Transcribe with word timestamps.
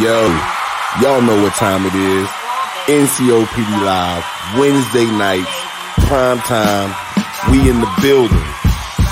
Yo, 0.00 0.28
y'all 1.02 1.20
know 1.20 1.42
what 1.42 1.54
time 1.54 1.84
it 1.84 1.92
is. 1.92 2.28
NCOPD 2.86 3.82
Live, 3.82 4.24
Wednesday 4.56 5.06
nights, 5.06 5.50
prime 6.06 6.38
time. 6.38 6.94
We 7.50 7.68
in 7.68 7.80
the 7.80 7.90
building. 8.00 8.38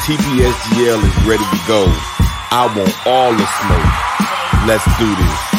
TPSGL 0.06 1.02
is 1.02 1.26
ready 1.26 1.42
to 1.42 1.60
go. 1.66 1.86
I 2.52 2.72
want 2.76 2.94
all 3.04 3.32
the 3.32 3.46
smoke. 3.58 4.68
Let's 4.68 4.86
do 4.96 5.12
this. 5.16 5.55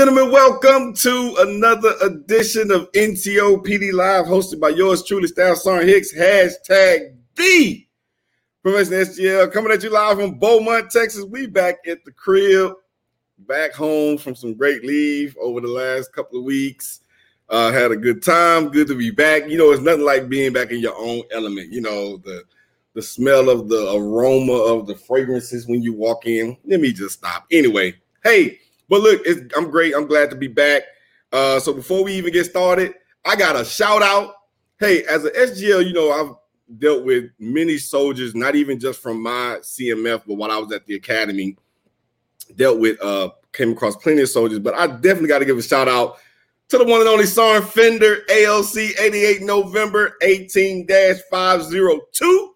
Gentlemen, 0.00 0.32
welcome 0.32 0.94
to 0.94 1.36
another 1.40 1.92
edition 2.00 2.70
of 2.70 2.90
NCO 2.92 3.62
PD 3.62 3.92
Live, 3.92 4.24
hosted 4.24 4.58
by 4.58 4.70
yours 4.70 5.02
truly, 5.02 5.28
Staff 5.28 5.58
Sergeant 5.58 5.90
Hicks. 5.90 6.14
Hashtag 6.14 7.16
B 7.34 7.86
Professional 8.62 9.00
SGL 9.00 9.52
coming 9.52 9.70
at 9.70 9.82
you 9.82 9.90
live 9.90 10.16
from 10.16 10.38
Beaumont, 10.38 10.90
Texas. 10.90 11.26
We 11.26 11.46
back 11.46 11.86
at 11.86 12.02
the 12.06 12.12
crib, 12.12 12.72
back 13.40 13.74
home 13.74 14.16
from 14.16 14.34
some 14.34 14.54
great 14.54 14.86
leave 14.86 15.36
over 15.38 15.60
the 15.60 15.68
last 15.68 16.14
couple 16.14 16.38
of 16.38 16.46
weeks. 16.46 17.00
Uh, 17.50 17.70
had 17.70 17.92
a 17.92 17.96
good 17.96 18.22
time. 18.22 18.70
Good 18.70 18.86
to 18.86 18.94
be 18.94 19.10
back. 19.10 19.50
You 19.50 19.58
know, 19.58 19.70
it's 19.70 19.82
nothing 19.82 20.06
like 20.06 20.30
being 20.30 20.54
back 20.54 20.70
in 20.70 20.80
your 20.80 20.96
own 20.96 21.24
element. 21.30 21.74
You 21.74 21.82
know, 21.82 22.16
the 22.16 22.44
the 22.94 23.02
smell 23.02 23.50
of 23.50 23.68
the 23.68 23.92
aroma 23.94 24.54
of 24.54 24.86
the 24.86 24.94
fragrances 24.94 25.68
when 25.68 25.82
you 25.82 25.92
walk 25.92 26.24
in. 26.24 26.56
Let 26.64 26.80
me 26.80 26.90
just 26.90 27.18
stop. 27.18 27.44
Anyway, 27.52 27.96
hey. 28.24 28.60
But 28.90 29.00
look, 29.02 29.22
I'm 29.56 29.70
great. 29.70 29.94
I'm 29.94 30.06
glad 30.06 30.28
to 30.30 30.36
be 30.36 30.48
back. 30.48 30.82
Uh, 31.32 31.60
so 31.60 31.72
before 31.72 32.02
we 32.02 32.12
even 32.14 32.32
get 32.32 32.44
started, 32.44 32.92
I 33.24 33.36
got 33.36 33.54
a 33.54 33.64
shout 33.64 34.02
out. 34.02 34.34
Hey, 34.80 35.04
as 35.04 35.24
an 35.24 35.32
SGL, 35.32 35.86
you 35.86 35.92
know, 35.92 36.10
I've 36.10 36.34
dealt 36.78 37.04
with 37.04 37.30
many 37.38 37.78
soldiers, 37.78 38.34
not 38.34 38.56
even 38.56 38.80
just 38.80 39.00
from 39.00 39.22
my 39.22 39.58
CMF, 39.62 40.22
but 40.26 40.34
while 40.34 40.50
I 40.50 40.58
was 40.58 40.72
at 40.72 40.86
the 40.86 40.96
academy, 40.96 41.56
dealt 42.56 42.80
with, 42.80 43.00
uh, 43.00 43.30
came 43.52 43.72
across 43.72 43.94
plenty 43.96 44.22
of 44.22 44.28
soldiers. 44.28 44.58
But 44.58 44.74
I 44.74 44.88
definitely 44.88 45.28
got 45.28 45.38
to 45.38 45.44
give 45.44 45.56
a 45.58 45.62
shout 45.62 45.86
out 45.86 46.18
to 46.70 46.78
the 46.78 46.84
one 46.84 47.00
and 47.00 47.08
only 47.08 47.26
Sergeant 47.26 47.70
Fender, 47.70 48.24
ALC 48.28 48.76
88 48.98 49.42
November 49.42 50.16
18 50.22 50.86
502. 51.30 52.49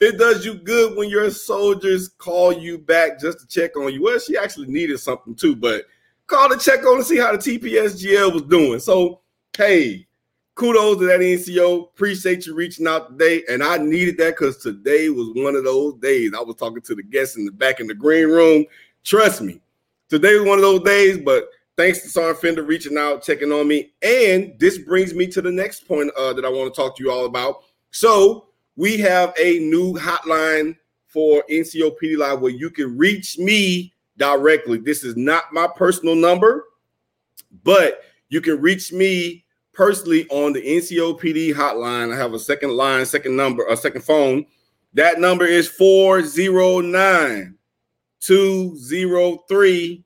It 0.00 0.16
does 0.16 0.44
you 0.44 0.54
good 0.54 0.96
when 0.96 1.08
your 1.08 1.28
soldiers 1.30 2.08
call 2.08 2.52
you 2.52 2.78
back 2.78 3.18
just 3.18 3.40
to 3.40 3.46
check 3.48 3.76
on 3.76 3.92
you. 3.92 4.02
Well, 4.02 4.18
she 4.20 4.36
actually 4.36 4.68
needed 4.68 4.98
something 5.00 5.34
too, 5.34 5.56
but 5.56 5.86
call 6.28 6.48
to 6.48 6.56
check 6.56 6.86
on 6.86 6.98
and 6.98 7.06
see 7.06 7.18
how 7.18 7.32
the 7.32 7.38
TPSGL 7.38 8.32
was 8.32 8.42
doing. 8.42 8.78
So, 8.78 9.22
hey, 9.56 10.06
kudos 10.54 10.98
to 10.98 11.06
that 11.06 11.20
NCO. 11.20 11.88
Appreciate 11.88 12.46
you 12.46 12.54
reaching 12.54 12.86
out 12.86 13.10
today. 13.10 13.42
And 13.48 13.62
I 13.62 13.78
needed 13.78 14.18
that 14.18 14.36
because 14.38 14.58
today 14.58 15.08
was 15.08 15.30
one 15.34 15.56
of 15.56 15.64
those 15.64 15.94
days. 15.94 16.32
I 16.36 16.42
was 16.42 16.56
talking 16.56 16.82
to 16.82 16.94
the 16.94 17.02
guests 17.02 17.36
in 17.36 17.44
the 17.44 17.52
back 17.52 17.80
in 17.80 17.88
the 17.88 17.94
green 17.94 18.28
room. 18.28 18.66
Trust 19.02 19.42
me, 19.42 19.60
today 20.08 20.36
was 20.36 20.46
one 20.46 20.58
of 20.58 20.62
those 20.62 20.82
days, 20.82 21.18
but 21.18 21.48
thanks 21.76 22.02
to 22.02 22.08
Sergeant 22.08 22.40
Fender 22.40 22.62
reaching 22.62 22.98
out, 22.98 23.22
checking 23.22 23.50
on 23.50 23.66
me. 23.66 23.92
And 24.02 24.54
this 24.58 24.78
brings 24.78 25.14
me 25.14 25.26
to 25.28 25.40
the 25.40 25.50
next 25.50 25.88
point 25.88 26.12
uh, 26.16 26.32
that 26.34 26.44
I 26.44 26.48
want 26.48 26.72
to 26.72 26.80
talk 26.80 26.96
to 26.96 27.02
you 27.02 27.10
all 27.10 27.24
about. 27.24 27.64
So, 27.90 28.47
we 28.78 28.96
have 28.96 29.34
a 29.36 29.58
new 29.58 29.92
hotline 29.94 30.76
for 31.08 31.42
NCOPD 31.50 32.16
Live 32.16 32.40
where 32.40 32.52
you 32.52 32.70
can 32.70 32.96
reach 32.96 33.36
me 33.36 33.92
directly. 34.16 34.78
This 34.78 35.02
is 35.02 35.16
not 35.16 35.52
my 35.52 35.66
personal 35.66 36.14
number, 36.14 36.64
but 37.64 38.02
you 38.28 38.40
can 38.40 38.60
reach 38.60 38.92
me 38.92 39.44
personally 39.72 40.28
on 40.28 40.52
the 40.52 40.62
NCOPD 40.62 41.54
hotline. 41.54 42.14
I 42.14 42.16
have 42.16 42.34
a 42.34 42.38
second 42.38 42.70
line, 42.70 43.04
second 43.04 43.34
number, 43.34 43.66
a 43.66 43.76
second 43.76 44.02
phone. 44.02 44.46
That 44.94 45.18
number 45.18 45.44
is 45.44 45.68
409 45.68 47.58
203 48.20 50.04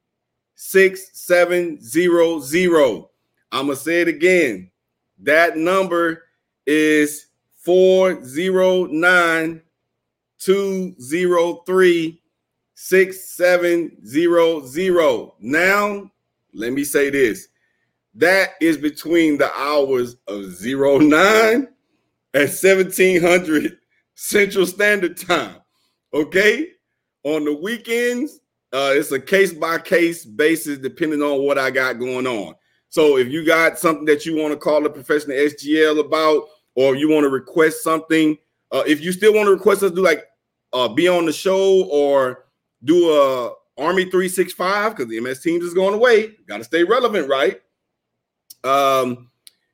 6700. 0.55 3.05
I'm 3.53 3.67
going 3.67 3.77
to 3.77 3.83
say 3.83 4.01
it 4.01 4.09
again. 4.09 4.71
That 5.19 5.59
number 5.59 6.23
is 6.65 7.27
409 7.63 9.63
203 10.39 12.23
6700. 12.75 15.31
Now, 15.41 16.11
let 16.53 16.73
me 16.73 16.85
say 16.85 17.11
this 17.11 17.49
that 18.15 18.51
is 18.61 18.77
between 18.77 19.39
the 19.39 19.51
hours 19.55 20.17
of 20.29 20.61
09 20.61 21.69
and 22.35 22.35
1700 22.35 23.79
Central 24.15 24.67
Standard 24.67 25.17
Time. 25.17 25.57
Okay. 26.13 26.69
On 27.25 27.45
the 27.45 27.55
weekends, 27.55 28.41
uh, 28.73 28.93
it's 28.95 29.13
a 29.13 29.21
case 29.21 29.53
by 29.53 29.79
case 29.79 30.25
basis 30.25 30.79
depending 30.79 31.23
on 31.23 31.43
what 31.43 31.59
I 31.59 31.71
got 31.71 31.99
going 31.99 32.27
on. 32.27 32.55
So 32.89 33.17
if 33.17 33.29
you 33.29 33.47
got 33.47 33.79
something 33.79 34.05
that 34.07 34.27
you 34.27 34.37
want 34.37 34.53
to 34.53 34.59
call 34.59 34.83
the 34.83 34.91
professional 34.91 35.37
SGL 35.37 36.01
about, 36.01 36.45
or 36.75 36.97
you 36.97 37.09
want 37.09 37.25
to 37.25 37.29
request 37.29 37.83
something, 37.83 38.37
uh, 38.71 38.83
if 38.87 39.01
you 39.01 39.13
still 39.13 39.35
want 39.35 39.47
to 39.47 39.53
request 39.53 39.83
us 39.83 39.91
do 39.91 40.03
like 40.03 40.25
uh, 40.73 40.89
be 40.89 41.09
on 41.09 41.27
the 41.27 41.33
show 41.33 41.85
or 41.91 42.47
do 42.85 43.13
a 43.13 43.53
Army 43.79 44.05
365 44.05 44.97
because 44.97 45.11
the 45.11 45.21
MS 45.21 45.41
Teams 45.41 45.65
is 45.65 45.75
going 45.75 45.95
away. 45.95 46.35
Got 46.47 46.59
to 46.59 46.65
stay 46.65 46.85
relevant, 46.85 47.29
right? 47.29 47.61
Um, 48.65 49.31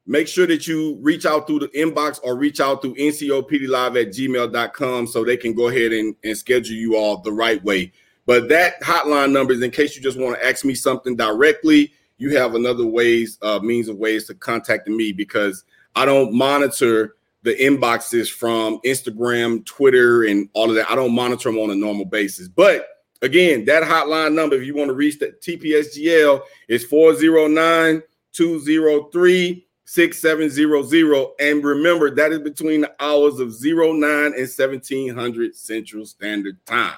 make 0.07 0.29
sure 0.29 0.47
that 0.47 0.67
you 0.67 0.99
reach 1.01 1.27
out 1.27 1.47
through 1.47 1.61
the 1.61 1.69
inbox 1.69 2.21
or 2.23 2.37
reach 2.37 2.61
out 2.61 2.83
through 2.83 2.95
ncopdlive 2.95 4.01
at 4.01 4.09
gmail.com 4.09 5.07
so 5.07 5.25
they 5.25 5.37
can 5.37 5.55
go 5.55 5.69
ahead 5.69 5.93
and, 5.93 6.15
and 6.25 6.37
schedule 6.37 6.77
you 6.77 6.97
all 6.97 7.19
the 7.19 7.33
right 7.33 7.63
way. 7.65 7.93
But 8.27 8.49
that 8.49 8.81
hotline 8.83 9.33
number 9.33 9.53
is 9.53 9.63
in 9.63 9.71
case 9.71 9.97
you 9.97 10.03
just 10.03 10.19
want 10.19 10.39
to 10.39 10.47
ask 10.47 10.65
me 10.65 10.75
something 10.75 11.17
directly. 11.17 11.93
You 12.19 12.37
have 12.37 12.55
another 12.55 12.87
ways, 12.87 13.39
uh, 13.43 13.61
means 13.61 13.89
of 13.89 13.97
ways 13.97 14.27
to 14.27 14.35
contact 14.35 14.89
me 14.89 15.13
because– 15.13 15.65
I 15.99 16.05
don't 16.05 16.33
monitor 16.33 17.17
the 17.43 17.57
inboxes 17.57 18.31
from 18.31 18.79
Instagram, 18.85 19.67
Twitter, 19.67 20.23
and 20.23 20.49
all 20.53 20.71
of 20.71 20.77
that. 20.77 20.89
I 20.89 20.95
don't 20.95 21.13
monitor 21.13 21.51
them 21.51 21.59
on 21.59 21.71
a 21.71 21.75
normal 21.75 22.05
basis. 22.05 22.47
But 22.47 22.87
again, 23.21 23.65
that 23.65 23.83
hotline 23.83 24.33
number, 24.33 24.55
if 24.55 24.62
you 24.62 24.77
want 24.77 24.91
to 24.91 24.95
reach 24.95 25.19
the 25.19 25.35
TPSGL, 25.43 26.43
is 26.69 26.85
409 26.85 28.00
203 28.33 29.67
6700. 29.87 31.27
And 31.41 31.65
remember, 31.65 32.15
that 32.15 32.31
is 32.31 32.39
between 32.39 32.83
the 32.83 32.94
hours 33.01 33.41
of 33.41 33.61
09 33.61 33.99
and 33.99 34.35
1700 34.35 35.56
Central 35.56 36.06
Standard 36.06 36.65
Time. 36.65 36.94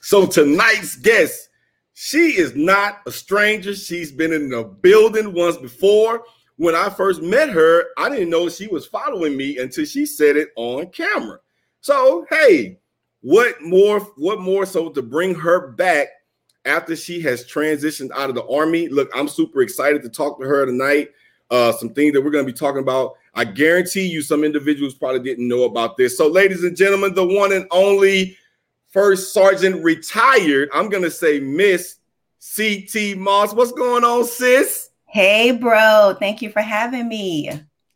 So 0.00 0.26
tonight's 0.26 0.94
guest, 0.94 1.48
she 1.94 2.38
is 2.38 2.54
not 2.54 3.00
a 3.04 3.10
stranger. 3.10 3.74
She's 3.74 4.12
been 4.12 4.32
in 4.32 4.48
the 4.48 4.62
building 4.62 5.32
once 5.32 5.56
before 5.56 6.22
when 6.58 6.74
I 6.74 6.90
first 6.90 7.22
met 7.22 7.48
her, 7.48 7.84
I 7.96 8.10
didn't 8.10 8.30
know 8.30 8.48
she 8.48 8.66
was 8.66 8.84
following 8.84 9.36
me 9.36 9.58
until 9.58 9.84
she 9.84 10.04
said 10.04 10.36
it 10.36 10.50
on 10.56 10.90
camera. 10.90 11.38
So, 11.80 12.26
hey, 12.30 12.78
what 13.22 13.62
more 13.62 14.00
what 14.16 14.40
more 14.40 14.66
so 14.66 14.90
to 14.90 15.00
bring 15.00 15.34
her 15.36 15.68
back 15.68 16.08
after 16.64 16.94
she 16.94 17.20
has 17.22 17.44
transitioned 17.44 18.10
out 18.10 18.28
of 18.28 18.34
the 18.34 18.46
army? 18.46 18.88
Look, 18.88 19.08
I'm 19.14 19.28
super 19.28 19.62
excited 19.62 20.02
to 20.02 20.08
talk 20.08 20.40
to 20.40 20.46
her 20.46 20.66
tonight. 20.66 21.10
Uh, 21.50 21.72
some 21.72 21.90
things 21.90 22.12
that 22.12 22.20
we're 22.20 22.30
going 22.30 22.44
to 22.44 22.52
be 22.52 22.58
talking 22.58 22.82
about. 22.82 23.14
I 23.34 23.44
guarantee 23.44 24.06
you 24.06 24.20
some 24.20 24.44
individuals 24.44 24.94
probably 24.94 25.20
didn't 25.20 25.48
know 25.48 25.62
about 25.62 25.96
this. 25.96 26.18
So, 26.18 26.26
ladies 26.26 26.64
and 26.64 26.76
gentlemen, 26.76 27.14
the 27.14 27.24
one 27.24 27.52
and 27.52 27.66
only 27.70 28.36
first 28.88 29.32
sergeant 29.32 29.82
retired. 29.84 30.68
I'm 30.74 30.88
gonna 30.88 31.10
say 31.10 31.38
Miss 31.38 31.96
CT 32.56 33.16
Moss. 33.16 33.54
What's 33.54 33.72
going 33.72 34.02
on, 34.02 34.24
sis? 34.24 34.87
Hey, 35.10 35.52
bro. 35.52 36.14
Thank 36.18 36.42
you 36.42 36.50
for 36.50 36.60
having 36.60 37.08
me. 37.08 37.50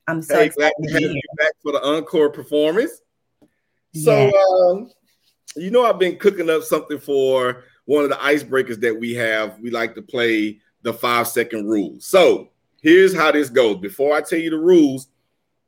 I'm 0.08 0.22
so 0.22 0.38
hey, 0.38 0.46
excited 0.46 0.72
glad 0.78 0.88
to 0.88 0.98
to 0.98 1.06
have 1.06 1.14
you 1.14 1.22
back 1.38 1.52
for 1.62 1.72
the 1.72 1.84
encore 1.84 2.30
performance. 2.30 3.02
So, 3.94 4.30
Yeah. 4.34 4.70
um, 4.70 4.90
you 5.54 5.70
know, 5.70 5.84
I've 5.84 5.98
been 5.98 6.16
cooking 6.16 6.48
up 6.48 6.62
something 6.62 6.98
for 6.98 7.64
one 7.84 8.04
of 8.04 8.08
the 8.10 8.16
icebreakers 8.16 8.80
that 8.80 8.98
we 8.98 9.12
have. 9.14 9.58
We 9.60 9.70
like 9.70 9.94
to 9.96 10.02
play 10.02 10.58
the 10.80 10.94
five 10.94 11.28
second 11.28 11.68
rule. 11.68 11.96
So, 11.98 12.48
here's 12.80 13.14
how 13.14 13.30
this 13.30 13.50
goes. 13.50 13.76
Before 13.76 14.16
I 14.16 14.22
tell 14.22 14.38
you 14.38 14.48
the 14.48 14.58
rules, 14.58 15.08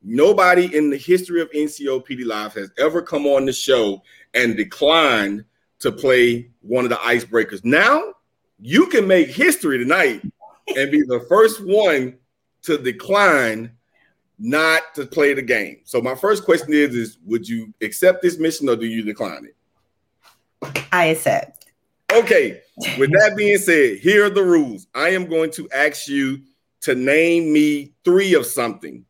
nobody 0.02 0.74
in 0.74 0.88
the 0.88 0.96
history 0.96 1.42
of 1.42 1.50
NCOPD 1.50 2.24
Live 2.24 2.54
has 2.54 2.70
ever 2.78 3.02
come 3.02 3.26
on 3.26 3.44
the 3.44 3.52
show 3.52 4.02
and 4.32 4.56
declined 4.56 5.44
to 5.80 5.92
play 5.92 6.50
one 6.62 6.84
of 6.84 6.90
the 6.90 6.96
icebreakers. 6.96 7.62
Now, 7.66 8.14
you 8.58 8.86
can 8.86 9.06
make 9.06 9.28
history 9.28 9.76
tonight 9.76 10.22
and 10.68 10.90
be 10.90 11.02
the 11.02 11.24
first 11.28 11.64
one 11.64 12.18
to 12.62 12.78
decline 12.78 13.72
not 14.38 14.94
to 14.94 15.06
play 15.06 15.34
the 15.34 15.42
game. 15.42 15.80
So 15.84 16.00
my 16.00 16.14
first 16.14 16.44
question 16.44 16.72
is 16.72 16.94
is 16.94 17.18
would 17.24 17.48
you 17.48 17.72
accept 17.80 18.22
this 18.22 18.38
mission 18.38 18.68
or 18.68 18.76
do 18.76 18.86
you 18.86 19.02
decline 19.02 19.46
it? 19.46 20.86
I 20.92 21.06
accept. 21.06 21.66
Okay. 22.12 22.60
With 22.98 23.12
that 23.12 23.34
being 23.36 23.58
said, 23.58 23.98
here 23.98 24.26
are 24.26 24.30
the 24.30 24.42
rules. 24.42 24.86
I 24.94 25.10
am 25.10 25.26
going 25.26 25.50
to 25.52 25.68
ask 25.70 26.08
you 26.08 26.42
to 26.82 26.94
name 26.94 27.52
me 27.52 27.92
3 28.04 28.34
of 28.34 28.46
something 28.46 29.04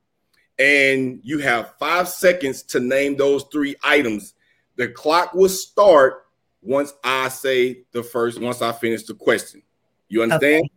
and 0.58 1.20
you 1.22 1.38
have 1.38 1.74
5 1.78 2.08
seconds 2.08 2.62
to 2.64 2.80
name 2.80 3.16
those 3.16 3.44
3 3.52 3.74
items. 3.82 4.34
The 4.76 4.88
clock 4.88 5.34
will 5.34 5.48
start 5.48 6.26
once 6.62 6.92
I 7.02 7.28
say 7.28 7.84
the 7.92 8.02
first 8.02 8.40
once 8.40 8.62
I 8.62 8.72
finish 8.72 9.04
the 9.04 9.14
question. 9.14 9.62
You 10.08 10.22
understand? 10.22 10.64
Okay. 10.64 10.70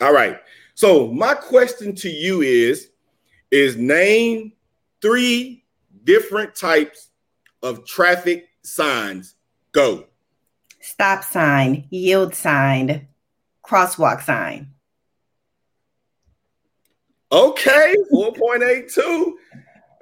All 0.00 0.12
right. 0.12 0.38
So 0.74 1.08
my 1.08 1.34
question 1.34 1.94
to 1.96 2.08
you 2.08 2.42
is 2.42 2.90
is 3.50 3.76
name 3.76 4.52
three 5.00 5.64
different 6.04 6.54
types 6.54 7.08
of 7.62 7.86
traffic 7.86 8.48
signs. 8.62 9.34
Go. 9.72 10.06
Stop 10.80 11.24
sign, 11.24 11.86
yield 11.90 12.34
sign, 12.34 13.08
crosswalk 13.64 14.22
sign. 14.22 14.68
Okay, 17.32 17.94
4.82. 18.12 19.32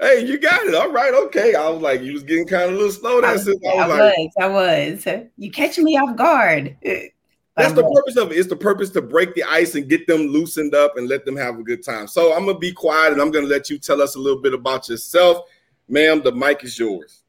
Hey, 0.00 0.26
you 0.26 0.38
got 0.38 0.66
it. 0.66 0.74
All 0.74 0.92
right, 0.92 1.14
okay. 1.14 1.54
I 1.54 1.68
was 1.70 1.80
like, 1.80 2.02
you 2.02 2.12
was 2.12 2.22
getting 2.22 2.46
kind 2.46 2.64
of 2.64 2.70
a 2.70 2.74
little 2.74 2.92
slow 2.92 3.18
I 3.18 3.20
there. 3.22 3.32
was. 3.32 3.48
I 3.48 3.68
I 3.68 3.86
was 3.86 3.98
like, 3.98 4.30
I 4.38 4.48
was. 4.48 5.06
You 5.36 5.50
catching 5.50 5.84
me 5.84 5.96
off 5.96 6.16
guard. 6.16 6.76
That's 7.56 7.72
the 7.72 7.82
purpose 7.82 8.16
of 8.16 8.32
it. 8.32 8.38
It's 8.38 8.48
the 8.48 8.56
purpose 8.56 8.90
to 8.90 9.02
break 9.02 9.34
the 9.34 9.44
ice 9.44 9.76
and 9.76 9.88
get 9.88 10.06
them 10.06 10.22
loosened 10.22 10.74
up 10.74 10.96
and 10.96 11.08
let 11.08 11.24
them 11.24 11.36
have 11.36 11.58
a 11.58 11.62
good 11.62 11.84
time. 11.84 12.08
So 12.08 12.34
I'm 12.34 12.46
gonna 12.46 12.58
be 12.58 12.72
quiet 12.72 13.12
and 13.12 13.22
I'm 13.22 13.30
gonna 13.30 13.46
let 13.46 13.70
you 13.70 13.78
tell 13.78 14.02
us 14.02 14.16
a 14.16 14.18
little 14.18 14.40
bit 14.40 14.54
about 14.54 14.88
yourself. 14.88 15.46
Ma'am, 15.88 16.22
the 16.22 16.32
mic 16.32 16.64
is 16.64 16.78
yours. 16.78 17.22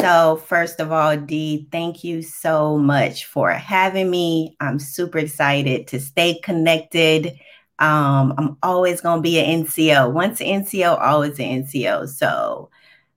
So, 0.00 0.36
first 0.46 0.80
of 0.80 0.90
all, 0.90 1.16
Dee, 1.16 1.68
thank 1.70 2.02
you 2.02 2.22
so 2.22 2.76
much 2.76 3.26
for 3.26 3.50
having 3.50 4.10
me. 4.10 4.56
I'm 4.58 4.78
super 4.78 5.18
excited 5.18 5.86
to 5.88 6.00
stay 6.00 6.40
connected. 6.42 7.38
Um, 7.78 8.34
I'm 8.36 8.56
always 8.62 9.00
going 9.00 9.18
to 9.18 9.22
be 9.22 9.38
an 9.38 9.64
NCO. 9.64 10.12
Once 10.12 10.40
an 10.40 10.64
NCO, 10.64 11.00
always 11.00 11.38
an 11.38 11.64
NCO. 11.64 12.08
So, 12.08 12.70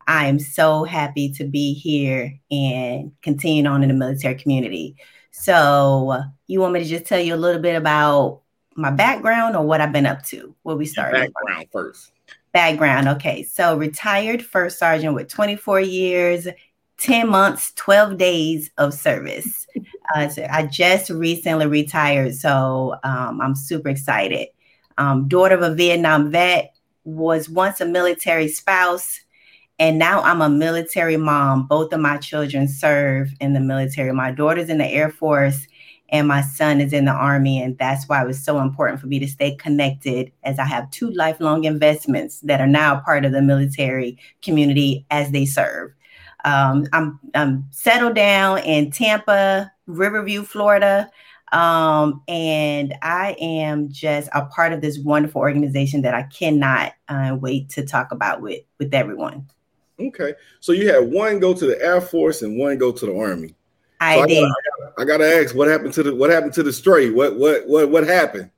I'm 0.07 0.37
so 0.37 0.83
happy 0.83 1.31
to 1.33 1.45
be 1.45 1.73
here 1.73 2.37
and 2.51 3.11
continuing 3.23 3.65
on 3.65 3.81
in 3.81 3.89
the 3.89 3.95
military 3.95 4.35
community. 4.35 4.95
So, 5.37 6.21
you 6.47 6.61
want 6.61 6.73
me 6.73 6.79
to 6.79 6.85
just 6.85 7.05
tell 7.05 7.19
you 7.19 7.35
a 7.35 7.37
little 7.37 7.61
bit 7.61 7.75
about 7.75 8.41
my 8.75 8.89
background 8.89 9.55
or 9.55 9.65
what 9.65 9.81
I've 9.81 9.91
been 9.91 10.05
up 10.05 10.23
to? 10.27 10.55
Where 10.63 10.75
we 10.77 10.85
started 10.85 11.31
Background 11.33 11.67
first. 11.71 12.11
background. 12.53 13.07
Okay, 13.09 13.43
so 13.43 13.75
retired 13.77 14.43
first 14.43 14.79
sergeant 14.79 15.13
with 15.13 15.27
24 15.29 15.81
years, 15.81 16.47
10 16.99 17.29
months, 17.29 17.73
12 17.75 18.17
days 18.17 18.71
of 18.77 18.93
service. 18.93 19.67
Uh, 20.15 20.29
so 20.29 20.45
I 20.51 20.67
just 20.67 21.09
recently 21.09 21.65
retired, 21.65 22.35
so 22.35 22.95
um, 23.03 23.41
I'm 23.41 23.55
super 23.55 23.89
excited. 23.89 24.49
Um, 24.99 25.27
daughter 25.27 25.55
of 25.55 25.63
a 25.63 25.73
Vietnam 25.73 26.29
vet, 26.29 26.75
was 27.05 27.49
once 27.49 27.81
a 27.81 27.87
military 27.87 28.47
spouse, 28.47 29.19
and 29.79 29.99
now 29.99 30.21
I'm 30.21 30.41
a 30.41 30.49
military 30.49 31.17
mom. 31.17 31.67
Both 31.67 31.91
of 31.93 31.99
my 31.99 32.17
children 32.17 32.67
serve 32.67 33.31
in 33.39 33.53
the 33.53 33.59
military. 33.59 34.13
My 34.13 34.31
daughter's 34.31 34.69
in 34.69 34.77
the 34.77 34.87
Air 34.87 35.09
Force, 35.09 35.67
and 36.09 36.27
my 36.27 36.41
son 36.41 36.79
is 36.81 36.93
in 36.93 37.05
the 37.05 37.11
army 37.11 37.61
and 37.61 37.77
that's 37.77 38.07
why 38.07 38.21
it 38.21 38.27
was 38.27 38.43
so 38.43 38.59
important 38.59 38.99
for 38.99 39.07
me 39.07 39.19
to 39.19 39.27
stay 39.27 39.55
connected 39.55 40.31
as 40.43 40.59
i 40.59 40.65
have 40.65 40.89
two 40.91 41.09
lifelong 41.11 41.63
investments 41.63 42.39
that 42.41 42.61
are 42.61 42.67
now 42.67 42.99
part 43.01 43.25
of 43.25 43.31
the 43.31 43.41
military 43.41 44.17
community 44.41 45.05
as 45.11 45.31
they 45.31 45.45
serve 45.45 45.91
um, 46.43 46.85
I'm, 46.93 47.19
I'm 47.33 47.65
settled 47.71 48.15
down 48.15 48.59
in 48.59 48.91
tampa 48.91 49.71
riverview 49.87 50.43
florida 50.43 51.09
um, 51.51 52.21
and 52.27 52.93
i 53.01 53.35
am 53.39 53.89
just 53.89 54.29
a 54.33 54.45
part 54.45 54.73
of 54.73 54.81
this 54.81 54.99
wonderful 54.99 55.41
organization 55.41 56.01
that 56.03 56.13
i 56.13 56.23
cannot 56.23 56.93
uh, 57.09 57.35
wait 57.39 57.69
to 57.69 57.85
talk 57.85 58.11
about 58.11 58.41
with 58.41 58.61
with 58.79 58.93
everyone 58.93 59.47
Okay. 59.99 60.33
So 60.59 60.71
you 60.71 60.89
had 60.91 61.09
one 61.09 61.39
go 61.39 61.53
to 61.53 61.65
the 61.65 61.81
Air 61.81 62.01
Force 62.01 62.41
and 62.41 62.57
one 62.57 62.77
go 62.77 62.91
to 62.91 63.05
the 63.05 63.17
Army. 63.17 63.55
i 63.99 64.15
So 64.15 64.21
I 64.23 64.27
did 64.27 64.41
gotta, 64.41 64.93
I 64.97 65.05
gotta 65.05 65.35
ask, 65.41 65.55
what 65.55 65.67
happened 65.67 65.93
to 65.93 66.03
the 66.03 66.15
what 66.15 66.29
happened 66.29 66.53
to 66.53 66.63
the 66.63 66.73
stray? 66.73 67.11
What 67.11 67.37
what 67.37 67.67
what 67.67 67.89
what 67.89 68.07
happened? 68.07 68.51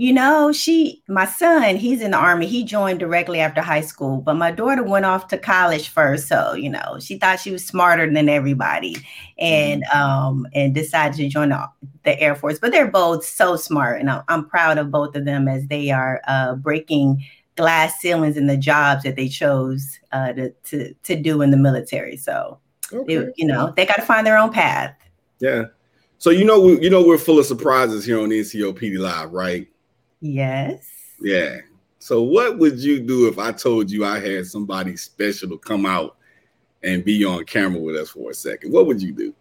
You 0.00 0.14
know, 0.14 0.50
she, 0.50 1.02
my 1.08 1.26
son, 1.26 1.76
he's 1.76 2.00
in 2.00 2.12
the 2.12 2.16
army. 2.16 2.46
He 2.46 2.64
joined 2.64 3.00
directly 3.00 3.38
after 3.38 3.60
high 3.60 3.82
school, 3.82 4.22
but 4.22 4.32
my 4.32 4.50
daughter 4.50 4.82
went 4.82 5.04
off 5.04 5.28
to 5.28 5.36
college 5.36 5.90
first. 5.90 6.26
So, 6.26 6.54
you 6.54 6.70
know, 6.70 6.96
she 7.00 7.18
thought 7.18 7.38
she 7.38 7.50
was 7.50 7.66
smarter 7.66 8.10
than 8.10 8.30
everybody 8.30 8.96
and 9.38 9.84
um 9.92 10.46
and 10.54 10.74
decided 10.74 11.18
to 11.18 11.28
join 11.28 11.50
the, 11.50 11.68
the 12.04 12.18
Air 12.18 12.34
Force. 12.34 12.58
But 12.58 12.72
they're 12.72 12.90
both 12.90 13.26
so 13.26 13.56
smart, 13.56 14.00
and 14.00 14.08
I'm, 14.08 14.22
I'm 14.28 14.48
proud 14.48 14.78
of 14.78 14.90
both 14.90 15.14
of 15.16 15.26
them 15.26 15.48
as 15.48 15.66
they 15.66 15.90
are 15.90 16.22
uh 16.26 16.54
breaking 16.54 17.22
glass 17.56 18.00
ceilings 18.00 18.36
in 18.36 18.46
the 18.46 18.56
jobs 18.56 19.02
that 19.02 19.16
they 19.16 19.28
chose 19.28 19.98
uh 20.12 20.32
to 20.32 20.50
to, 20.64 20.94
to 21.02 21.16
do 21.16 21.42
in 21.42 21.50
the 21.50 21.56
military. 21.56 22.16
So, 22.16 22.58
Okay. 22.92 23.16
they, 23.18 23.32
you 23.36 23.46
know, 23.46 23.72
they 23.76 23.86
got 23.86 23.96
to 23.96 24.02
find 24.02 24.26
their 24.26 24.36
own 24.38 24.50
path. 24.52 24.96
Yeah. 25.38 25.64
So 26.18 26.30
you 26.30 26.44
know 26.44 26.60
we 26.60 26.80
you 26.80 26.90
know 26.90 27.02
we're 27.04 27.18
full 27.18 27.38
of 27.38 27.46
surprises 27.46 28.04
here 28.04 28.20
on 28.20 28.28
NCOPD 28.30 28.98
Live, 28.98 29.32
right? 29.32 29.68
Yes. 30.20 30.86
Yeah. 31.20 31.58
So 31.98 32.22
what 32.22 32.58
would 32.58 32.78
you 32.78 33.00
do 33.00 33.28
if 33.28 33.38
I 33.38 33.52
told 33.52 33.90
you 33.90 34.04
I 34.04 34.18
had 34.20 34.46
somebody 34.46 34.96
special 34.96 35.48
to 35.50 35.58
come 35.58 35.86
out 35.86 36.16
and 36.82 37.04
be 37.04 37.24
on 37.24 37.44
camera 37.44 37.80
with 37.80 37.96
us 37.96 38.10
for 38.10 38.30
a 38.30 38.34
second? 38.34 38.72
What 38.72 38.86
would 38.86 39.00
you 39.02 39.12
do? 39.12 39.34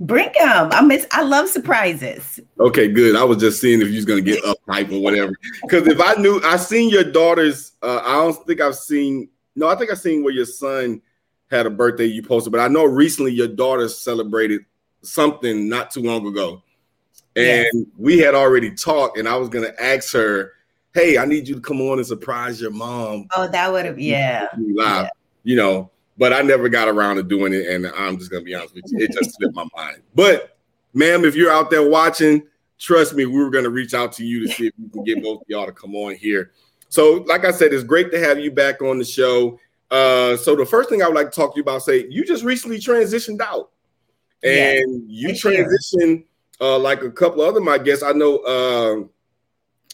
Bring 0.00 0.30
them. 0.38 0.70
I 0.72 0.80
miss. 0.80 1.06
I 1.12 1.22
love 1.22 1.48
surprises. 1.48 2.40
Okay, 2.58 2.88
good. 2.88 3.16
I 3.16 3.22
was 3.24 3.36
just 3.36 3.60
seeing 3.60 3.82
if 3.82 3.88
you 3.88 3.96
was 3.96 4.06
gonna 4.06 4.22
get 4.22 4.42
uptight 4.44 4.90
or 4.90 5.00
whatever. 5.02 5.32
Because 5.62 5.86
if 5.86 6.00
I 6.00 6.14
knew, 6.14 6.40
I 6.42 6.56
seen 6.56 6.88
your 6.88 7.04
daughter's. 7.04 7.72
Uh, 7.82 8.00
I 8.02 8.14
don't 8.14 8.46
think 8.46 8.62
I've 8.62 8.76
seen. 8.76 9.28
No, 9.56 9.68
I 9.68 9.74
think 9.76 9.90
I 9.90 9.94
seen 9.94 10.24
where 10.24 10.32
your 10.32 10.46
son 10.46 11.02
had 11.50 11.66
a 11.66 11.70
birthday 11.70 12.06
you 12.06 12.22
posted, 12.22 12.50
but 12.50 12.60
I 12.60 12.68
know 12.68 12.84
recently 12.84 13.32
your 13.32 13.48
daughter 13.48 13.88
celebrated 13.88 14.62
something 15.02 15.68
not 15.68 15.90
too 15.90 16.00
long 16.02 16.26
ago, 16.26 16.62
and 17.36 17.66
Yes. 17.74 17.74
we 17.98 18.18
had 18.18 18.34
already 18.34 18.70
talked, 18.74 19.18
and 19.18 19.28
I 19.28 19.36
was 19.36 19.50
gonna 19.50 19.74
ask 19.78 20.14
her, 20.14 20.52
"Hey, 20.94 21.18
I 21.18 21.26
need 21.26 21.46
you 21.46 21.56
to 21.56 21.60
come 21.60 21.80
on 21.82 21.98
and 21.98 22.06
surprise 22.06 22.58
your 22.58 22.70
mom 22.70 23.26
Oh, 23.36 23.48
that 23.48 23.70
would 23.70 23.84
have. 23.84 23.98
Yeah. 23.98 24.46
live," 24.56 25.08
you 25.44 25.56
know. 25.56 25.90
But 26.20 26.34
I 26.34 26.42
never 26.42 26.68
got 26.68 26.86
around 26.86 27.16
to 27.16 27.22
doing 27.22 27.54
it, 27.54 27.66
and 27.66 27.86
I'm 27.86 28.18
just 28.18 28.30
gonna 28.30 28.44
be 28.44 28.54
honest 28.54 28.74
with 28.74 28.84
you, 28.88 28.98
it 28.98 29.10
just 29.10 29.34
slipped 29.36 29.54
my 29.54 29.66
mind. 29.74 30.02
But, 30.14 30.58
ma'am, 30.92 31.24
if 31.24 31.34
you're 31.34 31.50
out 31.50 31.70
there 31.70 31.88
watching, 31.88 32.42
trust 32.78 33.14
me, 33.14 33.24
we 33.24 33.42
were 33.42 33.48
gonna 33.48 33.70
reach 33.70 33.94
out 33.94 34.12
to 34.12 34.24
you 34.26 34.46
to 34.46 34.52
see 34.52 34.66
if 34.66 34.74
we 34.78 34.90
can 34.90 35.02
get 35.02 35.22
both 35.22 35.40
of 35.40 35.46
y'all 35.48 35.64
to 35.64 35.72
come 35.72 35.96
on 35.96 36.14
here. 36.14 36.52
So, 36.90 37.24
like 37.26 37.46
I 37.46 37.50
said, 37.50 37.72
it's 37.72 37.84
great 37.84 38.12
to 38.12 38.20
have 38.20 38.38
you 38.38 38.50
back 38.50 38.82
on 38.82 38.98
the 38.98 39.04
show. 39.04 39.58
Uh, 39.90 40.36
so 40.36 40.54
the 40.54 40.66
first 40.66 40.90
thing 40.90 41.02
I 41.02 41.06
would 41.06 41.16
like 41.16 41.30
to 41.30 41.34
talk 41.34 41.54
to 41.54 41.56
you 41.56 41.62
about, 41.62 41.82
say 41.82 42.06
you 42.10 42.22
just 42.22 42.44
recently 42.44 42.78
transitioned 42.78 43.40
out, 43.40 43.70
and 44.42 45.10
you 45.10 45.30
transitioned 45.30 46.24
uh, 46.60 46.78
like 46.78 47.02
a 47.02 47.10
couple 47.10 47.40
other 47.40 47.60
my 47.60 47.78
guests. 47.78 48.04
I 48.04 48.12
know 48.12 48.36
uh, 48.40 49.04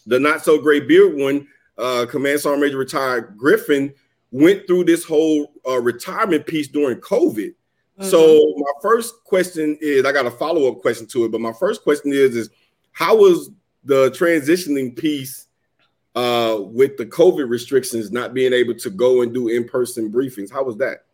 the 0.06 0.18
not 0.18 0.44
so 0.44 0.58
great 0.58 0.88
beard 0.88 1.16
one, 1.16 1.46
uh, 1.78 2.04
Command 2.10 2.40
Sergeant 2.40 2.62
Major 2.62 2.78
retired 2.78 3.36
Griffin, 3.36 3.94
went 4.30 4.66
through 4.66 4.84
this 4.84 5.04
whole 5.04 5.52
uh, 5.66 5.80
retirement 5.80 6.46
piece 6.46 6.68
during 6.68 6.98
COVID. 6.98 7.54
So 8.00 8.20
Mhm. 8.20 8.58
my 8.58 8.72
first 8.82 9.24
question 9.24 9.78
is, 9.80 10.04
I 10.04 10.12
got 10.12 10.26
a 10.26 10.30
follow 10.30 10.70
up 10.70 10.80
question 10.80 11.06
to 11.08 11.24
it, 11.24 11.32
but 11.32 11.40
my 11.40 11.52
first 11.52 11.82
question 11.82 12.12
is, 12.12 12.36
is 12.36 12.50
how 12.92 13.16
was 13.16 13.50
the 13.84 14.10
transitioning 14.10 14.94
piece 14.96 15.46
uh, 16.14 16.58
with 16.60 16.96
the 16.96 17.06
COVID 17.06 17.48
restrictions, 17.48 18.10
not 18.10 18.34
being 18.34 18.52
able 18.52 18.74
to 18.74 18.90
go 18.90 19.22
and 19.22 19.32
do 19.32 19.48
in 19.48 19.66
person 19.66 20.10
briefings? 20.10 20.50
How 20.50 20.62
was 20.62 20.76
that? 20.78 21.04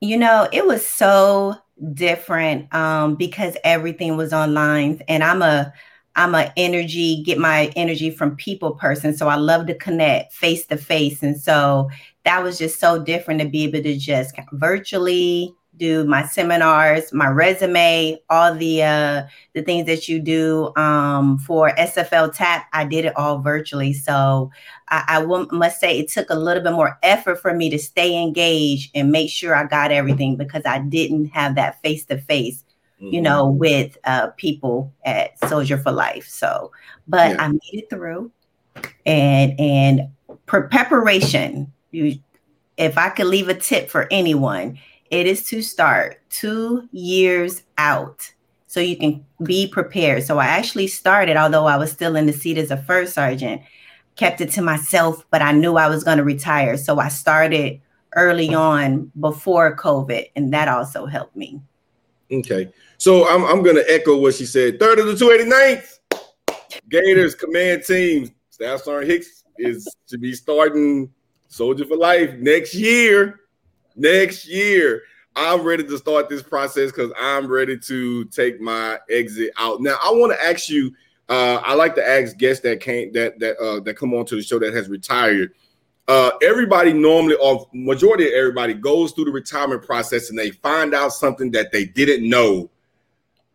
You 0.00 0.16
know, 0.18 0.48
it 0.52 0.66
was 0.66 0.86
so 0.86 1.54
different 1.94 2.72
um, 2.74 3.14
because 3.16 3.56
everything 3.64 4.16
was 4.16 4.32
online, 4.32 5.00
and 5.08 5.22
I'm 5.22 5.42
a 5.42 5.72
I'm 6.16 6.34
a 6.34 6.52
energy 6.56 7.22
get 7.22 7.38
my 7.38 7.72
energy 7.76 8.10
from 8.10 8.36
people 8.36 8.72
person, 8.72 9.16
so 9.16 9.28
I 9.28 9.36
love 9.36 9.66
to 9.66 9.74
connect 9.74 10.32
face 10.32 10.66
to 10.66 10.76
face, 10.76 11.22
and 11.22 11.40
so 11.40 11.90
that 12.24 12.42
was 12.42 12.58
just 12.58 12.78
so 12.78 13.02
different 13.02 13.40
to 13.40 13.48
be 13.48 13.64
able 13.64 13.82
to 13.82 13.96
just 13.96 14.34
virtually 14.52 15.54
do 15.76 16.04
my 16.04 16.24
seminars, 16.26 17.12
my 17.12 17.28
resume, 17.28 18.18
all 18.28 18.54
the 18.54 18.82
uh, 18.82 19.22
the 19.54 19.62
things 19.62 19.86
that 19.86 20.08
you 20.08 20.20
do 20.20 20.74
um, 20.76 21.38
for 21.38 21.70
SFL 21.70 22.34
TAP. 22.34 22.66
I 22.72 22.84
did 22.84 23.06
it 23.06 23.16
all 23.16 23.38
virtually, 23.38 23.92
so 23.92 24.50
I, 24.88 25.04
I 25.08 25.20
w- 25.20 25.48
must 25.50 25.80
say 25.80 25.98
it 25.98 26.08
took 26.08 26.30
a 26.30 26.34
little 26.34 26.62
bit 26.62 26.72
more 26.72 26.98
effort 27.02 27.40
for 27.40 27.54
me 27.54 27.70
to 27.70 27.78
stay 27.78 28.20
engaged 28.22 28.90
and 28.94 29.10
make 29.10 29.30
sure 29.30 29.54
I 29.54 29.64
got 29.64 29.90
everything 29.90 30.36
because 30.36 30.62
I 30.66 30.78
didn't 30.78 31.26
have 31.26 31.54
that 31.54 31.80
face 31.82 32.04
to 32.06 32.18
face, 32.18 32.64
you 33.10 33.20
know, 33.20 33.46
mm-hmm. 33.46 33.58
with 33.58 33.98
uh, 34.04 34.28
people 34.36 34.92
at 35.04 35.38
Soldier 35.48 35.78
for 35.78 35.92
Life. 35.92 36.28
So, 36.28 36.72
but 37.08 37.32
yeah. 37.32 37.44
I 37.44 37.48
made 37.48 37.60
it 37.72 37.90
through, 37.90 38.30
and 39.06 39.58
and 39.58 40.08
per- 40.46 40.68
preparation. 40.68 41.72
You, 41.90 42.18
if 42.78 42.96
I 42.96 43.10
could 43.10 43.26
leave 43.26 43.48
a 43.48 43.54
tip 43.54 43.90
for 43.90 44.08
anyone 44.10 44.78
it 45.12 45.26
is 45.26 45.44
to 45.44 45.62
start 45.62 46.22
two 46.30 46.88
years 46.90 47.62
out 47.76 48.32
so 48.66 48.80
you 48.80 48.96
can 48.96 49.24
be 49.42 49.68
prepared. 49.68 50.22
So 50.22 50.38
I 50.38 50.46
actually 50.46 50.86
started, 50.86 51.36
although 51.36 51.66
I 51.66 51.76
was 51.76 51.92
still 51.92 52.16
in 52.16 52.24
the 52.24 52.32
seat 52.32 52.56
as 52.56 52.70
a 52.70 52.78
first 52.78 53.12
sergeant, 53.12 53.60
kept 54.16 54.40
it 54.40 54.50
to 54.52 54.62
myself, 54.62 55.22
but 55.30 55.42
I 55.42 55.52
knew 55.52 55.76
I 55.76 55.88
was 55.88 56.02
going 56.02 56.16
to 56.16 56.24
retire. 56.24 56.78
So 56.78 56.98
I 56.98 57.08
started 57.08 57.78
early 58.16 58.54
on 58.54 59.12
before 59.20 59.76
COVID, 59.76 60.30
and 60.34 60.50
that 60.54 60.68
also 60.68 61.04
helped 61.04 61.36
me. 61.36 61.60
Okay. 62.32 62.72
So 62.98 63.28
I'm, 63.28 63.44
I'm 63.44 63.62
going 63.62 63.76
to 63.76 63.84
echo 63.92 64.16
what 64.16 64.34
she 64.34 64.46
said. 64.46 64.80
Third 64.80 64.98
of 64.98 65.06
the 65.06 65.14
289th 65.14 65.98
Gators 66.88 67.34
command 67.34 67.84
team. 67.84 68.30
Staff 68.50 68.82
Sergeant 68.82 69.10
Hicks 69.10 69.44
is 69.58 69.88
to 70.06 70.18
be 70.18 70.32
starting 70.32 71.12
Soldier 71.48 71.84
for 71.84 71.96
Life 71.96 72.34
next 72.34 72.74
year 72.74 73.40
next 73.96 74.46
year. 74.46 75.02
I'm 75.34 75.62
ready 75.62 75.84
to 75.84 75.98
start 75.98 76.28
this 76.28 76.42
process 76.42 76.90
because 76.90 77.12
I'm 77.18 77.46
ready 77.46 77.78
to 77.78 78.24
take 78.26 78.60
my 78.60 78.98
exit 79.10 79.50
out. 79.56 79.80
Now, 79.80 79.96
I 80.04 80.10
want 80.12 80.32
to 80.32 80.44
ask 80.44 80.68
you. 80.68 80.92
Uh, 81.28 81.62
I 81.64 81.74
like 81.74 81.94
to 81.94 82.06
ask 82.06 82.36
guests 82.36 82.62
that 82.64 82.80
came 82.80 83.12
that 83.12 83.38
that 83.38 83.56
uh, 83.58 83.80
that 83.80 83.94
come 83.94 84.12
on 84.12 84.26
to 84.26 84.36
the 84.36 84.42
show 84.42 84.58
that 84.58 84.74
has 84.74 84.88
retired. 84.88 85.52
Uh, 86.08 86.32
everybody 86.42 86.92
normally, 86.92 87.36
or 87.36 87.68
majority 87.72 88.26
of 88.26 88.32
everybody, 88.32 88.74
goes 88.74 89.12
through 89.12 89.26
the 89.26 89.30
retirement 89.30 89.84
process 89.84 90.30
and 90.30 90.38
they 90.38 90.50
find 90.50 90.94
out 90.94 91.12
something 91.12 91.50
that 91.52 91.70
they 91.70 91.84
didn't 91.84 92.28
know, 92.28 92.68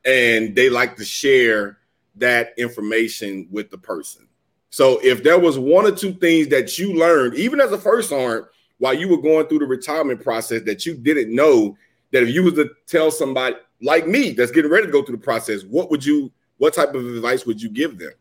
and 0.05 0.55
they 0.55 0.69
like 0.69 0.95
to 0.95 1.03
share 1.03 1.77
that 2.15 2.53
information 2.57 3.47
with 3.51 3.69
the 3.69 3.77
person. 3.77 4.27
So, 4.69 4.99
if 5.03 5.23
there 5.23 5.39
was 5.39 5.59
one 5.59 5.85
or 5.85 5.91
two 5.91 6.13
things 6.13 6.47
that 6.49 6.77
you 6.77 6.93
learned, 6.93 7.35
even 7.35 7.59
as 7.59 7.71
a 7.71 7.77
first 7.77 8.09
sergeant, 8.09 8.47
while 8.77 8.93
you 8.93 9.07
were 9.09 9.21
going 9.21 9.47
through 9.47 9.59
the 9.59 9.65
retirement 9.65 10.21
process 10.21 10.61
that 10.63 10.85
you 10.85 10.95
didn't 10.95 11.33
know 11.33 11.75
that 12.11 12.23
if 12.23 12.29
you 12.29 12.43
was 12.43 12.53
to 12.53 12.69
tell 12.85 13.11
somebody 13.11 13.55
like 13.81 14.07
me 14.07 14.31
that's 14.31 14.51
getting 14.51 14.71
ready 14.71 14.85
to 14.85 14.91
go 14.91 15.03
through 15.03 15.17
the 15.17 15.23
process, 15.23 15.63
what 15.63 15.89
would 15.91 16.05
you 16.05 16.31
what 16.57 16.73
type 16.73 16.95
of 16.95 17.05
advice 17.05 17.45
would 17.45 17.61
you 17.61 17.69
give 17.69 17.99
them? 17.99 18.13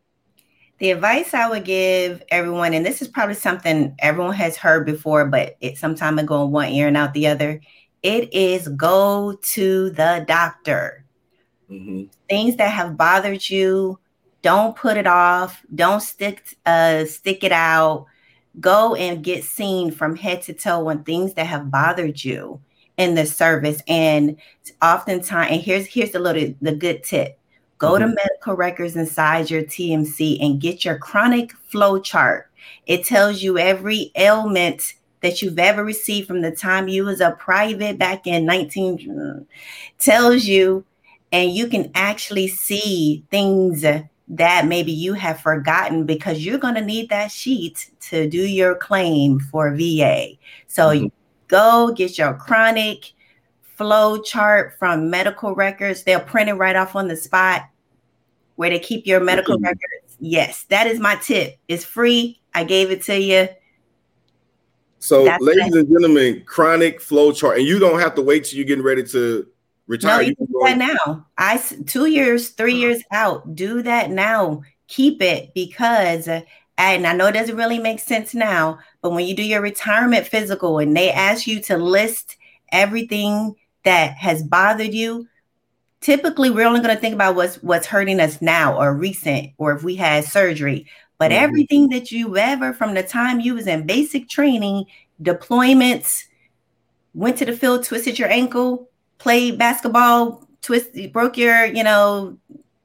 The 0.78 0.90
advice 0.90 1.33
I 1.33 1.49
would 1.49 1.64
give 1.64 2.23
everyone, 2.28 2.75
and 2.75 2.85
this 2.85 3.00
is 3.00 3.09
probably 3.09 3.35
something 3.35 3.95
everyone 3.99 4.35
has 4.35 4.56
heard 4.56 4.85
before, 4.85 5.25
but 5.25 5.56
it's 5.61 5.80
some 5.80 5.95
time 5.95 6.18
ago 6.18 6.45
in 6.45 6.50
one 6.50 6.68
ear 6.68 6.88
and 6.88 6.97
out 6.97 7.14
the 7.14 7.28
other. 7.28 7.61
It 8.02 8.33
is 8.33 8.68
go 8.68 9.38
to 9.54 9.90
the 9.90 10.25
doctor. 10.28 11.04
Mm-hmm. 11.71 12.04
Things 12.28 12.56
that 12.56 12.71
have 12.71 12.97
bothered 12.97 13.49
you, 13.49 13.99
don't 14.42 14.76
put 14.76 14.97
it 14.97 15.06
off. 15.06 15.62
Don't 15.75 16.02
stick 16.02 16.56
uh, 16.66 17.06
stick 17.06 17.42
it 17.42 17.52
out 17.52 18.06
go 18.61 18.95
and 18.95 19.25
get 19.25 19.45
seen 19.45 19.90
from 19.90 20.16
head 20.16 20.42
to 20.42 20.54
toe 20.54 20.88
on 20.88 21.04
things 21.04 21.35
that 21.35 21.47
have 21.47 21.71
bothered 21.71 22.23
you 22.23 22.61
in 22.97 23.14
the 23.14 23.26
service. 23.26 23.83
And 23.87 24.37
oftentimes, 24.83 25.50
and 25.50 25.61
here's 25.61 25.87
here's 25.87 26.12
the 26.12 26.18
little 26.18 26.54
the 26.61 26.75
good 26.75 27.04
tip. 27.04 27.38
Go 27.78 27.92
mm-hmm. 27.92 28.09
to 28.09 28.14
medical 28.14 28.54
records 28.54 28.97
inside 28.97 29.50
your 29.50 29.62
TMC 29.62 30.38
and 30.45 30.61
get 30.61 30.85
your 30.85 30.99
chronic 30.99 31.52
flow 31.52 31.99
chart. 32.00 32.50
It 32.87 33.04
tells 33.04 33.42
you 33.42 33.59
every 33.59 34.12
ailment 34.16 34.95
that 35.21 35.42
you've 35.42 35.59
ever 35.59 35.85
received 35.85 36.28
from 36.28 36.40
the 36.40 36.52
time 36.52 36.88
you 36.88 37.04
was 37.04 37.21
a 37.21 37.33
private 37.33 37.99
back 37.99 38.26
in 38.26 38.45
19 38.45 39.47
tells 39.99 40.45
you 40.45 40.85
and 41.33 41.52
you 41.52 41.66
can 41.66 41.90
actually 41.95 42.49
see 42.49 43.25
things 43.30 43.85
that 44.28 44.66
maybe 44.66 44.92
you 44.92 45.14
have 45.14 45.40
forgotten 45.40 46.04
because 46.04 46.45
you're 46.45 46.59
going 46.59 46.75
to 46.75 46.85
need 46.85 47.09
that 47.09 47.30
sheet 47.30 47.90
to 48.00 48.28
do 48.28 48.40
your 48.40 48.75
claim 48.75 49.40
for 49.40 49.75
VA. 49.75 50.30
So 50.66 50.88
mm-hmm. 50.90 51.06
go 51.49 51.92
get 51.92 52.18
your 52.18 52.35
chronic 52.35 53.12
flow 53.76 54.21
chart 54.21 54.78
from 54.78 55.11
medical 55.11 55.54
records. 55.54 56.02
They'll 56.02 56.21
print 56.21 56.49
it 56.49 56.54
right 56.54 56.76
off 56.76 56.97
on 56.97 57.09
the 57.09 57.16
spot 57.16 57.62
where 58.56 58.71
they 58.71 58.78
keep 58.78 59.06
your 59.06 59.21
medical 59.21 59.56
mm-hmm. 59.56 59.66
records. 59.66 60.16
Yes, 60.18 60.64
that 60.64 60.87
is 60.87 60.99
my 60.99 61.16
tip. 61.16 61.59
It's 61.68 61.85
free. 61.85 62.40
I 62.54 62.64
gave 62.64 62.90
it 62.90 63.02
to 63.02 63.21
you. 63.21 63.49
So, 64.99 65.25
That's 65.25 65.42
ladies 65.42 65.75
and 65.75 65.88
gentlemen, 65.88 66.42
chronic 66.47 67.00
flow 67.00 67.30
chart, 67.30 67.59
and 67.59 67.66
you 67.66 67.78
don't 67.78 68.00
have 68.00 68.14
to 68.16 68.23
wait 68.23 68.45
till 68.45 68.56
you're 68.56 68.66
getting 68.66 68.83
ready 68.83 69.04
to 69.04 69.47
retire. 69.87 70.23
No, 70.23 70.28
you 70.28 70.35
do 70.35 70.47
that 70.64 70.78
now. 70.78 71.26
I 71.37 71.62
two 71.87 72.06
years, 72.06 72.49
three 72.49 72.73
uh-huh. 72.73 72.80
years 72.80 73.02
out. 73.12 73.54
Do 73.54 73.83
that 73.83 74.11
now. 74.11 74.62
Keep 74.88 75.21
it 75.21 75.52
because, 75.54 76.28
and 76.28 77.06
I 77.06 77.12
know 77.12 77.26
it 77.26 77.33
doesn't 77.33 77.56
really 77.56 77.78
make 77.78 78.00
sense 78.00 78.35
now, 78.35 78.78
but 79.02 79.11
when 79.11 79.26
you 79.26 79.37
do 79.37 79.42
your 79.42 79.61
retirement 79.61 80.26
physical 80.26 80.78
and 80.78 80.97
they 80.97 81.11
ask 81.11 81.47
you 81.47 81.61
to 81.62 81.76
list 81.76 82.37
everything 82.73 83.54
that 83.87 84.16
has 84.16 84.43
bothered 84.43 84.93
you, 84.93 85.26
typically 86.00 86.50
we're 86.50 86.66
only 86.66 86.81
going 86.81 86.95
to 86.95 87.00
think 87.00 87.14
about 87.14 87.37
what's 87.37 87.57
what's 87.62 87.87
hurting 87.87 88.21
us 88.21 88.43
now 88.43 88.76
or 88.76 88.95
recent 88.95 89.50
or 89.59 89.73
if 89.73 89.83
we 89.83 89.97
had 89.97 90.25
surgery. 90.25 90.87
But 91.19 91.31
mm-hmm. 91.31 91.45
everything 91.45 91.88
that 91.88 92.12
you 92.12 92.37
ever 92.37 92.73
from 92.73 92.95
the 92.95 93.02
time 93.02 93.40
you 93.40 93.55
was 93.55 93.66
in 93.66 93.87
basic 93.87 94.28
training, 94.28 94.85
deployments, 95.23 96.25
went 97.14 97.38
to 97.38 97.47
the 97.47 97.52
field, 97.55 97.85
twisted 97.85 98.19
your 98.19 98.28
ankle, 98.28 98.90
played 99.19 99.59
basketball, 99.59 100.47
twist, 100.62 100.90
broke 101.12 101.38
your, 101.38 101.64
you 101.64 101.83
know, 101.83 102.37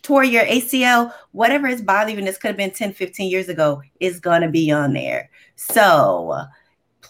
tore 0.03 0.24
your 0.24 0.46
ACL, 0.46 1.13
whatever 1.31 1.67
is 1.67 1.81
bothering 1.81 2.17
you, 2.17 2.25
this 2.25 2.38
could 2.38 2.50
have 2.50 2.58
been 2.58 2.72
10, 2.72 2.93
15 2.93 3.29
years 3.29 3.50
ago, 3.50 3.81
is 4.00 4.20
going 4.20 4.41
to 4.41 4.50
be 4.50 4.72
on 4.72 4.93
there. 4.93 5.29
So 5.55 6.46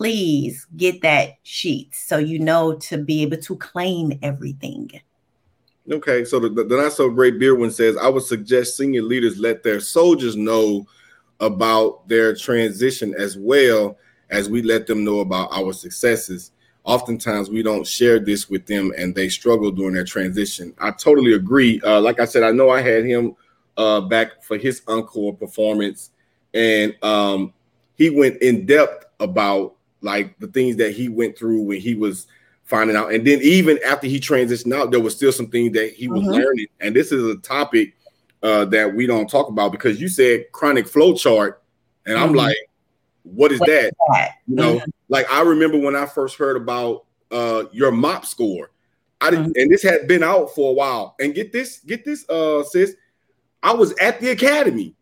please 0.01 0.65
get 0.77 0.99
that 1.03 1.37
sheet 1.43 1.93
so 1.93 2.17
you 2.17 2.39
know 2.39 2.73
to 2.73 2.97
be 2.97 3.21
able 3.21 3.37
to 3.37 3.55
claim 3.57 4.11
everything. 4.23 4.89
Okay, 5.91 6.25
so 6.25 6.39
the, 6.39 6.49
the, 6.49 6.63
not 6.63 6.91
so 6.91 7.07
great 7.07 7.37
beer 7.37 7.53
one 7.53 7.69
says, 7.69 7.97
I 7.97 8.09
would 8.09 8.23
suggest 8.23 8.77
senior 8.77 9.03
leaders 9.03 9.37
let 9.37 9.61
their 9.61 9.79
soldiers 9.79 10.35
know 10.35 10.87
about 11.39 12.07
their 12.07 12.33
transition 12.35 13.13
as 13.15 13.37
well 13.37 13.95
as 14.31 14.49
we 14.49 14.63
let 14.63 14.87
them 14.87 15.03
know 15.03 15.19
about 15.19 15.49
our 15.51 15.71
successes 15.71 16.51
oftentimes 16.83 17.51
we 17.51 17.61
don't 17.61 17.85
share 17.85 18.17
this 18.17 18.49
with 18.49 18.65
them 18.65 18.91
and 18.97 19.13
they 19.13 19.29
struggle 19.29 19.69
during 19.69 19.93
their 19.93 20.03
transition. 20.03 20.73
I 20.79 20.89
totally 20.89 21.33
agree. 21.33 21.79
Uh, 21.81 22.01
like 22.01 22.19
I 22.19 22.25
said, 22.25 22.41
I 22.41 22.49
know 22.49 22.71
I 22.71 22.81
had 22.81 23.05
him 23.05 23.35
uh, 23.77 24.01
back 24.01 24.41
for 24.41 24.57
his 24.57 24.81
encore 24.87 25.35
performance, 25.35 26.09
and 26.55 26.95
um, 27.03 27.53
he 27.93 28.09
went 28.09 28.41
in 28.41 28.65
depth 28.65 29.05
about 29.19 29.75
like 30.01 30.37
the 30.39 30.47
things 30.47 30.75
that 30.77 30.93
he 30.93 31.09
went 31.09 31.37
through 31.37 31.61
when 31.61 31.79
he 31.79 31.95
was 31.95 32.27
finding 32.63 32.95
out. 32.95 33.13
And 33.13 33.25
then 33.25 33.39
even 33.41 33.79
after 33.85 34.07
he 34.07 34.19
transitioned 34.19 34.73
out, 34.73 34.91
there 34.91 34.99
was 34.99 35.15
still 35.15 35.31
some 35.31 35.47
things 35.47 35.73
that 35.73 35.93
he 35.93 36.07
was 36.07 36.21
mm-hmm. 36.21 36.31
learning. 36.31 36.67
And 36.79 36.95
this 36.95 37.11
is 37.11 37.23
a 37.23 37.37
topic 37.37 37.95
uh, 38.43 38.65
that 38.65 38.93
we 38.93 39.05
don't 39.05 39.29
talk 39.29 39.49
about 39.49 39.71
because 39.71 40.01
you 40.01 40.07
said 40.07 40.51
chronic 40.51 40.87
flow 40.87 41.13
chart, 41.13 41.61
and 42.05 42.15
mm-hmm. 42.15 42.29
I'm 42.29 42.33
like, 42.33 42.57
what 43.23 43.51
is 43.51 43.59
what 43.59 43.69
that? 43.69 43.85
Is 43.85 43.91
that? 44.11 44.31
You 44.47 44.55
know, 44.55 44.75
mm-hmm. 44.77 44.89
like 45.09 45.31
I 45.31 45.41
remember 45.41 45.77
when 45.77 45.95
I 45.95 46.05
first 46.05 46.37
heard 46.37 46.57
about 46.57 47.05
uh 47.29 47.65
your 47.71 47.91
mop 47.91 48.25
score. 48.25 48.71
I 49.19 49.29
didn't, 49.29 49.49
mm-hmm. 49.49 49.61
and 49.61 49.71
this 49.71 49.83
had 49.83 50.07
been 50.07 50.23
out 50.23 50.55
for 50.55 50.71
a 50.71 50.73
while. 50.73 51.15
And 51.19 51.35
get 51.35 51.51
this, 51.51 51.77
get 51.79 52.03
this, 52.03 52.27
uh, 52.27 52.63
sis. 52.63 52.95
I 53.61 53.71
was 53.71 53.93
at 53.99 54.19
the 54.19 54.31
academy 54.31 54.95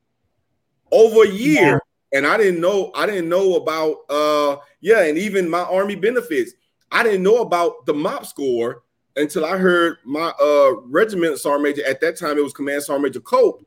over 0.91 1.23
a 1.23 1.29
year, 1.29 1.81
yeah. 2.11 2.17
and 2.17 2.27
I 2.27 2.35
didn't 2.35 2.59
know, 2.59 2.91
I 2.93 3.05
didn't 3.05 3.29
know 3.29 3.55
about 3.55 3.95
uh 4.09 4.57
yeah, 4.81 5.03
and 5.03 5.17
even 5.17 5.50
my 5.50 5.62
army 5.62 5.95
benefits. 5.95 6.53
I 6.91 7.03
didn't 7.03 7.24
know 7.24 7.41
about 7.41 7.86
the 7.86 7.93
mop 7.93 8.25
score 8.25 8.83
until 9.15 9.45
I 9.45 9.57
heard 9.57 9.98
my 10.05 10.33
uh 10.41 10.81
regiment 10.86 11.38
sergeant 11.39 11.63
major 11.63 11.86
at 11.86 12.01
that 12.01 12.17
time, 12.17 12.38
it 12.38 12.43
was 12.43 12.53
Command 12.53 12.83
Sergeant 12.83 13.03
Major 13.03 13.19
Cope, 13.19 13.65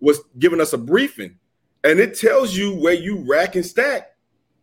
was 0.00 0.20
giving 0.38 0.60
us 0.60 0.72
a 0.72 0.78
briefing 0.78 1.36
and 1.84 2.00
it 2.00 2.18
tells 2.18 2.56
you 2.56 2.74
where 2.74 2.94
you 2.94 3.24
rack 3.28 3.54
and 3.54 3.64
stack 3.64 4.14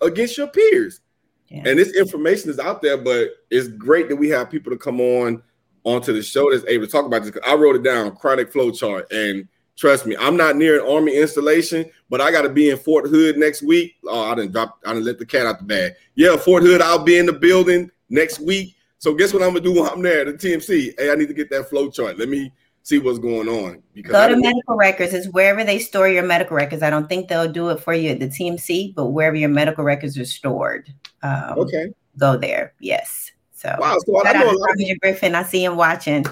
against 0.02 0.38
your 0.38 0.48
peers. 0.48 1.02
Yeah. 1.48 1.64
And 1.66 1.80
this 1.80 1.94
information 1.96 2.50
is 2.50 2.60
out 2.60 2.82
there, 2.82 2.98
but 2.98 3.30
it's 3.50 3.68
great 3.68 4.10
that 4.10 4.16
we 4.16 4.30
have 4.30 4.50
people 4.50 4.72
to 4.72 4.78
come 4.78 5.00
on 5.00 5.42
onto 5.84 6.12
the 6.12 6.24
show 6.24 6.52
that's 6.52 6.66
able 6.66 6.86
to 6.86 6.92
talk 6.92 7.06
about 7.06 7.24
this. 7.24 7.36
I 7.46 7.56
wrote 7.56 7.76
it 7.76 7.84
down, 7.84 8.16
chronic 8.16 8.52
flow 8.52 8.72
chart, 8.72 9.12
and 9.12 9.48
trust 9.76 10.06
me, 10.06 10.16
I'm 10.18 10.38
not 10.38 10.56
near 10.56 10.80
an 10.80 10.90
army 10.90 11.16
installation, 11.16 11.86
but 12.10 12.22
I 12.22 12.32
got 12.32 12.44
to 12.44 12.50
be 12.50 12.70
in 12.70 12.78
Fort 12.78 13.08
Hood 13.08 13.38
next 13.38 13.62
week. 13.62 13.96
Oh, 14.06 14.32
I 14.32 14.36
didn't 14.36 14.52
drop, 14.52 14.80
I 14.86 14.94
didn't 14.94 15.06
let 15.06 15.20
the 15.20 15.26
cat 15.26 15.46
out 15.46 15.60
the 15.60 15.66
bag. 15.66 15.94
Yeah, 16.16 16.38
Fort 16.38 16.64
Hood, 16.64 16.82
I'll 16.82 17.04
be 17.04 17.18
in 17.18 17.26
the 17.26 17.34
building 17.34 17.92
next 18.10 18.40
week. 18.40 18.76
So 18.98 19.14
guess 19.14 19.34
what 19.34 19.44
I'm 19.44 19.50
gonna 19.50 19.62
do 19.62 19.74
when 19.74 19.90
I'm 19.90 20.02
there 20.02 20.28
at 20.28 20.40
the 20.40 20.50
TMC? 20.50 20.94
Hey, 20.98 21.12
I 21.12 21.16
need 21.16 21.28
to 21.28 21.34
get 21.34 21.50
that 21.52 21.70
flow 21.70 21.90
chart. 21.92 22.18
Let 22.18 22.30
me 22.30 22.52
see 22.86 23.00
what's 23.00 23.20
going 23.20 23.48
on. 23.48 23.82
Because 23.94 24.12
Go 24.12 24.28
to 24.30 24.38
medical 24.38 24.76
records. 24.76 25.14
Is 25.14 25.30
wherever 25.30 25.64
they 25.64 25.80
store 25.80 26.08
your 26.08 26.24
medical 26.24 26.56
records. 26.56 26.82
I 26.82 26.90
don't 26.90 27.10
think 27.10 27.28
they'll 27.28 27.52
do 27.52 27.70
it 27.70 27.80
for 27.82 27.94
you 27.94 28.12
at 28.12 28.20
the 28.20 28.28
TMC, 28.28 28.96
but 28.96 29.08
wherever 29.08 29.36
your 29.36 29.50
medical 29.50 29.84
records 29.84 30.18
are 30.18 30.26
stored. 30.26 30.92
Um, 31.24 31.60
okay. 31.60 31.94
Go 32.18 32.38
there. 32.38 32.74
Yes. 32.80 33.32
So 33.54 33.76
wow. 33.80 33.98
So 34.06 34.26
I 34.26 34.34
know 34.34 34.54
Roger 34.54 34.96
Griffin. 35.02 35.36
I 35.36 35.44
see 35.44 35.64
him 35.64 35.76
watching. 35.76 36.26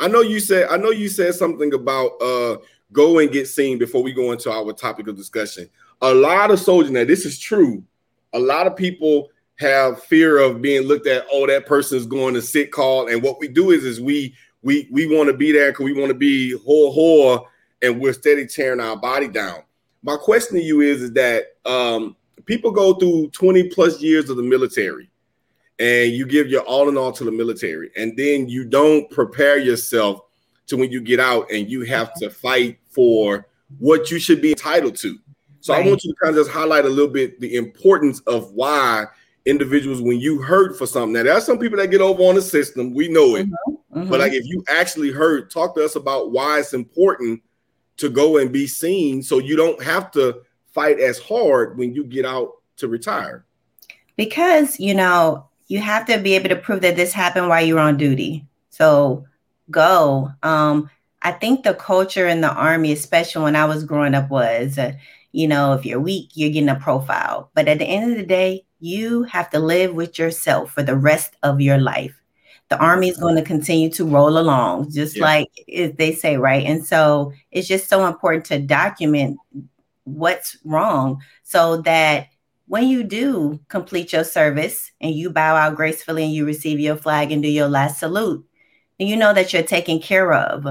I 0.00 0.08
know 0.08 0.20
you 0.20 0.40
said. 0.40 0.68
I 0.70 0.76
know 0.76 0.90
you 0.90 1.08
said 1.08 1.34
something 1.34 1.72
about 1.72 2.10
uh 2.20 2.56
go 2.92 3.18
and 3.18 3.30
get 3.30 3.48
seen 3.48 3.78
before 3.78 4.02
we 4.02 4.12
go 4.12 4.32
into 4.32 4.50
our 4.50 4.72
topic 4.72 5.08
of 5.08 5.16
discussion. 5.16 5.68
A 6.02 6.12
lot 6.12 6.50
of 6.50 6.60
soldiers 6.60 6.90
now. 6.90 7.04
This 7.04 7.24
is 7.24 7.38
true. 7.38 7.82
A 8.32 8.38
lot 8.38 8.66
of 8.66 8.76
people 8.76 9.30
have 9.56 10.02
fear 10.02 10.38
of 10.38 10.60
being 10.60 10.82
looked 10.82 11.06
at. 11.06 11.24
Oh, 11.30 11.46
that 11.46 11.66
person's 11.66 12.06
going 12.06 12.34
to 12.34 12.42
sick 12.42 12.72
call. 12.72 13.08
And 13.08 13.22
what 13.22 13.38
we 13.38 13.48
do 13.48 13.70
is, 13.70 13.84
is 13.84 14.00
we 14.00 14.34
we 14.62 14.88
we 14.90 15.06
want 15.06 15.28
to 15.28 15.36
be 15.36 15.52
there 15.52 15.70
because 15.70 15.84
we 15.84 15.92
want 15.92 16.08
to 16.08 16.18
be 16.18 16.56
whole 16.58 16.94
whore, 16.96 17.46
and 17.82 18.00
we're 18.00 18.12
steady 18.12 18.46
tearing 18.46 18.80
our 18.80 18.96
body 18.96 19.28
down. 19.28 19.62
My 20.02 20.16
question 20.16 20.56
to 20.56 20.62
you 20.62 20.80
is, 20.80 21.02
is 21.02 21.12
that 21.12 21.56
um, 21.64 22.16
people 22.44 22.70
go 22.70 22.94
through 22.94 23.30
20 23.30 23.70
plus 23.70 24.02
years 24.02 24.28
of 24.28 24.36
the 24.36 24.42
military, 24.42 25.08
and 25.78 26.12
you 26.12 26.26
give 26.26 26.48
your 26.48 26.62
all 26.62 26.88
in 26.88 26.96
all 26.96 27.12
to 27.12 27.24
the 27.24 27.32
military, 27.32 27.90
and 27.96 28.16
then 28.16 28.48
you 28.48 28.64
don't 28.64 29.10
prepare 29.10 29.58
yourself 29.58 30.22
to 30.66 30.76
when 30.76 30.90
you 30.90 31.00
get 31.00 31.20
out 31.20 31.50
and 31.50 31.70
you 31.70 31.82
have 31.82 32.14
to 32.14 32.30
fight 32.30 32.78
for 32.88 33.46
what 33.78 34.10
you 34.10 34.18
should 34.18 34.40
be 34.40 34.50
entitled 34.50 34.96
to. 34.96 35.18
So 35.60 35.72
right. 35.72 35.84
I 35.84 35.88
want 35.88 36.04
you 36.04 36.12
to 36.12 36.16
kind 36.22 36.36
of 36.36 36.44
just 36.44 36.54
highlight 36.54 36.84
a 36.84 36.88
little 36.88 37.10
bit 37.10 37.40
the 37.40 37.56
importance 37.56 38.20
of 38.20 38.52
why 38.52 39.06
individuals 39.46 40.00
when 40.00 40.20
you 40.20 40.40
hurt 40.40 40.76
for 40.76 40.86
something. 40.86 41.12
Now 41.12 41.22
there 41.22 41.34
are 41.34 41.40
some 41.40 41.58
people 41.58 41.78
that 41.78 41.90
get 41.90 42.00
over 42.00 42.22
on 42.22 42.34
the 42.34 42.42
system. 42.42 42.94
We 42.94 43.08
know 43.08 43.36
it. 43.36 43.46
Mm-hmm, 43.46 43.98
mm-hmm. 43.98 44.10
But 44.10 44.20
like 44.20 44.32
if 44.32 44.44
you 44.46 44.62
actually 44.68 45.10
hurt, 45.10 45.50
talk 45.50 45.74
to 45.74 45.84
us 45.84 45.96
about 45.96 46.32
why 46.32 46.60
it's 46.60 46.74
important 46.74 47.42
to 47.96 48.08
go 48.08 48.38
and 48.38 48.52
be 48.52 48.66
seen 48.66 49.22
so 49.22 49.38
you 49.38 49.56
don't 49.56 49.82
have 49.82 50.10
to 50.12 50.42
fight 50.72 50.98
as 50.98 51.18
hard 51.18 51.78
when 51.78 51.94
you 51.94 52.04
get 52.04 52.26
out 52.26 52.52
to 52.76 52.88
retire. 52.88 53.44
Because, 54.16 54.78
you 54.78 54.94
know, 54.94 55.48
you 55.66 55.78
have 55.80 56.06
to 56.06 56.18
be 56.18 56.34
able 56.34 56.50
to 56.50 56.56
prove 56.56 56.82
that 56.82 56.96
this 56.96 57.12
happened 57.12 57.48
while 57.48 57.64
you 57.64 57.74
were 57.74 57.80
on 57.80 57.96
duty. 57.96 58.46
So 58.70 59.26
go. 59.70 60.30
Um, 60.42 60.90
I 61.22 61.32
think 61.32 61.64
the 61.64 61.74
culture 61.74 62.28
in 62.28 62.42
the 62.42 62.52
army, 62.52 62.92
especially 62.92 63.44
when 63.44 63.56
I 63.56 63.64
was 63.64 63.84
growing 63.84 64.14
up, 64.14 64.28
was, 64.28 64.78
uh, 64.78 64.92
you 65.32 65.48
know, 65.48 65.72
if 65.72 65.86
you're 65.86 66.00
weak, 66.00 66.30
you're 66.34 66.50
getting 66.50 66.68
a 66.68 66.74
profile. 66.74 67.50
But 67.54 67.66
at 67.66 67.78
the 67.78 67.86
end 67.86 68.12
of 68.12 68.18
the 68.18 68.26
day, 68.26 68.64
you 68.80 69.22
have 69.24 69.48
to 69.50 69.58
live 69.58 69.94
with 69.94 70.18
yourself 70.18 70.72
for 70.72 70.82
the 70.82 70.96
rest 70.96 71.36
of 71.42 71.60
your 71.60 71.78
life. 71.78 72.14
The 72.68 72.78
army 72.78 73.08
is 73.08 73.16
going 73.16 73.36
to 73.36 73.42
continue 73.42 73.90
to 73.90 74.06
roll 74.06 74.38
along, 74.38 74.90
just 74.90 75.16
yeah. 75.16 75.24
like 75.24 75.48
they 75.66 76.12
say, 76.12 76.36
right? 76.36 76.64
And 76.64 76.84
so 76.84 77.32
it's 77.50 77.68
just 77.68 77.88
so 77.88 78.06
important 78.06 78.44
to 78.46 78.58
document 78.58 79.38
what's 80.04 80.56
wrong 80.64 81.22
so 81.42 81.82
that 81.82 82.28
when 82.66 82.88
you 82.88 83.04
do 83.04 83.60
complete 83.68 84.12
your 84.12 84.24
service 84.24 84.90
and 85.00 85.14
you 85.14 85.30
bow 85.30 85.56
out 85.56 85.76
gracefully 85.76 86.24
and 86.24 86.32
you 86.32 86.46
receive 86.46 86.80
your 86.80 86.96
flag 86.96 87.30
and 87.30 87.42
do 87.42 87.48
your 87.48 87.68
last 87.68 87.98
salute, 87.98 88.44
you 88.98 89.16
know 89.16 89.34
that 89.34 89.52
you're 89.52 89.62
taken 89.62 90.00
care 90.00 90.32
of. 90.32 90.66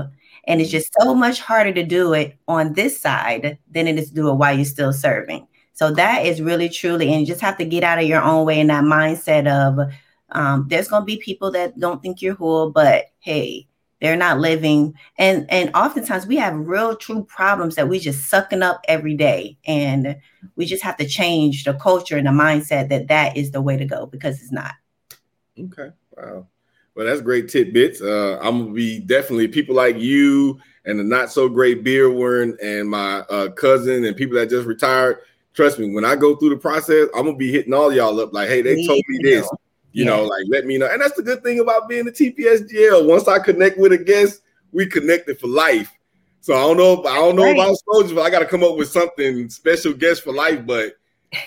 And 0.46 0.60
it's 0.60 0.72
just 0.72 0.94
so 1.00 1.14
much 1.14 1.40
harder 1.40 1.72
to 1.74 1.84
do 1.84 2.14
it 2.14 2.38
on 2.48 2.74
this 2.74 3.00
side 3.00 3.58
than 3.70 3.88
it 3.88 3.98
is 3.98 4.10
to 4.10 4.16
do 4.16 4.30
it 4.30 4.36
while 4.36 4.56
you're 4.56 4.66
still 4.66 4.92
serving. 4.92 5.48
So 5.74 5.92
that 5.92 6.26
is 6.26 6.42
really 6.42 6.70
truly, 6.70 7.12
and 7.12 7.22
you 7.22 7.28
just 7.28 7.42
have 7.42 7.58
to 7.58 7.66
get 7.66 7.84
out 7.84 8.00
of 8.00 8.06
your 8.06 8.22
own 8.22 8.46
way 8.46 8.60
in 8.60 8.68
that 8.68 8.84
mindset 8.84 9.48
of 9.48 9.92
um, 10.30 10.66
there's 10.68 10.88
going 10.88 11.02
to 11.04 11.06
be 11.06 11.18
people 11.18 11.52
that 11.52 11.80
don't 11.80 12.02
think 12.02 12.22
you're 12.22 12.36
cool, 12.36 12.72
but 12.72 13.06
hey, 13.20 13.68
they're 14.04 14.18
not 14.18 14.40
living. 14.40 14.94
And 15.18 15.46
and 15.50 15.72
oftentimes 15.74 16.28
we 16.28 16.36
have 16.36 16.54
real 16.54 16.94
true 16.96 17.24
problems 17.24 17.76
that 17.76 17.88
we 17.88 18.00
just 18.00 18.30
sucking 18.30 18.62
up 18.62 18.82
every 18.90 19.16
day, 19.16 19.58
and 19.66 20.18
we 20.58 20.66
just 20.66 20.84
have 20.84 20.98
to 20.98 21.08
change 21.08 21.64
the 21.64 21.74
culture 21.76 22.18
and 22.18 22.28
the 22.28 22.32
mindset 22.32 22.90
that 22.90 23.08
that 23.08 23.38
is 23.38 23.52
the 23.52 23.62
way 23.62 23.78
to 23.78 23.86
go 23.86 24.06
because 24.06 24.42
it's 24.42 24.52
not. 24.52 24.74
Okay. 25.58 25.90
Wow. 26.18 26.48
Well, 26.96 27.06
that's 27.06 27.22
great 27.22 27.48
tidbits. 27.48 28.02
Uh, 28.02 28.38
I'm 28.42 28.64
gonna 28.64 28.74
be 28.74 29.00
definitely 29.00 29.48
people 29.48 29.74
like 29.74 29.98
you 29.98 30.60
and 30.84 31.00
the 31.00 31.04
not 31.04 31.32
so 31.32 31.48
great 31.48 31.84
beer 31.84 32.12
Warren 32.12 32.58
and 32.62 32.90
my 32.90 33.20
uh, 33.30 33.50
cousin 33.52 34.04
and 34.04 34.18
people 34.18 34.38
that 34.38 34.50
just 34.50 34.68
retired 34.68 35.20
trust 35.54 35.80
me, 35.80 35.94
when 35.94 36.04
I 36.04 36.16
go 36.16 36.36
through 36.36 36.50
the 36.50 36.58
process, 36.58 37.08
I'm 37.16 37.26
gonna 37.26 37.38
be 37.38 37.52
hitting 37.52 37.74
all 37.74 37.94
y'all 37.94 38.20
up 38.20 38.34
like, 38.34 38.50
hey, 38.50 38.62
they 38.62 38.76
me 38.76 38.88
told 38.88 39.04
me 39.08 39.20
this. 39.24 39.50
You 39.94 40.06
yeah. 40.06 40.10
know, 40.10 40.24
like 40.24 40.44
let 40.50 40.66
me 40.66 40.78
know. 40.78 40.90
And 40.92 41.02
that's 41.02 41.16
the 41.16 41.24
good 41.24 41.44
thing 41.44 41.60
about 41.60 41.88
being 41.88 42.08
a 42.08 42.12
TPSGL. 42.12 43.08
Once 43.08 43.28
I 43.28 43.40
connect 43.40 43.78
with 43.78 43.94
a 43.94 43.98
guest, 43.98 44.42
we 44.72 44.88
connected 44.88 45.40
for 45.40 45.48
life. 45.48 45.92
So 46.42 46.56
I 46.56 46.62
don't 46.62 46.78
know. 46.78 47.10
I 47.10 47.16
don't 47.16 47.36
know 47.36 47.44
right. 47.44 47.56
about 47.56 47.78
soldiers, 47.86 48.12
but 48.12 48.24
I 48.24 48.30
got 48.30 48.40
to 48.40 48.46
come 48.46 48.64
up 48.64 48.76
with 48.76 48.90
something 48.90 49.48
special 49.50 49.94
guest 49.94 50.24
for 50.24 50.34
life. 50.34 50.66
But 50.66 50.96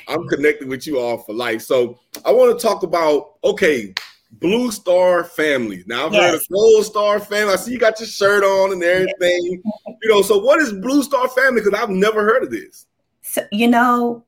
I'm 0.09 0.26
connected 0.28 0.68
with 0.68 0.87
you 0.87 0.98
all 0.98 1.18
for 1.18 1.35
life. 1.35 1.61
So 1.62 1.98
I 2.24 2.32
want 2.32 2.59
to 2.59 2.66
talk 2.66 2.82
about 2.82 3.35
okay, 3.44 3.92
Blue 4.32 4.70
Star 4.70 5.24
Family. 5.24 5.82
Now 5.87 6.06
I've 6.06 6.12
yes. 6.12 6.22
heard 6.22 6.35
of 6.37 6.48
Gold 6.52 6.85
Star 6.87 7.20
Family. 7.20 7.52
I 7.52 7.56
see 7.56 7.72
you 7.72 7.78
got 7.78 7.98
your 7.98 8.09
shirt 8.09 8.44
on 8.44 8.72
and 8.72 8.82
everything. 8.82 9.62
Yes. 9.64 9.96
You 10.02 10.11
know, 10.11 10.22
so 10.22 10.38
what 10.38 10.61
is 10.61 10.72
Blue 10.72 11.02
Star 11.02 11.28
Family? 11.28 11.62
Because 11.62 11.78
I've 11.78 11.90
never 11.90 12.22
heard 12.24 12.44
of 12.44 12.50
this. 12.50 12.87
So, 13.22 13.42
you 13.50 13.68
know, 13.68 14.24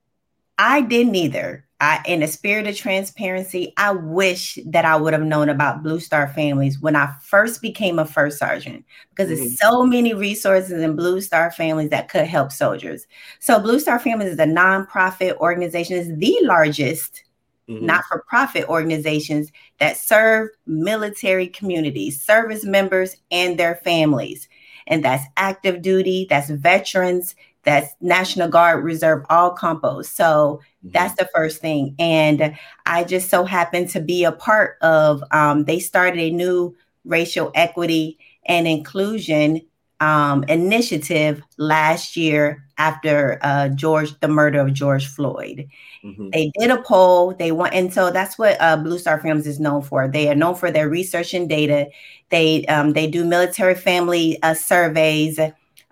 I 0.58 0.80
didn't 0.80 1.14
either. 1.14 1.67
I, 1.80 2.02
in 2.06 2.24
a 2.24 2.28
spirit 2.28 2.66
of 2.66 2.76
transparency, 2.76 3.72
I 3.76 3.92
wish 3.92 4.58
that 4.66 4.84
I 4.84 4.96
would 4.96 5.12
have 5.12 5.22
known 5.22 5.48
about 5.48 5.84
Blue 5.84 6.00
Star 6.00 6.26
families 6.26 6.80
when 6.80 6.96
I 6.96 7.14
first 7.22 7.62
became 7.62 8.00
a 8.00 8.04
first 8.04 8.38
sergeant 8.38 8.84
because 9.10 9.30
mm-hmm. 9.30 9.44
there's 9.44 9.58
so 9.60 9.84
many 9.84 10.12
resources 10.12 10.82
in 10.82 10.96
Blue 10.96 11.20
Star 11.20 11.52
families 11.52 11.90
that 11.90 12.08
could 12.08 12.26
help 12.26 12.50
soldiers. 12.50 13.06
So, 13.38 13.60
Blue 13.60 13.78
Star 13.78 14.00
Families 14.00 14.32
is 14.32 14.38
a 14.40 14.44
nonprofit 14.44 15.36
organization, 15.36 15.96
is 15.96 16.16
the 16.16 16.36
largest 16.42 17.22
mm-hmm. 17.68 17.86
not-for-profit 17.86 18.68
organizations 18.68 19.52
that 19.78 19.96
serve 19.96 20.48
military 20.66 21.46
communities, 21.46 22.20
service 22.20 22.64
members, 22.64 23.16
and 23.30 23.56
their 23.56 23.76
families. 23.76 24.48
And 24.88 25.04
that's 25.04 25.24
active 25.36 25.82
duty, 25.82 26.26
that's 26.28 26.50
veterans, 26.50 27.36
that's 27.68 27.94
National 28.00 28.48
Guard 28.48 28.82
Reserve, 28.82 29.26
all 29.28 29.50
compos. 29.54 30.08
So 30.08 30.60
mm-hmm. 30.62 30.88
that's 30.92 31.14
the 31.16 31.28
first 31.34 31.60
thing. 31.60 31.94
And 31.98 32.56
I 32.86 33.04
just 33.04 33.28
so 33.28 33.44
happened 33.44 33.90
to 33.90 34.00
be 34.00 34.24
a 34.24 34.32
part 34.32 34.78
of, 34.80 35.22
um, 35.32 35.64
they 35.64 35.78
started 35.78 36.18
a 36.18 36.30
new 36.30 36.74
racial 37.04 37.52
equity 37.54 38.18
and 38.46 38.66
inclusion 38.66 39.60
um, 40.00 40.44
initiative 40.44 41.42
last 41.58 42.16
year 42.16 42.64
after 42.78 43.38
uh, 43.42 43.68
George, 43.68 44.18
the 44.20 44.28
murder 44.28 44.60
of 44.60 44.72
George 44.72 45.06
Floyd. 45.06 45.68
Mm-hmm. 46.02 46.30
They 46.30 46.50
did 46.58 46.70
a 46.70 46.80
poll. 46.80 47.34
They 47.34 47.52
want, 47.52 47.74
and 47.74 47.92
so 47.92 48.10
that's 48.10 48.38
what 48.38 48.56
uh, 48.60 48.76
Blue 48.76 48.98
Star 48.98 49.20
Films 49.20 49.46
is 49.46 49.58
known 49.58 49.82
for. 49.82 50.08
They 50.08 50.30
are 50.30 50.34
known 50.34 50.54
for 50.54 50.70
their 50.70 50.88
research 50.88 51.34
and 51.34 51.48
data. 51.48 51.88
They 52.30 52.64
um, 52.66 52.92
they 52.92 53.08
do 53.08 53.24
military 53.24 53.74
family 53.74 54.40
uh, 54.42 54.54
surveys. 54.54 55.40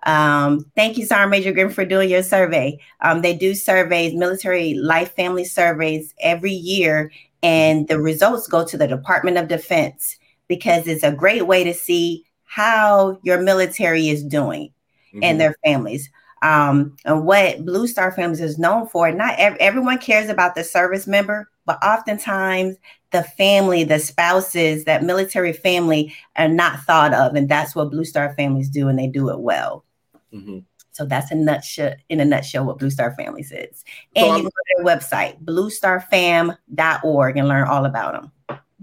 Um, 0.06 0.64
thank 0.76 0.96
you, 0.96 1.04
Sergeant 1.04 1.32
Major 1.32 1.52
Grimm, 1.52 1.70
for 1.70 1.84
doing 1.84 2.08
your 2.08 2.22
survey. 2.22 2.78
Um, 3.00 3.22
they 3.22 3.36
do 3.36 3.54
surveys, 3.54 4.14
military 4.14 4.74
life 4.74 5.14
family 5.14 5.44
surveys 5.44 6.14
every 6.20 6.52
year, 6.52 7.10
and 7.42 7.88
the 7.88 8.00
results 8.00 8.46
go 8.46 8.64
to 8.64 8.78
the 8.78 8.86
Department 8.86 9.36
of 9.36 9.48
Defense 9.48 10.16
because 10.48 10.86
it's 10.86 11.02
a 11.02 11.12
great 11.12 11.46
way 11.48 11.64
to 11.64 11.74
see 11.74 12.24
how 12.44 13.18
your 13.24 13.42
military 13.42 14.08
is 14.08 14.22
doing 14.22 14.72
mm-hmm. 15.12 15.24
and 15.24 15.40
their 15.40 15.56
families. 15.64 16.08
Um, 16.42 16.96
and 17.04 17.24
what 17.24 17.64
Blue 17.64 17.88
Star 17.88 18.12
Families 18.12 18.40
is 18.40 18.58
known 18.58 18.86
for, 18.86 19.10
not 19.10 19.34
ev- 19.38 19.56
everyone 19.58 19.98
cares 19.98 20.28
about 20.28 20.54
the 20.54 20.62
service 20.62 21.08
member, 21.08 21.48
but 21.64 21.82
oftentimes 21.82 22.76
the 23.10 23.24
family, 23.24 23.82
the 23.82 23.98
spouses, 23.98 24.84
that 24.84 25.02
military 25.02 25.52
family 25.52 26.14
are 26.36 26.46
not 26.46 26.80
thought 26.80 27.12
of. 27.12 27.34
And 27.34 27.48
that's 27.48 27.74
what 27.74 27.90
Blue 27.90 28.04
Star 28.04 28.34
Families 28.34 28.68
do, 28.68 28.86
and 28.86 28.96
they 28.96 29.08
do 29.08 29.30
it 29.30 29.40
well. 29.40 29.84
Mm-hmm. 30.32 30.58
So 30.96 31.04
that's 31.04 31.30
a 31.30 31.34
nutshell 31.34 31.94
in 32.08 32.20
a 32.20 32.24
nutshell 32.24 32.64
what 32.64 32.78
Blue 32.78 32.88
Star 32.88 33.14
Families 33.16 33.52
is. 33.52 33.84
And 34.14 34.24
so 34.24 34.28
you 34.28 34.32
can 34.32 34.44
go 34.44 34.48
to 34.48 34.64
their 34.76 34.86
website, 34.96 35.44
bluestarfam.org 35.44 37.36
and 37.36 37.48
learn 37.48 37.68
all 37.68 37.84
about 37.84 38.14
them. 38.14 38.32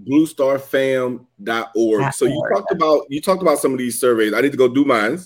Bluestarfam.org. 0.08 2.14
So 2.14 2.26
you 2.26 2.48
talked 2.54 2.70
about 2.70 3.02
you 3.08 3.20
talked 3.20 3.42
about 3.42 3.58
some 3.58 3.72
of 3.72 3.78
these 3.78 4.00
surveys. 4.00 4.32
I 4.32 4.42
need 4.42 4.52
to 4.52 4.58
go 4.58 4.68
do 4.68 4.84
mine. 4.84 5.18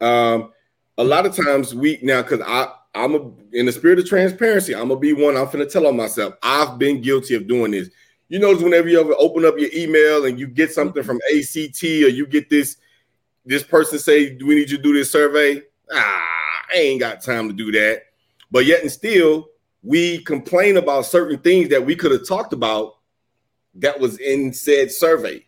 Um, 0.00 0.50
a 0.96 1.04
lot 1.04 1.26
of 1.26 1.36
times 1.36 1.74
we 1.74 1.98
now 2.02 2.22
because 2.22 2.40
I 2.40 2.72
I'm 2.94 3.14
a, 3.14 3.30
in 3.52 3.66
the 3.66 3.72
spirit 3.72 3.98
of 3.98 4.08
transparency. 4.08 4.74
I'm 4.74 4.88
gonna 4.88 4.98
be 4.98 5.12
one. 5.12 5.36
I'm 5.36 5.50
gonna 5.50 5.66
tell 5.66 5.86
on 5.86 5.94
myself. 5.96 6.36
I've 6.42 6.78
been 6.78 7.02
guilty 7.02 7.34
of 7.34 7.46
doing 7.46 7.72
this. 7.72 7.90
You 8.28 8.38
notice 8.38 8.62
whenever 8.62 8.88
you 8.88 8.98
ever 9.00 9.14
open 9.18 9.44
up 9.44 9.58
your 9.58 9.68
email 9.74 10.24
and 10.24 10.38
you 10.38 10.46
get 10.46 10.72
something 10.72 11.02
from 11.02 11.20
ACT 11.34 11.82
or 11.82 12.08
you 12.08 12.26
get 12.26 12.48
this 12.48 12.78
this 13.44 13.62
person 13.62 13.98
say, 13.98 14.30
"Do 14.30 14.46
we 14.46 14.54
need 14.54 14.70
you 14.70 14.76
to 14.76 14.82
do 14.82 14.92
this 14.92 15.10
survey?" 15.10 15.62
Ah, 15.92 16.62
I 16.72 16.76
ain't 16.76 17.00
got 17.00 17.22
time 17.22 17.48
to 17.48 17.54
do 17.54 17.72
that. 17.72 18.04
But 18.50 18.66
yet 18.66 18.82
and 18.82 18.90
still, 18.90 19.48
we 19.82 20.22
complain 20.24 20.76
about 20.76 21.06
certain 21.06 21.38
things 21.38 21.68
that 21.70 21.84
we 21.84 21.96
could 21.96 22.12
have 22.12 22.26
talked 22.26 22.52
about 22.52 22.96
that 23.74 23.98
was 23.98 24.18
in 24.18 24.52
said 24.52 24.90
survey. 24.90 25.46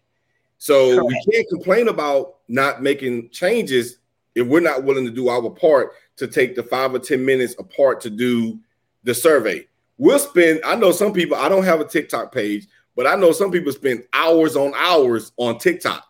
So 0.58 0.96
Correct. 0.96 1.08
we 1.26 1.32
can't 1.32 1.48
complain 1.48 1.88
about 1.88 2.36
not 2.48 2.82
making 2.82 3.30
changes 3.30 3.98
if 4.34 4.46
we're 4.46 4.60
not 4.60 4.84
willing 4.84 5.04
to 5.04 5.10
do 5.10 5.28
our 5.28 5.50
part 5.50 5.92
to 6.16 6.26
take 6.26 6.54
the 6.54 6.62
five 6.62 6.94
or 6.94 6.98
10 6.98 7.24
minutes 7.24 7.54
apart 7.58 8.00
to 8.02 8.10
do 8.10 8.58
the 9.02 9.14
survey. 9.14 9.66
We'll 9.98 10.18
spend, 10.18 10.60
I 10.64 10.76
know 10.76 10.92
some 10.92 11.12
people, 11.12 11.36
I 11.36 11.48
don't 11.48 11.64
have 11.64 11.80
a 11.80 11.84
TikTok 11.84 12.32
page, 12.32 12.66
but 12.96 13.06
I 13.06 13.16
know 13.16 13.32
some 13.32 13.50
people 13.50 13.72
spend 13.72 14.04
hours 14.12 14.56
on 14.56 14.72
hours 14.76 15.32
on 15.36 15.58
TikTok. 15.58 16.06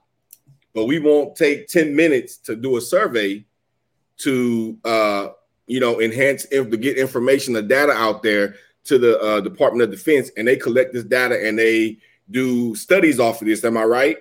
But 0.74 0.86
we 0.86 0.98
won't 0.98 1.36
take 1.36 1.68
10 1.68 1.94
minutes 1.94 2.36
to 2.38 2.56
do 2.56 2.76
a 2.76 2.80
survey 2.80 3.44
to 4.18 4.78
uh 4.84 5.28
you 5.66 5.80
know 5.80 6.00
enhance 6.00 6.46
if 6.50 6.70
to 6.70 6.76
get 6.76 6.98
information, 6.98 7.54
the 7.54 7.62
data 7.62 7.92
out 7.92 8.22
there 8.22 8.56
to 8.84 8.98
the 8.98 9.18
uh, 9.20 9.40
Department 9.40 9.82
of 9.82 9.90
Defense, 9.90 10.30
and 10.36 10.46
they 10.46 10.56
collect 10.56 10.92
this 10.92 11.04
data 11.04 11.46
and 11.46 11.58
they 11.58 11.98
do 12.30 12.74
studies 12.74 13.20
off 13.20 13.40
of 13.40 13.48
this. 13.48 13.64
Am 13.64 13.76
I 13.76 13.84
right? 13.84 14.16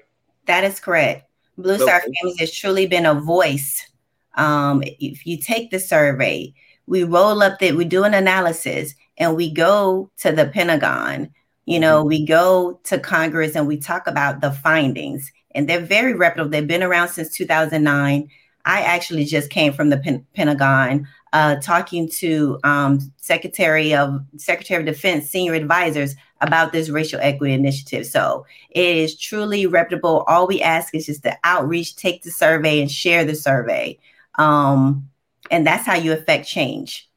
That 0.45 0.63
is 0.63 0.79
correct. 0.79 1.29
Blue 1.57 1.77
Star. 1.77 2.01
Families 2.01 2.39
has 2.39 2.51
truly 2.51 2.87
been 2.87 3.05
a 3.05 3.13
voice. 3.13 3.87
Um, 4.35 4.83
if 4.99 5.25
you 5.25 5.37
take 5.37 5.71
the 5.71 5.79
survey, 5.79 6.53
we 6.87 7.03
roll 7.03 7.41
up 7.43 7.59
that 7.59 7.75
we 7.75 7.85
do 7.85 8.03
an 8.03 8.13
analysis 8.13 8.93
and 9.17 9.35
we 9.35 9.51
go 9.51 10.09
to 10.17 10.31
the 10.31 10.47
Pentagon. 10.47 11.29
You 11.65 11.79
know, 11.79 11.99
mm-hmm. 11.99 12.07
we 12.07 12.25
go 12.25 12.79
to 12.83 12.99
Congress 12.99 13.55
and 13.55 13.67
we 13.67 13.77
talk 13.77 14.07
about 14.07 14.41
the 14.41 14.51
findings, 14.51 15.31
and 15.55 15.67
they're 15.67 15.79
very 15.79 16.13
reputable. 16.13 16.49
They've 16.49 16.67
been 16.67 16.83
around 16.83 17.09
since 17.09 17.35
2009. 17.35 18.29
I 18.65 18.81
actually 18.81 19.25
just 19.25 19.49
came 19.49 19.73
from 19.73 19.89
the 19.89 19.97
Pen- 19.97 20.25
Pentagon 20.35 21.07
uh, 21.33 21.55
talking 21.57 22.09
to 22.09 22.59
um, 22.63 23.11
Secretary 23.17 23.93
of 23.93 24.21
Secretary 24.37 24.79
of 24.81 24.85
Defense 24.85 25.29
senior 25.29 25.53
advisors 25.53 26.15
about 26.41 26.71
this 26.71 26.89
racial 26.89 27.19
equity 27.21 27.53
initiative. 27.53 28.05
So 28.05 28.45
it 28.69 28.97
is 28.97 29.17
truly 29.17 29.65
reputable. 29.65 30.23
All 30.27 30.47
we 30.47 30.61
ask 30.61 30.93
is 30.93 31.05
just 31.05 31.23
the 31.23 31.37
outreach, 31.43 31.95
take 31.95 32.23
the 32.23 32.31
survey, 32.31 32.81
and 32.81 32.91
share 32.91 33.23
the 33.23 33.35
survey, 33.35 33.97
um, 34.35 35.09
and 35.49 35.65
that's 35.65 35.85
how 35.85 35.95
you 35.95 36.13
affect 36.13 36.47
change. 36.47 37.09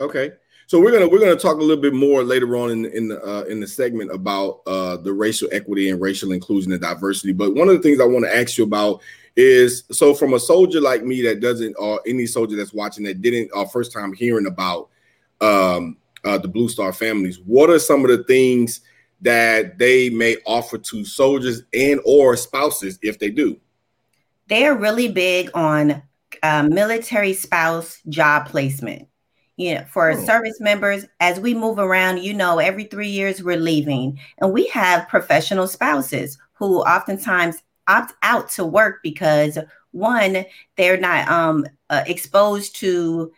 Okay. 0.00 0.32
So 0.68 0.80
we're 0.80 0.90
gonna 0.90 1.08
we're 1.08 1.20
gonna 1.20 1.36
talk 1.36 1.58
a 1.58 1.62
little 1.62 1.80
bit 1.80 1.94
more 1.94 2.24
later 2.24 2.56
on 2.56 2.70
in 2.70 2.86
in 2.86 3.08
the 3.08 3.22
uh, 3.24 3.42
in 3.42 3.60
the 3.60 3.68
segment 3.68 4.12
about 4.12 4.62
uh, 4.66 4.96
the 4.96 5.12
racial 5.12 5.48
equity 5.52 5.90
and 5.90 6.00
racial 6.00 6.32
inclusion 6.32 6.72
and 6.72 6.80
diversity. 6.80 7.32
But 7.32 7.54
one 7.54 7.68
of 7.68 7.76
the 7.76 7.82
things 7.82 8.00
I 8.00 8.04
want 8.04 8.24
to 8.24 8.36
ask 8.36 8.58
you 8.58 8.64
about 8.64 9.00
is 9.36 9.84
so 9.92 10.12
from 10.12 10.34
a 10.34 10.40
soldier 10.40 10.80
like 10.80 11.04
me 11.04 11.22
that 11.22 11.40
doesn't 11.40 11.76
or 11.78 12.00
any 12.06 12.26
soldier 12.26 12.56
that's 12.56 12.72
watching 12.72 13.04
that 13.04 13.22
didn't 13.22 13.50
uh, 13.54 13.64
first 13.66 13.92
time 13.92 14.12
hearing 14.12 14.46
about 14.46 14.88
um, 15.40 15.98
uh, 16.24 16.38
the 16.38 16.48
Blue 16.48 16.68
Star 16.68 16.92
families, 16.92 17.38
what 17.38 17.70
are 17.70 17.78
some 17.78 18.04
of 18.04 18.10
the 18.10 18.24
things 18.24 18.80
that 19.20 19.78
they 19.78 20.10
may 20.10 20.36
offer 20.46 20.78
to 20.78 21.04
soldiers 21.04 21.62
and 21.74 22.00
or 22.04 22.36
spouses 22.36 22.98
if 23.02 23.20
they 23.20 23.30
do? 23.30 23.56
They 24.48 24.66
are 24.66 24.76
really 24.76 25.12
big 25.12 25.50
on 25.54 26.02
uh, 26.42 26.64
military 26.64 27.34
spouse 27.34 28.00
job 28.08 28.48
placement. 28.48 29.08
You 29.56 29.76
know, 29.76 29.84
for 29.90 30.10
oh. 30.10 30.24
service 30.24 30.60
members, 30.60 31.06
as 31.20 31.40
we 31.40 31.54
move 31.54 31.78
around, 31.78 32.22
you 32.22 32.34
know, 32.34 32.58
every 32.58 32.84
three 32.84 33.08
years 33.08 33.42
we're 33.42 33.56
leaving, 33.56 34.18
and 34.38 34.52
we 34.52 34.66
have 34.68 35.08
professional 35.08 35.66
spouses 35.66 36.38
who 36.54 36.80
oftentimes 36.80 37.62
opt 37.88 38.12
out 38.22 38.50
to 38.50 38.64
work 38.64 39.00
because 39.02 39.58
one, 39.92 40.44
they're 40.76 40.98
not 40.98 41.28
um, 41.28 41.66
uh, 41.88 42.04
exposed 42.06 42.76
to 42.76 43.32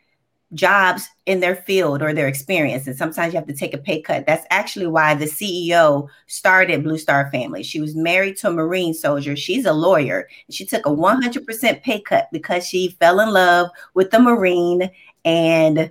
jobs 0.55 1.09
in 1.27 1.41
their 1.41 1.57
field 1.57 2.03
or 2.03 2.15
their 2.15 2.27
experience. 2.27 2.87
And 2.87 2.97
sometimes 2.97 3.33
you 3.33 3.39
have 3.39 3.49
to 3.49 3.55
take 3.55 3.75
a 3.75 3.79
pay 3.79 4.01
cut. 4.01 4.27
That's 4.27 4.47
actually 4.51 4.87
why 4.87 5.15
the 5.15 5.27
CEO 5.27 6.09
started 6.27 6.83
Blue 6.83 6.99
Star 6.99 7.31
Family. 7.31 7.63
She 7.63 7.81
was 7.81 7.95
married 7.95 8.37
to 8.39 8.49
a 8.49 8.53
Marine 8.53 8.95
soldier. 8.95 9.37
She's 9.37 9.67
a 9.67 9.73
lawyer. 9.73 10.29
She 10.51 10.65
took 10.65 10.87
a 10.87 10.91
100% 10.91 11.83
pay 11.83 12.01
cut 12.01 12.29
because 12.33 12.67
she 12.67 12.97
fell 12.99 13.21
in 13.21 13.31
love 13.31 13.69
with 13.95 14.11
the 14.11 14.21
Marine 14.21 14.91
and 15.25 15.91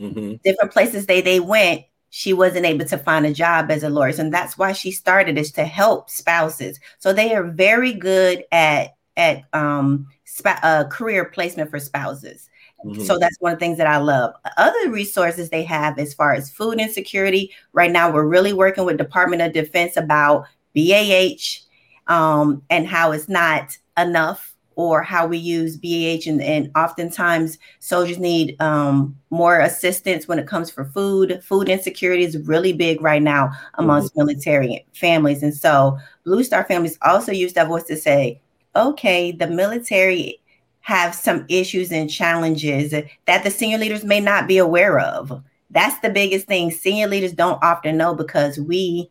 mm-hmm. 0.00 0.34
different 0.44 0.72
places 0.72 1.06
they, 1.06 1.20
they 1.20 1.40
went 1.40 1.84
she 2.10 2.32
wasn't 2.32 2.66
able 2.66 2.86
to 2.86 2.98
find 2.98 3.26
a 3.26 3.32
job 3.32 3.70
as 3.70 3.82
a 3.82 3.90
lawyer. 3.90 4.14
And 4.18 4.32
that's 4.32 4.56
why 4.56 4.72
she 4.72 4.90
started 4.90 5.36
is 5.36 5.52
to 5.52 5.64
help 5.64 6.08
spouses. 6.08 6.80
So 6.98 7.12
they 7.12 7.34
are 7.34 7.44
very 7.44 7.92
good 7.92 8.44
at 8.50 8.96
at 9.16 9.42
um, 9.52 10.06
sp- 10.24 10.62
uh, 10.62 10.84
career 10.84 11.24
placement 11.24 11.70
for 11.70 11.78
spouses. 11.78 12.48
Mm-hmm. 12.84 13.02
So 13.02 13.18
that's 13.18 13.36
one 13.40 13.52
of 13.52 13.58
the 13.58 13.64
things 13.64 13.78
that 13.78 13.88
I 13.88 13.96
love. 13.96 14.34
Other 14.56 14.90
resources 14.90 15.50
they 15.50 15.64
have 15.64 15.98
as 15.98 16.14
far 16.14 16.32
as 16.32 16.50
food 16.50 16.80
insecurity. 16.80 17.52
Right 17.72 17.90
now, 17.90 18.12
we're 18.12 18.26
really 18.26 18.52
working 18.52 18.84
with 18.84 18.96
Department 18.96 19.42
of 19.42 19.52
Defense 19.52 19.96
about 19.96 20.46
BAH 20.76 21.58
um, 22.06 22.62
and 22.70 22.86
how 22.86 23.10
it's 23.10 23.28
not 23.28 23.76
enough 23.96 24.54
or 24.78 25.02
how 25.02 25.26
we 25.26 25.36
use 25.36 25.76
BAH. 25.76 26.30
And, 26.30 26.40
and 26.40 26.70
oftentimes 26.76 27.58
soldiers 27.80 28.16
need 28.16 28.54
um, 28.62 29.18
more 29.30 29.58
assistance 29.58 30.28
when 30.28 30.38
it 30.38 30.46
comes 30.46 30.70
for 30.70 30.84
food. 30.84 31.42
Food 31.42 31.68
insecurity 31.68 32.22
is 32.22 32.38
really 32.46 32.72
big 32.72 33.02
right 33.02 33.20
now 33.20 33.50
amongst 33.74 34.12
mm-hmm. 34.12 34.20
military 34.20 34.86
families. 34.94 35.42
And 35.42 35.52
so 35.52 35.98
Blue 36.24 36.44
Star 36.44 36.62
families 36.62 36.96
also 37.02 37.32
use 37.32 37.54
that 37.54 37.66
voice 37.66 37.82
to 37.84 37.96
say, 37.96 38.40
okay, 38.76 39.32
the 39.32 39.48
military 39.48 40.40
have 40.82 41.12
some 41.12 41.44
issues 41.48 41.90
and 41.90 42.08
challenges 42.08 42.92
that 43.26 43.42
the 43.42 43.50
senior 43.50 43.78
leaders 43.78 44.04
may 44.04 44.20
not 44.20 44.46
be 44.46 44.58
aware 44.58 45.00
of. 45.00 45.42
That's 45.70 45.98
the 46.02 46.10
biggest 46.10 46.46
thing. 46.46 46.70
Senior 46.70 47.08
leaders 47.08 47.32
don't 47.32 47.62
often 47.64 47.96
know 47.96 48.14
because 48.14 48.60
we 48.60 49.10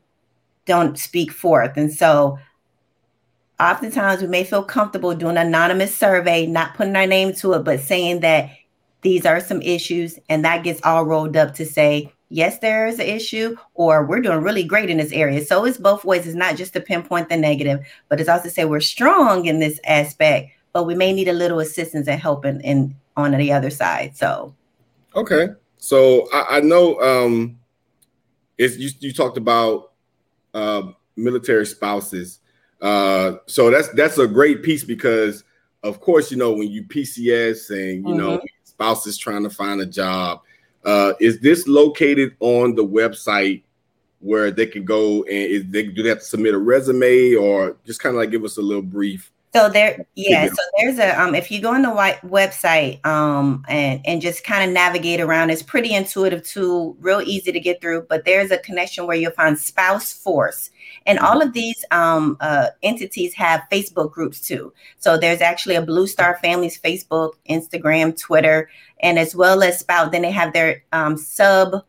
don't 0.66 0.98
speak 0.98 1.30
forth. 1.30 1.76
And 1.76 1.94
so 1.94 2.40
oftentimes 3.60 4.22
we 4.22 4.28
may 4.28 4.44
feel 4.44 4.64
comfortable 4.64 5.16
doing 5.16 5.38
an 5.38 5.48
anonymous 5.48 5.96
survey, 5.96 6.46
not 6.46 6.76
putting 6.76 6.96
our 6.96 7.08
name 7.08 7.34
to 7.34 7.54
it, 7.54 7.64
but 7.64 7.80
saying 7.80 8.20
that 8.22 8.50
these 9.02 9.26
are 9.26 9.40
some 9.40 9.62
issues, 9.62 10.20
and 10.30 10.44
that 10.44 10.64
gets 10.64 10.82
all 10.84 11.06
rolled 11.06 11.38
up 11.38 11.54
to 11.56 11.66
say, 11.66 12.12
yes, 12.30 12.60
there 12.60 12.88
is 12.88 13.00
an 13.00 13.06
issue, 13.06 13.56
or 13.74 14.06
we're 14.06 14.22
doing 14.22 14.42
really 14.42 14.64
great 14.64 14.90
in 14.90 14.98
this 14.98 15.12
area. 15.12 15.44
So 15.46 15.66
it's 15.66 15.78
both 15.78 16.04
ways. 16.04 16.26
It's 16.28 16.36
not 16.36 16.56
just 16.56 16.74
to 16.74 16.82
pinpoint 16.82 17.30
the 17.30 17.38
negative, 17.38 17.86
but 18.10 18.20
it's 18.20 18.30
also 18.30 18.50
say 18.50 18.66
we're 18.66 18.80
strong 18.80 19.46
in 19.46 19.60
this 19.60 19.80
aspect, 19.86 20.52
but 20.74 20.84
we 20.84 20.96
may 20.96 21.14
need 21.14 21.28
a 21.28 21.34
little 21.34 21.60
assistance 21.60 22.08
and 22.08 22.20
help 22.20 22.46
in, 22.46 22.62
in 22.62 22.96
on 23.16 23.32
the 23.32 23.52
other 23.52 23.70
side. 23.70 24.16
So 24.16 24.54
okay. 25.16 25.50
So 25.78 26.28
I, 26.34 26.58
I 26.58 26.60
know 26.60 27.00
um 27.00 27.60
you, 28.58 28.90
you 29.00 29.14
talked 29.14 29.38
about 29.38 29.94
uh 30.54 30.84
military 31.16 31.66
spouses 31.66 32.40
uh, 32.82 33.38
so 33.46 33.70
that's 33.70 33.90
that's 33.90 34.18
a 34.18 34.28
great 34.28 34.64
piece 34.64 34.84
because, 34.84 35.44
of 35.84 36.00
course, 36.00 36.32
you 36.32 36.38
know 36.38 36.54
when 36.54 36.70
you 36.70 36.84
PCS 36.84 37.70
and 37.70 38.08
you 38.08 38.14
mm-hmm. 38.14 38.18
know 38.18 38.42
spouses 38.64 39.18
trying 39.18 39.44
to 39.44 39.50
find 39.50 39.82
a 39.82 39.86
job, 39.86 40.42
uh, 40.86 41.14
is 41.20 41.40
this 41.40 41.68
located 41.68 42.36
on 42.40 42.76
the 42.76 42.86
website 42.86 43.64
where 44.20 44.52
they 44.52 44.66
can 44.66 44.84
go 44.84 45.24
and 45.24 45.32
is 45.32 45.64
they 45.70 45.84
do 45.84 46.02
they 46.02 46.10
have 46.10 46.20
to 46.20 46.26
submit 46.26 46.54
a 46.54 46.58
resume 46.58 47.36
or 47.36 47.78
just 47.86 48.00
kind 48.00 48.16
of 48.16 48.20
like 48.20 48.32
give 48.32 48.44
us 48.44 48.58
a 48.58 48.62
little 48.62 48.82
brief 48.82 49.32
so 49.58 49.70
there, 49.70 50.06
yeah. 50.16 50.48
So 50.48 50.62
there's 50.78 51.00
a 51.00 51.20
um, 51.20 51.34
if 51.34 51.50
you 51.50 51.62
go 51.62 51.74
on 51.74 51.82
the 51.82 51.90
white 51.90 52.22
website 52.22 53.04
um 53.06 53.66
and 53.68 54.02
and 54.06 54.22
just 54.22 54.44
kind 54.44 54.64
of 54.64 54.74
navigate 54.74 55.20
around, 55.20 55.50
it's 55.50 55.64
pretty 55.64 55.94
intuitive 55.94 56.44
too, 56.44 56.96
real 57.00 57.22
easy 57.22 57.52
to 57.52 57.60
get 57.60 57.82
through. 57.82 58.06
But 58.10 58.26
there's 58.26 58.52
a 58.52 58.58
connection 58.60 59.08
where 59.08 59.16
you'll 59.16 59.32
find 59.32 59.58
Spouse 59.58 60.14
Force, 60.14 60.70
and 61.08 61.18
all 61.18 61.42
of 61.42 61.54
these 61.54 61.84
um 61.90 62.38
uh, 62.40 62.68
entities 62.84 63.34
have 63.34 63.64
Facebook 63.72 64.12
groups 64.12 64.40
too. 64.40 64.72
So 65.00 65.18
there's 65.18 65.42
actually 65.42 65.76
a 65.76 65.82
Blue 65.82 66.06
Star 66.06 66.38
Families 66.44 66.80
Facebook, 66.80 67.32
Instagram, 67.50 68.20
Twitter, 68.20 68.70
and 69.02 69.18
as 69.18 69.36
well 69.36 69.64
as 69.64 69.80
Spouse. 69.80 70.12
Then 70.12 70.22
they 70.22 70.32
have 70.32 70.54
their 70.54 70.84
um 70.92 71.18
sub 71.18 71.84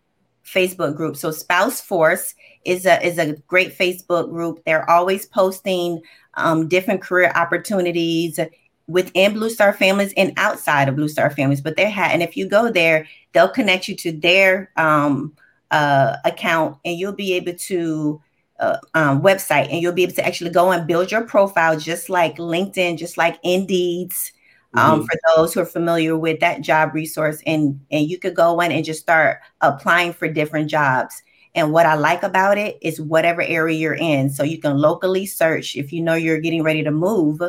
Facebook 0.45 0.97
group. 0.97 1.17
So 1.17 1.31
Spouse 1.31 1.81
Force 1.81 2.35
is 2.65 2.87
a 2.87 3.05
is 3.07 3.19
a 3.19 3.35
great 3.47 3.77
Facebook 3.77 4.31
group. 4.31 4.63
They're 4.65 4.89
always 4.89 5.27
posting 5.27 6.01
um, 6.35 6.69
different 6.69 7.03
career 7.03 7.33
opportunities 7.35 8.39
within 8.87 9.35
Blue 9.35 9.51
Star 9.51 9.73
families 9.73 10.15
and 10.17 10.33
outside 10.37 10.89
of 10.89 10.97
Blue 10.97 11.09
Star 11.09 11.31
families. 11.31 11.61
But 11.61 11.77
they 11.77 11.91
have, 11.91 12.13
and 12.13 12.23
if 12.23 12.37
you 12.37 12.49
go 12.49 12.71
there, 12.71 13.07
they'll 13.33 13.49
connect 13.49 13.89
you 13.89 13.97
to 13.97 14.13
their 14.13 14.71
um, 14.77 15.35
uh, 15.71 16.17
account, 16.25 16.79
and 16.85 16.99
you'll 16.99 17.13
be 17.13 17.35
able 17.35 17.55
to 17.55 18.21
uh, 18.61 18.79
um, 18.95 19.23
website, 19.23 19.71
and 19.71 19.81
you'll 19.81 19.93
be 19.93 20.03
able 20.03 20.15
to 20.15 20.27
actually 20.27 20.51
go 20.51 20.71
and 20.71 20.87
build 20.87 21.11
your 21.11 21.25
profile, 21.25 21.79
just 21.79 22.09
like 22.09 22.37
LinkedIn, 22.37 22.99
just 22.99 23.17
like 23.17 23.39
Indeed's. 23.43 24.33
Um, 24.75 25.01
mm-hmm. 25.01 25.07
for 25.07 25.19
those 25.35 25.55
who 25.55 25.61
are 25.61 25.67
familiar 25.67 26.15
with 26.15 26.41
that 26.41 26.61
job 26.61 26.93
resource, 26.93 27.43
and 27.47 27.81
and 27.91 28.09
you 28.09 28.19
could 28.19 28.35
go 28.35 28.61
in 28.61 28.71
and 28.71 28.85
just 28.85 29.01
start 29.01 29.39
applying 29.63 30.13
for 30.13 30.29
different 30.29 30.69
jobs. 30.69 31.23
And 31.55 31.73
what 31.73 31.87
I 31.87 31.95
like 31.95 32.23
about 32.23 32.59
it 32.59 32.77
is 32.83 33.01
whatever 33.01 33.41
area 33.41 33.79
you're 33.79 33.95
in, 33.95 34.29
so 34.29 34.43
you 34.43 34.59
can 34.59 34.77
locally 34.77 35.25
search 35.25 35.75
if 35.75 35.91
you 35.91 36.03
know 36.03 36.15
you're 36.15 36.41
getting 36.41 36.63
ready 36.63 36.83
to 36.83 36.91
move, 36.91 37.41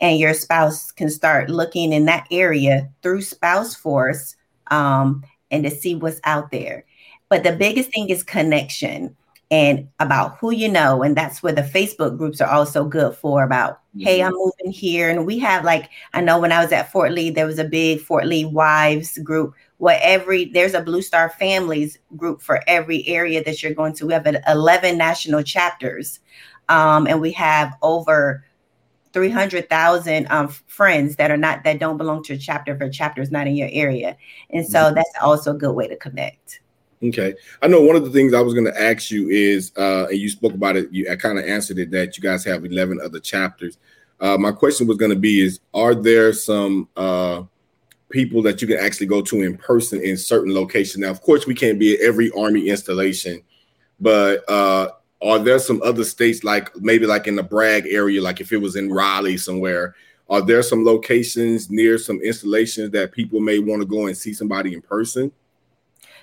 and 0.00 0.18
your 0.18 0.32
spouse 0.32 0.90
can 0.90 1.10
start 1.10 1.50
looking 1.50 1.92
in 1.92 2.06
that 2.06 2.26
area 2.30 2.88
through 3.02 3.20
Spouse 3.20 3.74
Force, 3.74 4.34
um, 4.70 5.22
and 5.50 5.64
to 5.64 5.70
see 5.70 5.94
what's 5.94 6.20
out 6.24 6.50
there. 6.50 6.86
But 7.28 7.42
the 7.42 7.52
biggest 7.52 7.92
thing 7.92 8.08
is 8.08 8.22
connection 8.22 9.14
and 9.54 9.88
about 10.00 10.36
who 10.38 10.50
you 10.50 10.68
know. 10.68 11.04
And 11.04 11.16
that's 11.16 11.40
where 11.40 11.52
the 11.52 11.62
Facebook 11.62 12.18
groups 12.18 12.40
are 12.40 12.50
also 12.50 12.84
good 12.84 13.14
for 13.14 13.44
about, 13.44 13.74
mm-hmm. 13.74 14.00
hey, 14.00 14.20
I'm 14.20 14.32
moving 14.32 14.72
here. 14.72 15.08
And 15.08 15.24
we 15.24 15.38
have 15.38 15.64
like, 15.64 15.90
I 16.12 16.20
know 16.22 16.40
when 16.40 16.50
I 16.50 16.60
was 16.60 16.72
at 16.72 16.90
Fort 16.90 17.12
Lee, 17.12 17.30
there 17.30 17.46
was 17.46 17.60
a 17.60 17.64
big 17.64 18.00
Fort 18.00 18.26
Lee 18.26 18.44
wives 18.44 19.16
group 19.18 19.54
where 19.78 20.00
every 20.02 20.46
there's 20.46 20.74
a 20.74 20.80
Blue 20.80 21.02
Star 21.02 21.30
Families 21.30 21.98
group 22.16 22.42
for 22.42 22.62
every 22.66 23.06
area 23.06 23.44
that 23.44 23.62
you're 23.62 23.74
going 23.74 23.92
to. 23.94 24.06
We 24.06 24.12
have 24.12 24.26
11 24.48 24.98
national 24.98 25.44
chapters. 25.44 26.18
Um, 26.68 27.06
and 27.06 27.20
we 27.20 27.30
have 27.32 27.74
over 27.80 28.44
300,000 29.12 30.26
um, 30.30 30.48
friends 30.48 31.14
that 31.16 31.30
are 31.30 31.36
not 31.36 31.62
that 31.62 31.78
don't 31.78 31.98
belong 31.98 32.24
to 32.24 32.32
a 32.32 32.38
chapter 32.38 32.76
for 32.76 32.88
chapters 32.88 33.30
not 33.30 33.46
in 33.46 33.54
your 33.54 33.68
area. 33.70 34.16
And 34.50 34.66
so 34.66 34.80
mm-hmm. 34.80 34.96
that's 34.96 35.12
also 35.22 35.52
a 35.52 35.58
good 35.58 35.74
way 35.74 35.86
to 35.86 35.96
connect. 35.96 36.60
Okay. 37.02 37.34
I 37.62 37.68
know 37.68 37.80
one 37.80 37.96
of 37.96 38.04
the 38.04 38.10
things 38.10 38.34
I 38.34 38.40
was 38.40 38.54
going 38.54 38.66
to 38.66 38.80
ask 38.80 39.10
you 39.10 39.28
is, 39.28 39.72
uh, 39.76 40.06
and 40.06 40.18
you 40.18 40.28
spoke 40.28 40.54
about 40.54 40.76
it, 40.76 40.90
you 40.90 41.10
I 41.10 41.16
kind 41.16 41.38
of 41.38 41.44
answered 41.44 41.78
it 41.78 41.90
that 41.90 42.16
you 42.16 42.22
guys 42.22 42.44
have 42.44 42.64
11 42.64 43.00
other 43.02 43.20
chapters. 43.20 43.78
Uh, 44.20 44.38
my 44.38 44.52
question 44.52 44.86
was 44.86 44.96
going 44.96 45.10
to 45.10 45.18
be 45.18 45.42
is, 45.42 45.60
are 45.74 45.94
there 45.94 46.32
some 46.32 46.88
uh, 46.96 47.42
people 48.10 48.42
that 48.42 48.62
you 48.62 48.68
can 48.68 48.78
actually 48.78 49.06
go 49.06 49.20
to 49.22 49.42
in 49.42 49.56
person 49.56 50.00
in 50.00 50.16
certain 50.16 50.54
locations? 50.54 50.98
Now, 50.98 51.10
of 51.10 51.20
course, 51.20 51.46
we 51.46 51.54
can't 51.54 51.78
be 51.78 51.94
at 51.94 52.00
every 52.00 52.30
Army 52.30 52.68
installation, 52.68 53.42
but 54.00 54.48
uh, 54.48 54.90
are 55.20 55.38
there 55.38 55.58
some 55.58 55.82
other 55.82 56.04
states 56.04 56.44
like 56.44 56.74
maybe 56.76 57.06
like 57.06 57.26
in 57.26 57.36
the 57.36 57.42
Bragg 57.42 57.86
area, 57.86 58.22
like 58.22 58.40
if 58.40 58.52
it 58.52 58.58
was 58.58 58.76
in 58.76 58.92
Raleigh 58.92 59.36
somewhere, 59.36 59.94
are 60.30 60.40
there 60.40 60.62
some 60.62 60.84
locations 60.84 61.70
near 61.70 61.98
some 61.98 62.20
installations 62.22 62.90
that 62.92 63.12
people 63.12 63.40
may 63.40 63.58
want 63.58 63.82
to 63.82 63.86
go 63.86 64.06
and 64.06 64.16
see 64.16 64.32
somebody 64.32 64.72
in 64.72 64.80
person? 64.80 65.30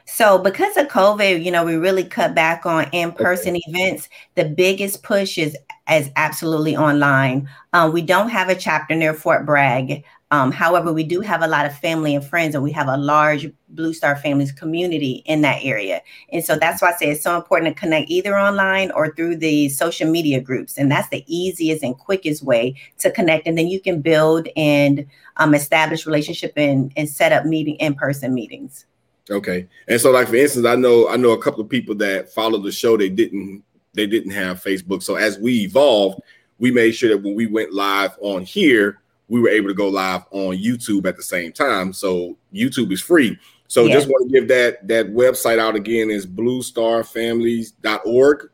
So, 0.06 0.38
because 0.38 0.76
of 0.78 0.88
COVID, 0.88 1.44
you 1.44 1.52
know, 1.52 1.64
we 1.64 1.76
really 1.76 2.04
cut 2.04 2.36
back 2.36 2.66
on 2.66 2.90
in-person 2.92 3.56
okay. 3.56 3.62
events. 3.68 4.10
The 4.36 4.46
biggest 4.46 5.04
push 5.04 5.38
is 5.38 5.58
is 5.90 6.10
absolutely 6.16 6.76
online. 6.78 7.50
Um, 7.74 7.92
we 7.92 8.02
don't 8.02 8.30
have 8.30 8.50
a 8.50 8.56
chapter 8.56 8.96
near 8.96 9.14
Fort 9.14 9.46
Bragg. 9.46 10.04
Um, 10.32 10.54
however, 10.54 10.94
we 10.94 11.04
do 11.04 11.20
have 11.20 11.42
a 11.42 11.48
lot 11.48 11.66
of 11.66 11.78
family 11.78 12.16
and 12.16 12.26
friends, 12.26 12.56
and 12.56 12.64
we 12.64 12.72
have 12.72 12.88
a 12.88 12.96
large 12.96 13.52
Blue 13.68 13.94
Star 13.94 14.16
Families 14.16 14.54
community 14.54 15.24
in 15.26 15.42
that 15.42 15.60
area. 15.62 16.02
And 16.32 16.44
so 16.44 16.56
that's 16.56 16.82
why 16.82 16.92
I 16.92 16.94
say 16.94 17.12
it's 17.12 17.24
so 17.24 17.36
important 17.36 17.76
to 17.76 17.80
connect 17.80 18.10
either 18.10 18.38
online 18.38 18.92
or 18.92 19.14
through 19.14 19.38
the 19.38 19.68
social 19.68 20.10
media 20.10 20.40
groups. 20.40 20.78
And 20.78 20.90
that's 20.90 21.10
the 21.10 21.26
easiest 21.28 21.84
and 21.84 21.98
quickest 21.98 22.44
way 22.44 22.76
to 23.00 23.12
connect. 23.12 23.46
And 23.46 23.58
then 23.58 23.68
you 23.68 23.82
can 23.82 24.02
build 24.02 24.48
and 24.56 25.06
um, 25.36 25.54
establish 25.54 26.06
relationship 26.06 26.54
and, 26.56 26.94
and 26.96 27.10
set 27.10 27.34
up 27.34 27.46
meeting 27.46 27.76
in-person 27.76 28.34
meetings. 28.34 28.86
Okay. 29.30 29.68
And 29.88 30.02
so 30.02 30.12
like 30.12 30.28
for 30.28 30.36
instance, 30.36 30.66
I 30.66 30.76
know 30.76 31.08
I 31.08 31.18
know 31.18 31.32
a 31.32 31.42
couple 31.42 31.62
of 31.62 31.70
people 31.70 31.96
that 31.96 32.34
follow 32.34 32.60
the 32.60 32.72
show, 32.72 32.98
they 32.98 33.10
didn't 33.10 33.64
they 33.94 34.08
didn't 34.08 34.32
have 34.32 34.64
Facebook. 34.64 35.04
So 35.04 35.16
as 35.16 35.38
we 35.38 35.62
evolved, 35.62 36.22
we 36.60 36.72
made 36.72 36.92
sure 36.92 37.10
that 37.10 37.22
when 37.22 37.36
we 37.36 37.48
went 37.48 37.74
live 37.74 38.18
on 38.22 38.44
here, 38.44 39.02
we 39.28 39.40
were 39.40 39.50
able 39.50 39.68
to 39.68 39.74
go 39.74 39.88
live 39.88 40.24
on 40.32 40.58
YouTube 40.58 41.06
at 41.06 41.18
the 41.18 41.24
same 41.24 41.52
time. 41.52 41.92
So 41.94 42.38
YouTube 42.54 42.92
is 42.92 43.02
free. 43.02 43.40
So 43.68 43.86
yeah. 43.86 43.94
just 43.94 44.10
want 44.10 44.30
to 44.30 44.34
give 44.34 44.48
that 44.50 44.86
that 44.88 45.08
website 45.08 45.58
out 45.60 45.76
again 45.76 46.10
is 46.10 46.28
bluestarfamilies.org. 46.28 48.50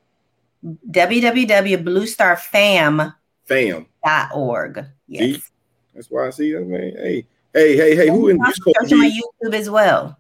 www.bluestarfam 0.91 3.15
fam 3.45 3.86
dot 4.06 4.30
org. 4.34 4.86
Yes. 5.08 5.21
See? 5.21 5.41
That's 5.95 6.12
why 6.12 6.27
I 6.27 6.30
see 6.30 6.53
that 6.53 6.62
man. 6.62 6.93
Hey, 6.95 7.25
hey, 7.53 7.75
hey, 7.75 7.95
hey, 7.95 8.10
who 8.10 8.27
in 8.27 8.38
this 8.38 8.60
my 8.91 9.10
YouTube 9.10 9.56
as 9.56 9.67
well. 9.69 10.15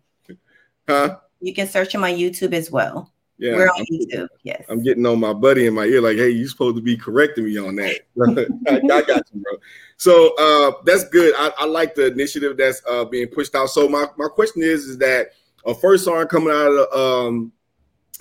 Huh? 0.87 1.17
You 1.39 1.53
can 1.53 1.67
search 1.67 1.93
him 1.93 2.03
on 2.03 2.11
YouTube 2.11 2.53
as 2.53 2.71
well. 2.71 3.11
Yeah, 3.39 3.53
we're 3.53 3.67
on 3.67 3.79
I'm, 3.79 3.85
YouTube. 3.91 4.27
Yes, 4.43 4.65
I'm 4.67 4.81
getting 4.81 5.05
on 5.05 5.19
my 5.19 5.33
buddy 5.33 5.67
in 5.67 5.75
my 5.75 5.85
ear, 5.85 6.01
like, 6.01 6.17
"Hey, 6.17 6.29
you're 6.29 6.47
supposed 6.47 6.75
to 6.75 6.81
be 6.81 6.97
correcting 6.97 7.45
me 7.45 7.57
on 7.57 7.75
that." 7.75 8.01
I, 8.67 8.75
I, 8.77 9.01
got 9.03 9.23
you, 9.31 9.41
bro. 9.41 9.53
So 9.97 10.33
uh, 10.39 10.81
that's 10.85 11.07
good. 11.09 11.35
I, 11.37 11.51
I, 11.59 11.65
like 11.65 11.93
the 11.93 12.07
initiative 12.07 12.57
that's 12.57 12.81
uh, 12.89 13.05
being 13.05 13.27
pushed 13.27 13.53
out. 13.53 13.69
So 13.69 13.87
my, 13.87 14.07
my 14.17 14.27
question 14.27 14.63
is, 14.63 14.85
is 14.85 14.97
that 14.99 15.33
a 15.67 15.75
first 15.75 16.05
sergeant 16.05 16.31
coming 16.31 16.49
out 16.49 16.67
of 16.67 16.73
the, 16.73 16.97
um, 16.97 17.51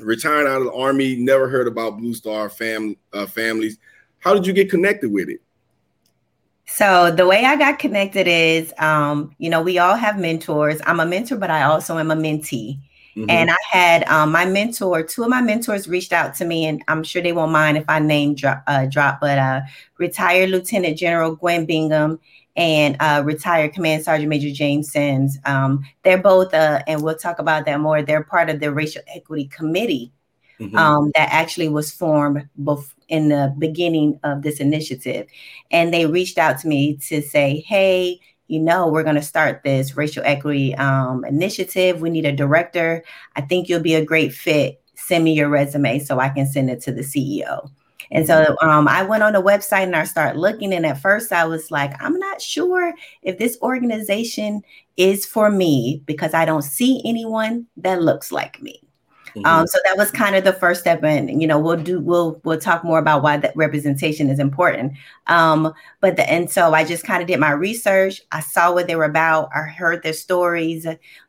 retiring 0.01 0.47
out 0.47 0.59
of 0.59 0.65
the 0.65 0.75
army, 0.75 1.17
never 1.17 1.49
heard 1.49 1.67
about 1.67 1.97
Blue 1.97 2.13
Star 2.13 2.51
fam 2.51 2.97
uh, 3.15 3.25
families. 3.25 3.79
How 4.19 4.35
did 4.35 4.47
you 4.47 4.53
get 4.53 4.71
connected 4.71 5.11
with 5.11 5.31
it? 5.31 5.41
So 6.67 7.11
the 7.11 7.27
way 7.27 7.45
I 7.45 7.57
got 7.57 7.79
connected 7.79 8.27
is, 8.27 8.73
um, 8.79 9.35
you 9.39 9.49
know, 9.49 9.63
we 9.63 9.79
all 9.79 9.97
have 9.97 10.19
mentors. 10.19 10.81
I'm 10.85 11.01
a 11.01 11.07
mentor, 11.07 11.37
but 11.37 11.51
I 11.51 11.63
also 11.63 11.99
am 11.99 12.11
a 12.11 12.17
mentee. 12.17 12.81
Mm-hmm. 13.17 13.31
And 13.31 13.51
I 13.51 13.57
had 13.71 14.05
um, 14.09 14.31
my 14.31 14.45
mentor, 14.45 15.03
two 15.03 15.23
of 15.23 15.31
my 15.31 15.41
mentors 15.41 15.89
reached 15.89 16.13
out 16.13 16.35
to 16.35 16.45
me, 16.45 16.67
and 16.67 16.83
I'm 16.87 17.03
sure 17.03 17.23
they 17.23 17.33
won't 17.33 17.53
mind 17.53 17.79
if 17.79 17.85
I 17.89 17.99
name 17.99 18.35
drop, 18.35 18.63
uh, 18.67 18.87
drop 18.87 19.21
but 19.21 19.39
uh, 19.39 19.63
retired 19.97 20.51
Lieutenant 20.51 20.99
General 20.99 21.35
Gwen 21.35 21.65
Bingham 21.65 22.21
and 22.57 22.97
uh, 23.01 23.23
retired 23.25 23.73
Command 23.73 24.05
Sergeant 24.05 24.29
Major 24.29 24.51
James 24.51 24.93
Sims. 24.93 25.39
Um, 25.47 25.83
they're 26.03 26.19
both, 26.19 26.53
uh, 26.53 26.83
and 26.87 27.03
we'll 27.03 27.17
talk 27.17 27.39
about 27.39 27.65
that 27.65 27.81
more. 27.81 28.03
They're 28.03 28.25
part 28.25 28.51
of 28.51 28.61
the 28.61 28.71
Racial 28.71 29.03
Equity 29.15 29.47
Committee 29.47 30.13
mm-hmm. 30.61 30.77
um, 30.77 31.11
that 31.15 31.29
actually 31.33 31.69
was 31.69 31.91
formed 31.91 32.47
bef- 32.61 32.93
in 33.09 33.29
the 33.29 33.55
beginning 33.59 34.19
of 34.25 34.43
this 34.43 34.61
initiative. 34.61 35.27
And 35.71 35.93
they 35.93 36.07
reached 36.07 36.39
out 36.39 36.59
to 36.61 36.69
me 36.69 36.97
to 37.09 37.23
say, 37.23 37.61
hey, 37.67 38.21
you 38.49 38.61
know, 38.61 38.89
we're 38.89 39.03
going 39.03 39.17
to 39.17 39.23
start 39.23 39.63
this 39.65 39.97
racial 39.97 40.23
equity 40.25 40.75
um, 40.77 41.25
initiative. 41.25 42.01
We 42.01 42.11
need 42.11 42.25
a 42.25 42.33
director. 42.33 43.03
I 43.35 43.41
think 43.41 43.69
you'll 43.69 43.81
be 43.81 43.95
a 43.95 44.05
great 44.05 44.33
fit. 44.33 44.81
Send 44.95 45.25
me 45.25 45.35
your 45.35 45.49
resume 45.49 45.99
so 45.99 46.21
I 46.21 46.29
can 46.29 46.47
send 46.47 46.71
it 46.71 46.81
to 46.83 46.93
the 46.93 47.03
CEO. 47.03 47.71
And 48.13 48.27
so 48.27 48.57
um, 48.63 48.87
I 48.87 49.03
went 49.03 49.25
on 49.25 49.33
the 49.33 49.43
website 49.43 49.83
and 49.83 49.97
I 49.97 50.05
started 50.05 50.39
looking. 50.39 50.73
And 50.73 50.87
at 50.87 51.01
first, 51.01 51.33
I 51.33 51.45
was 51.45 51.71
like, 51.71 51.93
I'm 52.01 52.19
not 52.19 52.41
sure 52.41 52.95
if 53.23 53.39
this 53.39 53.59
organization 53.63 54.63
is 54.97 55.27
for 55.27 55.51
me 55.51 56.03
because 56.07 56.33
I 56.33 56.45
don't 56.45 56.63
see 56.63 57.03
anyone 57.05 57.67
that 57.77 58.03
looks 58.03 58.31
like 58.31 58.63
me. 58.63 58.86
Mm-hmm. 59.37 59.45
Um, 59.45 59.67
so 59.67 59.79
that 59.85 59.99
was 59.99 60.11
kind 60.11 60.35
of 60.35 60.45
the 60.45 60.53
first 60.55 60.81
step, 60.81 61.05
and 61.05 61.43
you 61.43 61.47
know, 61.47 61.59
we'll 61.59 61.77
do 61.77 62.01
we'll 62.01 62.41
we'll 62.45 62.59
talk 62.59 62.83
more 62.83 62.99
about 62.99 63.23
why 63.23 63.37
that 63.37 63.55
representation 63.55 64.31
is 64.31 64.39
important. 64.39 64.95
Um, 65.27 65.75
but 66.01 66.17
the 66.17 66.29
and 66.31 66.51
so 66.51 66.73
I 66.73 66.85
just 66.85 67.05
kind 67.05 67.21
of 67.21 67.29
did 67.29 67.39
my 67.39 67.51
research. 67.51 68.23
I 68.33 68.41
saw 68.41 68.73
what 68.73 68.87
they 68.87 68.97
were 68.97 69.05
about. 69.05 69.51
I 69.55 69.61
heard 69.61 70.03
their 70.03 70.15
stories, 70.15 70.87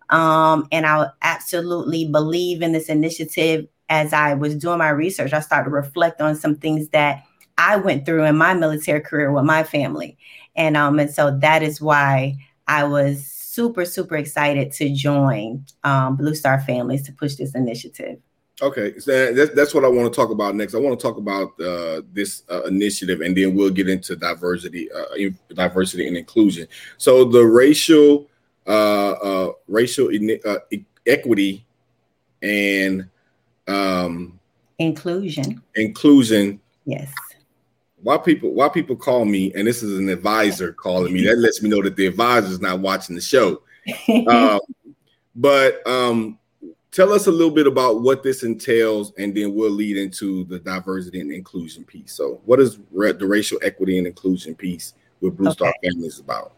um, 0.09 0.67
and 0.71 0.85
I 0.85 1.07
absolutely 1.21 2.05
believe 2.05 2.61
in 2.61 2.71
this 2.71 2.87
initiative. 2.87 3.67
As 3.89 4.13
I 4.13 4.33
was 4.35 4.55
doing 4.55 4.79
my 4.79 4.89
research, 4.89 5.33
I 5.33 5.39
started 5.41 5.65
to 5.65 5.75
reflect 5.75 6.21
on 6.21 6.35
some 6.35 6.55
things 6.55 6.89
that 6.89 7.23
I 7.57 7.75
went 7.75 8.05
through 8.05 8.23
in 8.23 8.37
my 8.37 8.53
military 8.53 9.01
career 9.01 9.33
with 9.33 9.43
my 9.43 9.63
family, 9.63 10.17
and 10.55 10.77
um, 10.77 10.97
and 10.97 11.13
so 11.13 11.37
that 11.39 11.61
is 11.61 11.81
why 11.81 12.37
I 12.69 12.85
was 12.85 13.36
super, 13.57 13.85
super 13.85 14.15
excited 14.17 14.71
to 14.71 14.93
join 14.93 15.65
um, 15.83 16.15
Blue 16.15 16.35
Star 16.35 16.59
Families 16.61 17.01
to 17.07 17.11
push 17.11 17.33
this 17.37 17.55
initiative. 17.55 18.19
Okay, 18.61 18.99
so 18.99 19.33
that's, 19.33 19.51
that's 19.55 19.73
what 19.73 19.83
I 19.83 19.87
want 19.87 20.13
to 20.13 20.15
talk 20.15 20.29
about 20.29 20.53
next. 20.53 20.75
I 20.75 20.77
want 20.77 20.99
to 20.99 21.01
talk 21.01 21.17
about 21.17 21.59
uh, 21.59 22.03
this 22.13 22.43
uh, 22.51 22.61
initiative, 22.65 23.21
and 23.21 23.35
then 23.35 23.55
we'll 23.55 23.71
get 23.71 23.89
into 23.89 24.15
diversity, 24.15 24.91
uh, 24.91 25.31
diversity 25.55 26.07
and 26.07 26.15
inclusion. 26.15 26.67
So 26.97 27.23
the 27.23 27.43
racial, 27.43 28.27
uh, 28.67 29.13
uh, 29.29 29.51
racial 29.67 30.09
uh, 30.45 30.57
equity, 31.07 31.65
and 32.43 33.09
um, 33.67 34.39
inclusion, 34.77 35.63
inclusion. 35.73 36.59
Yes 36.85 37.11
why 38.01 38.17
people 38.17 38.53
why 38.53 38.69
people 38.69 38.95
call 38.95 39.25
me 39.25 39.51
and 39.53 39.67
this 39.67 39.81
is 39.81 39.97
an 39.97 40.09
advisor 40.09 40.71
calling 40.71 41.13
me 41.13 41.25
that 41.25 41.37
lets 41.37 41.61
me 41.61 41.69
know 41.69 41.81
that 41.81 41.95
the 41.95 42.05
advisor 42.05 42.47
is 42.47 42.61
not 42.61 42.79
watching 42.79 43.15
the 43.15 43.21
show 43.21 43.61
um, 44.27 44.59
but 45.35 45.85
um, 45.87 46.37
tell 46.91 47.11
us 47.13 47.27
a 47.27 47.31
little 47.31 47.53
bit 47.53 47.67
about 47.67 48.01
what 48.01 48.21
this 48.21 48.43
entails 48.43 49.13
and 49.17 49.35
then 49.35 49.55
we'll 49.55 49.71
lead 49.71 49.97
into 49.97 50.43
the 50.45 50.59
diversity 50.59 51.21
and 51.21 51.31
inclusion 51.31 51.83
piece 51.83 52.13
so 52.13 52.39
what 52.45 52.59
is 52.59 52.77
the 52.91 53.27
racial 53.27 53.59
equity 53.63 53.97
and 53.97 54.05
inclusion 54.05 54.53
piece 54.53 54.93
with 55.21 55.35
blue 55.35 55.47
okay. 55.47 55.55
star 55.55 55.73
families 55.83 56.19
about 56.19 56.53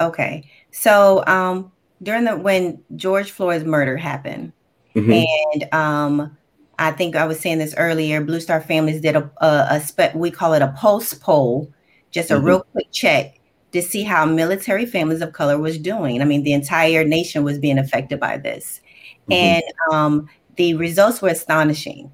okay 0.00 0.48
so 0.70 1.24
um, 1.26 1.72
during 2.02 2.24
the 2.24 2.36
when 2.36 2.80
george 2.94 3.32
floyd's 3.32 3.64
murder 3.64 3.96
happened 3.96 4.52
mm-hmm. 4.94 5.24
and 5.52 5.74
um, 5.74 6.36
I 6.78 6.90
think 6.90 7.16
I 7.16 7.26
was 7.26 7.40
saying 7.40 7.58
this 7.58 7.74
earlier. 7.76 8.20
Blue 8.20 8.40
Star 8.40 8.60
Families 8.60 9.00
did 9.00 9.16
a, 9.16 9.30
a, 9.38 9.66
a 9.70 9.80
spe- 9.80 10.14
we 10.14 10.30
call 10.30 10.52
it 10.54 10.62
a 10.62 10.74
pulse 10.76 11.14
poll, 11.14 11.72
just 12.10 12.30
a 12.30 12.34
mm-hmm. 12.34 12.46
real 12.46 12.60
quick 12.72 12.90
check 12.92 13.40
to 13.72 13.82
see 13.82 14.02
how 14.02 14.24
military 14.24 14.86
families 14.86 15.20
of 15.20 15.32
color 15.32 15.58
was 15.58 15.78
doing. 15.78 16.20
I 16.22 16.24
mean, 16.24 16.42
the 16.42 16.52
entire 16.52 17.04
nation 17.04 17.44
was 17.44 17.58
being 17.58 17.78
affected 17.78 18.20
by 18.20 18.38
this. 18.38 18.80
Mm-hmm. 19.28 19.32
And 19.32 19.64
um, 19.92 20.28
the 20.56 20.74
results 20.74 21.22
were 21.22 21.28
astonishing. 21.28 22.10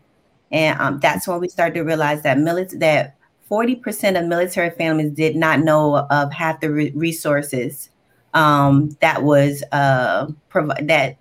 And 0.50 0.78
um, 0.80 1.00
that's 1.00 1.26
when 1.26 1.40
we 1.40 1.48
started 1.48 1.74
to 1.74 1.82
realize 1.82 2.22
that 2.22 2.38
military 2.38 2.78
that 2.78 3.16
40% 3.50 4.18
of 4.18 4.26
military 4.26 4.70
families 4.70 5.12
did 5.12 5.36
not 5.36 5.60
know 5.60 6.06
of 6.10 6.32
half 6.32 6.60
the 6.60 6.70
re- 6.70 6.92
resources 6.94 7.90
um, 8.34 8.96
that 9.00 9.22
was 9.22 9.62
uh, 9.72 10.26
prov- 10.48 10.86
that 10.86 11.16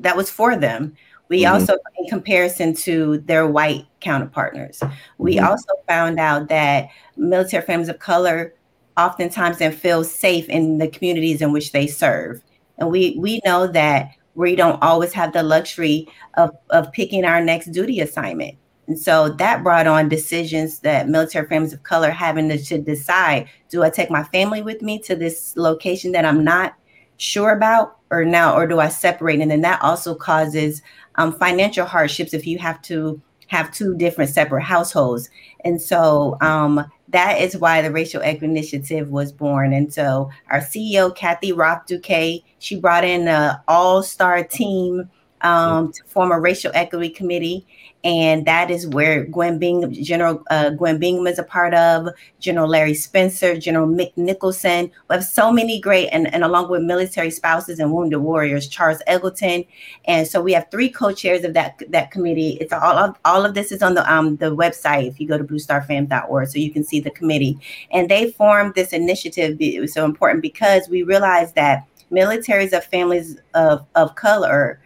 that 0.00 0.16
was 0.16 0.30
for 0.30 0.56
them. 0.56 0.94
We 1.28 1.42
mm-hmm. 1.42 1.54
also, 1.54 1.74
in 1.98 2.08
comparison 2.08 2.74
to 2.74 3.18
their 3.18 3.46
white 3.46 3.86
counterpartners, 4.00 4.82
we 5.18 5.36
mm-hmm. 5.36 5.46
also 5.46 5.68
found 5.86 6.18
out 6.18 6.48
that 6.48 6.88
military 7.16 7.64
families 7.64 7.88
of 7.88 7.98
color 7.98 8.54
oftentimes 8.96 9.60
and 9.60 9.74
feel 9.74 10.04
safe 10.04 10.48
in 10.48 10.78
the 10.78 10.88
communities 10.88 11.40
in 11.40 11.52
which 11.52 11.72
they 11.72 11.86
serve. 11.86 12.42
And 12.78 12.90
we 12.90 13.16
we 13.18 13.40
know 13.44 13.66
that 13.66 14.10
we 14.34 14.54
don't 14.54 14.80
always 14.82 15.12
have 15.12 15.32
the 15.32 15.42
luxury 15.42 16.08
of, 16.34 16.50
of 16.70 16.92
picking 16.92 17.24
our 17.24 17.42
next 17.42 17.72
duty 17.72 18.00
assignment. 18.00 18.56
And 18.86 18.98
so 18.98 19.28
that 19.30 19.62
brought 19.62 19.86
on 19.86 20.08
decisions 20.08 20.78
that 20.80 21.08
military 21.08 21.46
families 21.46 21.72
of 21.72 21.82
color 21.82 22.10
having 22.10 22.48
to, 22.48 22.56
to 22.56 22.78
decide 22.78 23.48
do 23.68 23.82
I 23.82 23.90
take 23.90 24.10
my 24.10 24.22
family 24.22 24.62
with 24.62 24.80
me 24.80 24.98
to 25.00 25.16
this 25.16 25.56
location 25.56 26.12
that 26.12 26.24
I'm 26.24 26.44
not 26.44 26.74
sure 27.18 27.50
about 27.50 27.98
or 28.10 28.24
now, 28.24 28.54
or 28.54 28.66
do 28.66 28.78
I 28.78 28.88
separate? 28.88 29.40
And 29.40 29.50
then 29.50 29.60
that 29.62 29.82
also 29.82 30.14
causes 30.14 30.82
um, 31.18 31.32
financial 31.32 31.84
hardships 31.84 32.32
if 32.32 32.46
you 32.46 32.58
have 32.58 32.80
to 32.82 33.20
have 33.48 33.72
two 33.72 33.94
different 33.96 34.30
separate 34.30 34.62
households. 34.62 35.28
And 35.64 35.80
so 35.80 36.36
um, 36.40 36.84
that 37.08 37.40
is 37.40 37.56
why 37.56 37.82
the 37.82 37.90
Racial 37.90 38.22
Equity 38.22 38.46
Initiative 38.46 39.10
was 39.10 39.32
born. 39.32 39.72
And 39.72 39.92
so 39.92 40.30
our 40.50 40.60
CEO, 40.60 41.14
Kathy 41.14 41.52
Roth-Douquet, 41.52 42.44
she 42.58 42.78
brought 42.78 43.04
in 43.04 43.26
an 43.26 43.56
all-star 43.66 44.44
team 44.44 45.10
um, 45.42 45.92
to 45.92 46.04
form 46.04 46.32
a 46.32 46.38
racial 46.40 46.70
equity 46.74 47.10
committee 47.10 47.66
and 48.04 48.46
that 48.46 48.70
is 48.70 48.86
where 48.86 49.24
Gwen 49.24 49.92
General 49.92 50.42
uh, 50.50 50.70
Gwen 50.70 50.98
Bingham 50.98 51.26
is 51.26 51.38
a 51.38 51.42
part 51.42 51.74
of, 51.74 52.08
General 52.38 52.68
Larry 52.68 52.94
Spencer, 52.94 53.58
General 53.58 53.88
Mick 53.88 54.16
Nicholson. 54.16 54.90
We 55.08 55.14
have 55.14 55.24
so 55.24 55.50
many 55.52 55.80
great, 55.80 56.08
and, 56.08 56.32
and 56.32 56.44
along 56.44 56.70
with 56.70 56.82
military 56.82 57.30
spouses 57.30 57.80
and 57.80 57.92
wounded 57.92 58.20
warriors, 58.20 58.68
Charles 58.68 59.02
Eggleton, 59.08 59.66
and 60.04 60.28
so 60.28 60.40
we 60.40 60.52
have 60.52 60.70
three 60.70 60.88
co-chairs 60.88 61.44
of 61.44 61.54
that 61.54 61.82
that 61.88 62.10
committee. 62.12 62.56
It's 62.60 62.72
all 62.72 62.96
of 62.96 63.16
all 63.24 63.44
of 63.44 63.54
this 63.54 63.72
is 63.72 63.82
on 63.82 63.94
the 63.94 64.10
um 64.12 64.36
the 64.36 64.54
website 64.54 65.08
if 65.08 65.18
you 65.18 65.26
go 65.26 65.36
to 65.36 65.44
bluestarfam.org, 65.44 66.48
so 66.48 66.58
you 66.58 66.70
can 66.70 66.84
see 66.84 67.00
the 67.00 67.10
committee. 67.10 67.58
And 67.90 68.08
they 68.08 68.30
formed 68.30 68.74
this 68.74 68.92
initiative. 68.92 69.56
It 69.60 69.80
was 69.80 69.92
so 69.92 70.04
important 70.04 70.42
because 70.42 70.88
we 70.88 71.02
realized 71.02 71.56
that 71.56 71.84
militaries 72.12 72.72
of 72.72 72.84
families 72.84 73.38
of 73.54 73.84
of 73.96 74.14
color, 74.14 74.80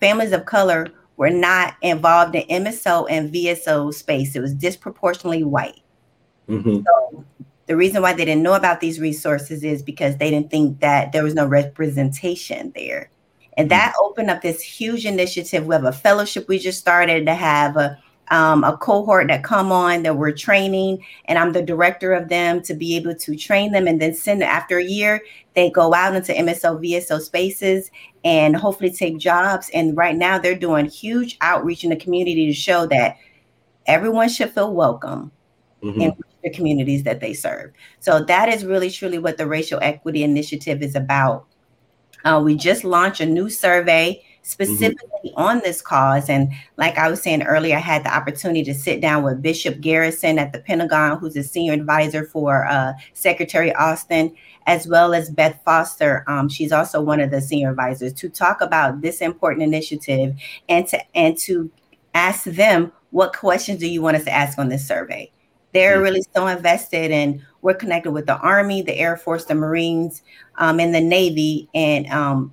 families 0.00 0.32
of 0.32 0.44
color 0.46 0.88
were 1.16 1.30
not 1.30 1.74
involved 1.82 2.34
in 2.34 2.64
MSO 2.64 3.06
and 3.10 3.32
VSO 3.32 3.92
space. 3.92 4.34
It 4.34 4.40
was 4.40 4.54
disproportionately 4.54 5.44
white. 5.44 5.82
Mm-hmm. 6.48 6.80
So 6.84 7.24
the 7.66 7.76
reason 7.76 8.02
why 8.02 8.14
they 8.14 8.24
didn't 8.24 8.42
know 8.42 8.54
about 8.54 8.80
these 8.80 8.98
resources 8.98 9.62
is 9.62 9.82
because 9.82 10.16
they 10.16 10.30
didn't 10.30 10.50
think 10.50 10.80
that 10.80 11.12
there 11.12 11.22
was 11.22 11.34
no 11.34 11.46
representation 11.46 12.72
there. 12.74 13.10
And 13.56 13.70
that 13.70 13.92
mm-hmm. 13.92 14.04
opened 14.06 14.30
up 14.30 14.42
this 14.42 14.62
huge 14.62 15.04
initiative. 15.04 15.66
We 15.66 15.74
have 15.74 15.84
a 15.84 15.92
fellowship 15.92 16.48
we 16.48 16.58
just 16.58 16.80
started 16.80 17.26
to 17.26 17.34
have 17.34 17.76
a 17.76 17.98
um, 18.30 18.62
a 18.62 18.76
cohort 18.76 19.28
that 19.28 19.42
come 19.42 19.72
on 19.72 20.04
that 20.04 20.16
we're 20.16 20.32
training, 20.32 21.04
and 21.24 21.38
I'm 21.38 21.52
the 21.52 21.62
director 21.62 22.12
of 22.12 22.28
them 22.28 22.62
to 22.62 22.74
be 22.74 22.96
able 22.96 23.14
to 23.14 23.36
train 23.36 23.72
them 23.72 23.88
and 23.88 24.00
then 24.00 24.14
send 24.14 24.42
after 24.42 24.78
a 24.78 24.84
year, 24.84 25.20
they 25.54 25.70
go 25.70 25.92
out 25.94 26.14
into 26.14 26.32
MSO, 26.32 26.80
VSO 26.80 27.20
spaces 27.20 27.90
and 28.24 28.56
hopefully 28.56 28.92
take 28.92 29.18
jobs. 29.18 29.68
And 29.74 29.96
right 29.96 30.16
now 30.16 30.38
they're 30.38 30.54
doing 30.54 30.86
huge 30.86 31.36
outreach 31.40 31.82
in 31.82 31.90
the 31.90 31.96
community 31.96 32.46
to 32.46 32.52
show 32.52 32.86
that 32.86 33.16
everyone 33.86 34.28
should 34.28 34.50
feel 34.50 34.72
welcome 34.72 35.32
mm-hmm. 35.82 36.00
in 36.00 36.12
the 36.44 36.50
communities 36.50 37.02
that 37.02 37.20
they 37.20 37.34
serve. 37.34 37.72
So 37.98 38.22
that 38.24 38.48
is 38.48 38.64
really 38.64 38.90
truly 38.90 39.18
what 39.18 39.38
the 39.38 39.46
Racial 39.46 39.80
Equity 39.82 40.22
Initiative 40.22 40.82
is 40.82 40.94
about. 40.94 41.46
Uh, 42.24 42.40
we 42.44 42.54
just 42.54 42.84
launched 42.84 43.20
a 43.20 43.26
new 43.26 43.48
survey. 43.48 44.22
Specifically 44.42 45.30
mm-hmm. 45.30 45.40
on 45.40 45.60
this 45.60 45.82
cause. 45.82 46.28
And 46.28 46.52
like 46.76 46.98
I 46.98 47.10
was 47.10 47.22
saying 47.22 47.42
earlier, 47.42 47.76
I 47.76 47.80
had 47.80 48.04
the 48.04 48.14
opportunity 48.14 48.62
to 48.64 48.74
sit 48.74 49.00
down 49.00 49.22
with 49.22 49.42
Bishop 49.42 49.80
Garrison 49.80 50.38
at 50.38 50.52
the 50.52 50.60
Pentagon, 50.60 51.18
who's 51.18 51.36
a 51.36 51.42
senior 51.42 51.72
advisor 51.72 52.24
for 52.24 52.66
uh, 52.66 52.94
Secretary 53.12 53.74
Austin, 53.74 54.34
as 54.66 54.86
well 54.86 55.14
as 55.14 55.30
Beth 55.30 55.60
Foster. 55.64 56.24
Um, 56.26 56.48
she's 56.48 56.72
also 56.72 57.00
one 57.00 57.20
of 57.20 57.30
the 57.30 57.40
senior 57.40 57.70
advisors 57.70 58.12
to 58.14 58.28
talk 58.28 58.60
about 58.60 59.00
this 59.00 59.20
important 59.20 59.62
initiative 59.62 60.34
and 60.68 60.86
to 60.88 61.00
and 61.14 61.36
to 61.38 61.70
ask 62.14 62.44
them 62.44 62.92
what 63.10 63.32
questions 63.32 63.80
do 63.80 63.88
you 63.88 64.02
want 64.02 64.16
us 64.16 64.24
to 64.24 64.32
ask 64.32 64.58
on 64.58 64.68
this 64.68 64.86
survey. 64.86 65.30
They're 65.72 65.94
mm-hmm. 65.94 66.02
really 66.02 66.22
so 66.34 66.46
invested 66.46 67.10
and 67.10 67.42
we're 67.62 67.74
connected 67.74 68.12
with 68.12 68.26
the 68.26 68.38
Army, 68.38 68.82
the 68.82 68.96
Air 68.96 69.16
Force, 69.16 69.44
the 69.44 69.54
Marines, 69.54 70.22
um, 70.56 70.80
and 70.80 70.94
the 70.94 71.00
Navy. 71.00 71.68
And 71.74 72.06
um, 72.08 72.52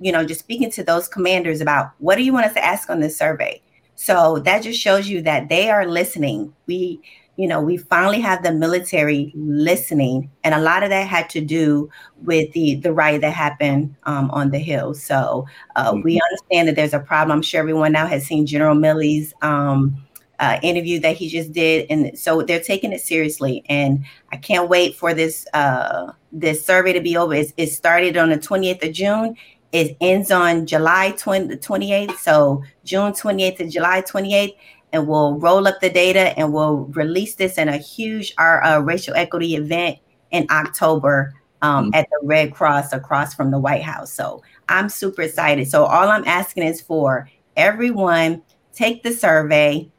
you 0.00 0.12
know, 0.12 0.24
just 0.24 0.40
speaking 0.40 0.70
to 0.72 0.82
those 0.82 1.08
commanders 1.08 1.60
about 1.60 1.90
what 1.98 2.16
do 2.16 2.24
you 2.24 2.32
want 2.32 2.46
us 2.46 2.54
to 2.54 2.64
ask 2.64 2.88
on 2.90 3.00
this 3.00 3.16
survey. 3.16 3.60
So 3.96 4.38
that 4.40 4.62
just 4.62 4.80
shows 4.80 5.08
you 5.08 5.22
that 5.22 5.48
they 5.48 5.70
are 5.70 5.84
listening. 5.84 6.54
We, 6.66 7.00
you 7.36 7.48
know, 7.48 7.60
we 7.60 7.76
finally 7.76 8.20
have 8.20 8.42
the 8.44 8.52
military 8.52 9.32
listening, 9.34 10.30
and 10.44 10.54
a 10.54 10.60
lot 10.60 10.84
of 10.84 10.90
that 10.90 11.08
had 11.08 11.28
to 11.30 11.40
do 11.40 11.90
with 12.22 12.52
the 12.52 12.76
the 12.76 12.92
riot 12.92 13.22
that 13.22 13.32
happened 13.32 13.96
um, 14.04 14.30
on 14.30 14.50
the 14.50 14.58
hill. 14.58 14.94
So 14.94 15.46
uh, 15.74 15.92
mm-hmm. 15.92 16.02
we 16.02 16.20
understand 16.30 16.68
that 16.68 16.76
there's 16.76 16.94
a 16.94 17.00
problem. 17.00 17.36
I'm 17.36 17.42
sure 17.42 17.60
everyone 17.60 17.92
now 17.92 18.06
has 18.06 18.24
seen 18.24 18.46
General 18.46 18.76
Milley's 18.76 19.34
um, 19.42 19.96
uh, 20.38 20.60
interview 20.62 21.00
that 21.00 21.16
he 21.16 21.28
just 21.28 21.52
did, 21.52 21.86
and 21.90 22.16
so 22.16 22.42
they're 22.42 22.60
taking 22.60 22.92
it 22.92 23.00
seriously. 23.00 23.64
And 23.68 24.04
I 24.30 24.36
can't 24.36 24.68
wait 24.68 24.94
for 24.94 25.12
this 25.12 25.44
uh, 25.54 26.12
this 26.30 26.64
survey 26.64 26.92
to 26.92 27.00
be 27.00 27.16
over. 27.16 27.34
It's, 27.34 27.52
it 27.56 27.68
started 27.68 28.16
on 28.16 28.30
the 28.30 28.38
28th 28.38 28.86
of 28.86 28.92
June 28.92 29.36
it 29.72 29.96
ends 30.00 30.30
on 30.30 30.66
July 30.66 31.12
20, 31.12 31.56
28th. 31.56 32.16
So 32.18 32.62
June 32.84 33.12
28th 33.12 33.58
to 33.58 33.68
July 33.68 34.02
28th. 34.02 34.56
And 34.92 35.06
we'll 35.06 35.38
roll 35.38 35.68
up 35.68 35.80
the 35.80 35.90
data 35.90 36.38
and 36.38 36.54
we'll 36.54 36.86
release 36.86 37.34
this 37.34 37.58
in 37.58 37.68
a 37.68 37.76
huge 37.76 38.32
our, 38.38 38.64
uh, 38.64 38.78
racial 38.80 39.14
equity 39.14 39.54
event 39.54 39.98
in 40.30 40.46
October 40.50 41.34
um, 41.60 41.86
mm-hmm. 41.86 41.94
at 41.94 42.08
the 42.10 42.26
Red 42.26 42.54
Cross 42.54 42.94
across 42.94 43.34
from 43.34 43.50
the 43.50 43.58
White 43.58 43.82
House. 43.82 44.10
So 44.10 44.42
I'm 44.68 44.88
super 44.88 45.22
excited. 45.22 45.68
So 45.68 45.84
all 45.84 46.08
I'm 46.08 46.24
asking 46.24 46.62
is 46.62 46.80
for 46.80 47.28
everyone 47.56 48.42
take 48.72 49.02
the 49.02 49.12
survey, 49.12 49.90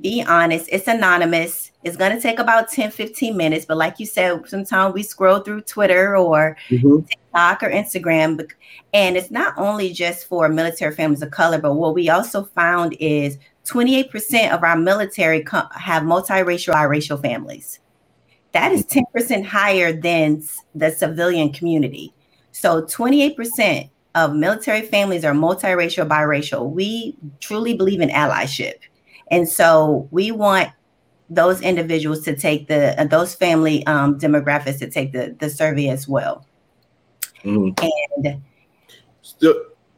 be 0.00 0.22
honest, 0.26 0.68
it's 0.70 0.86
anonymous. 0.86 1.72
It's 1.82 1.96
going 1.96 2.14
to 2.14 2.20
take 2.20 2.38
about 2.38 2.70
10, 2.70 2.90
15 2.90 3.36
minutes. 3.36 3.64
But 3.64 3.76
like 3.76 3.98
you 3.98 4.06
said, 4.06 4.48
sometimes 4.48 4.94
we 4.94 5.02
scroll 5.02 5.40
through 5.40 5.62
Twitter 5.62 6.16
or 6.16 6.56
mm-hmm. 6.68 7.06
TikTok 7.06 7.62
or 7.62 7.70
Instagram. 7.70 8.48
And 8.92 9.16
it's 9.16 9.30
not 9.30 9.54
only 9.56 9.92
just 9.92 10.26
for 10.26 10.48
military 10.48 10.94
families 10.94 11.22
of 11.22 11.30
color, 11.30 11.58
but 11.58 11.74
what 11.74 11.94
we 11.94 12.08
also 12.08 12.44
found 12.44 12.96
is 13.00 13.38
28% 13.64 14.52
of 14.52 14.62
our 14.62 14.76
military 14.76 15.42
co- 15.42 15.68
have 15.72 16.02
multiracial, 16.02 16.74
biracial 16.74 17.20
families. 17.20 17.80
That 18.52 18.72
is 18.72 18.84
10% 18.86 19.44
higher 19.44 19.92
than 19.92 20.42
the 20.74 20.90
civilian 20.90 21.52
community. 21.52 22.14
So 22.52 22.82
28% 22.82 23.90
of 24.14 24.34
military 24.34 24.82
families 24.82 25.24
are 25.24 25.34
multiracial, 25.34 26.08
biracial. 26.08 26.70
We 26.70 27.16
truly 27.40 27.74
believe 27.74 28.00
in 28.00 28.08
allyship. 28.08 28.74
And 29.30 29.48
so 29.48 30.08
we 30.10 30.30
want 30.30 30.70
those 31.30 31.60
individuals 31.60 32.22
to 32.24 32.36
take 32.36 32.68
the 32.68 32.98
uh, 33.00 33.04
those 33.04 33.34
family 33.34 33.86
um, 33.86 34.18
demographics 34.18 34.78
to 34.78 34.90
take 34.90 35.12
the 35.12 35.36
the 35.38 35.50
survey 35.50 35.88
as 35.88 36.08
well. 36.08 36.46
Mm-hmm. 37.44 37.86
And 38.24 38.42
Still, 39.22 39.54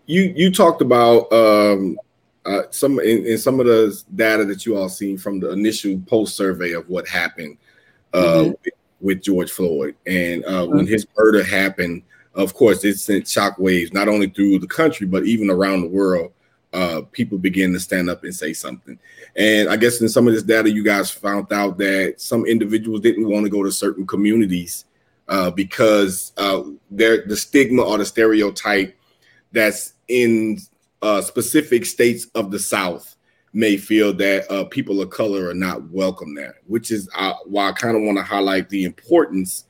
you 0.06 0.32
you 0.34 0.50
talked 0.50 0.82
about 0.82 1.32
um, 1.32 1.96
uh, 2.44 2.62
some 2.70 2.98
in, 2.98 3.24
in, 3.24 3.38
some 3.38 3.60
of 3.60 3.66
the 3.66 4.02
data 4.16 4.44
that 4.44 4.66
you 4.66 4.76
all 4.76 4.88
seen 4.88 5.16
from 5.16 5.38
the 5.38 5.50
initial 5.52 6.00
post 6.06 6.36
survey 6.36 6.72
of 6.72 6.88
what 6.88 7.06
happened 7.06 7.56
uh, 8.12 8.18
mm-hmm. 8.18 8.50
with, 8.50 8.74
with, 9.00 9.22
George 9.22 9.52
Floyd, 9.52 9.94
and 10.06 10.44
uh, 10.46 10.62
mm-hmm. 10.62 10.78
when 10.78 10.86
his 10.86 11.06
murder 11.16 11.44
happened, 11.44 12.02
of 12.34 12.54
course, 12.54 12.84
it 12.84 12.98
sent 12.98 13.24
shockwaves 13.24 13.94
not 13.94 14.08
only 14.08 14.28
through 14.28 14.58
the 14.58 14.66
country 14.66 15.06
but 15.06 15.24
even 15.26 15.48
around 15.48 15.82
the 15.82 15.88
world. 15.88 16.32
Uh, 16.72 17.02
people 17.10 17.36
begin 17.36 17.72
to 17.72 17.80
stand 17.80 18.08
up 18.08 18.22
and 18.22 18.34
say 18.34 18.52
something. 18.52 18.98
And 19.34 19.68
I 19.68 19.76
guess 19.76 20.00
in 20.00 20.08
some 20.08 20.28
of 20.28 20.34
this 20.34 20.44
data, 20.44 20.70
you 20.70 20.84
guys 20.84 21.10
found 21.10 21.52
out 21.52 21.78
that 21.78 22.14
some 22.18 22.46
individuals 22.46 23.00
didn't 23.00 23.28
want 23.28 23.44
to 23.44 23.50
go 23.50 23.64
to 23.64 23.72
certain 23.72 24.06
communities 24.06 24.84
uh, 25.28 25.50
because 25.50 26.32
uh, 26.36 26.62
the 26.90 27.36
stigma 27.36 27.82
or 27.82 27.98
the 27.98 28.04
stereotype 28.04 28.96
that's 29.52 29.94
in 30.08 30.58
uh, 31.02 31.20
specific 31.22 31.86
states 31.86 32.26
of 32.34 32.50
the 32.50 32.58
South 32.58 33.16
may 33.52 33.76
feel 33.76 34.12
that 34.12 34.50
uh, 34.50 34.64
people 34.64 35.00
of 35.00 35.10
color 35.10 35.48
are 35.48 35.54
not 35.54 35.88
welcome 35.90 36.34
there, 36.34 36.56
which 36.66 36.90
is 36.90 37.08
uh, 37.16 37.34
why 37.46 37.68
I 37.68 37.72
kind 37.72 37.96
of 37.96 38.02
want 38.02 38.18
to 38.18 38.24
highlight 38.24 38.68
the 38.68 38.84
importance 38.84 39.64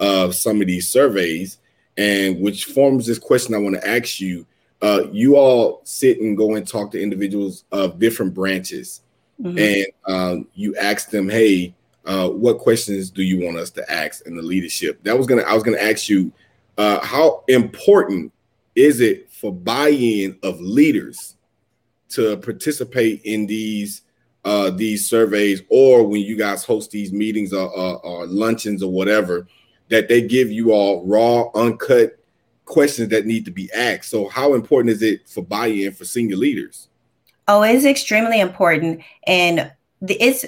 of 0.00 0.34
some 0.34 0.60
of 0.60 0.66
these 0.66 0.88
surveys, 0.88 1.58
and 1.96 2.40
which 2.40 2.66
forms 2.66 3.06
this 3.06 3.18
question 3.18 3.54
I 3.54 3.58
want 3.58 3.74
to 3.74 3.88
ask 3.88 4.20
you. 4.20 4.46
Uh, 4.80 5.02
you 5.10 5.36
all 5.36 5.80
sit 5.84 6.20
and 6.20 6.36
go 6.36 6.54
and 6.54 6.66
talk 6.66 6.90
to 6.92 7.02
individuals 7.02 7.64
of 7.72 7.98
different 7.98 8.34
branches, 8.34 9.00
mm-hmm. 9.40 9.58
and 9.58 9.86
um, 10.06 10.48
you 10.54 10.76
ask 10.76 11.10
them, 11.10 11.28
"Hey, 11.28 11.74
uh, 12.04 12.28
what 12.28 12.58
questions 12.58 13.10
do 13.10 13.22
you 13.22 13.44
want 13.44 13.58
us 13.58 13.70
to 13.70 13.90
ask 13.90 14.26
in 14.26 14.36
the 14.36 14.42
leadership?" 14.42 15.02
That 15.02 15.18
was 15.18 15.26
gonna. 15.26 15.42
I 15.42 15.54
was 15.54 15.62
gonna 15.62 15.78
ask 15.78 16.08
you, 16.08 16.32
uh, 16.76 17.04
how 17.04 17.42
important 17.48 18.32
is 18.76 19.00
it 19.00 19.30
for 19.32 19.52
buy-in 19.52 20.38
of 20.42 20.60
leaders 20.60 21.36
to 22.10 22.36
participate 22.38 23.20
in 23.24 23.46
these 23.46 24.02
uh, 24.44 24.70
these 24.70 25.08
surveys 25.08 25.62
or 25.68 26.06
when 26.06 26.22
you 26.22 26.36
guys 26.36 26.64
host 26.64 26.90
these 26.90 27.12
meetings 27.12 27.52
or, 27.52 27.68
or, 27.68 27.98
or, 28.06 28.26
luncheons 28.26 28.82
or 28.82 28.90
whatever 28.90 29.46
that 29.88 30.08
they 30.08 30.22
give 30.22 30.50
you 30.50 30.72
all 30.72 31.04
raw 31.04 31.50
uncut 31.54 32.17
questions 32.68 33.08
that 33.08 33.26
need 33.26 33.44
to 33.44 33.50
be 33.50 33.70
asked 33.72 34.10
so 34.10 34.28
how 34.28 34.54
important 34.54 34.92
is 34.92 35.02
it 35.02 35.28
for 35.28 35.42
buy-in 35.42 35.92
for 35.92 36.04
senior 36.04 36.36
leaders 36.36 36.88
oh 37.48 37.62
it's 37.62 37.84
extremely 37.84 38.40
important 38.40 39.00
and 39.26 39.70
it's 40.06 40.44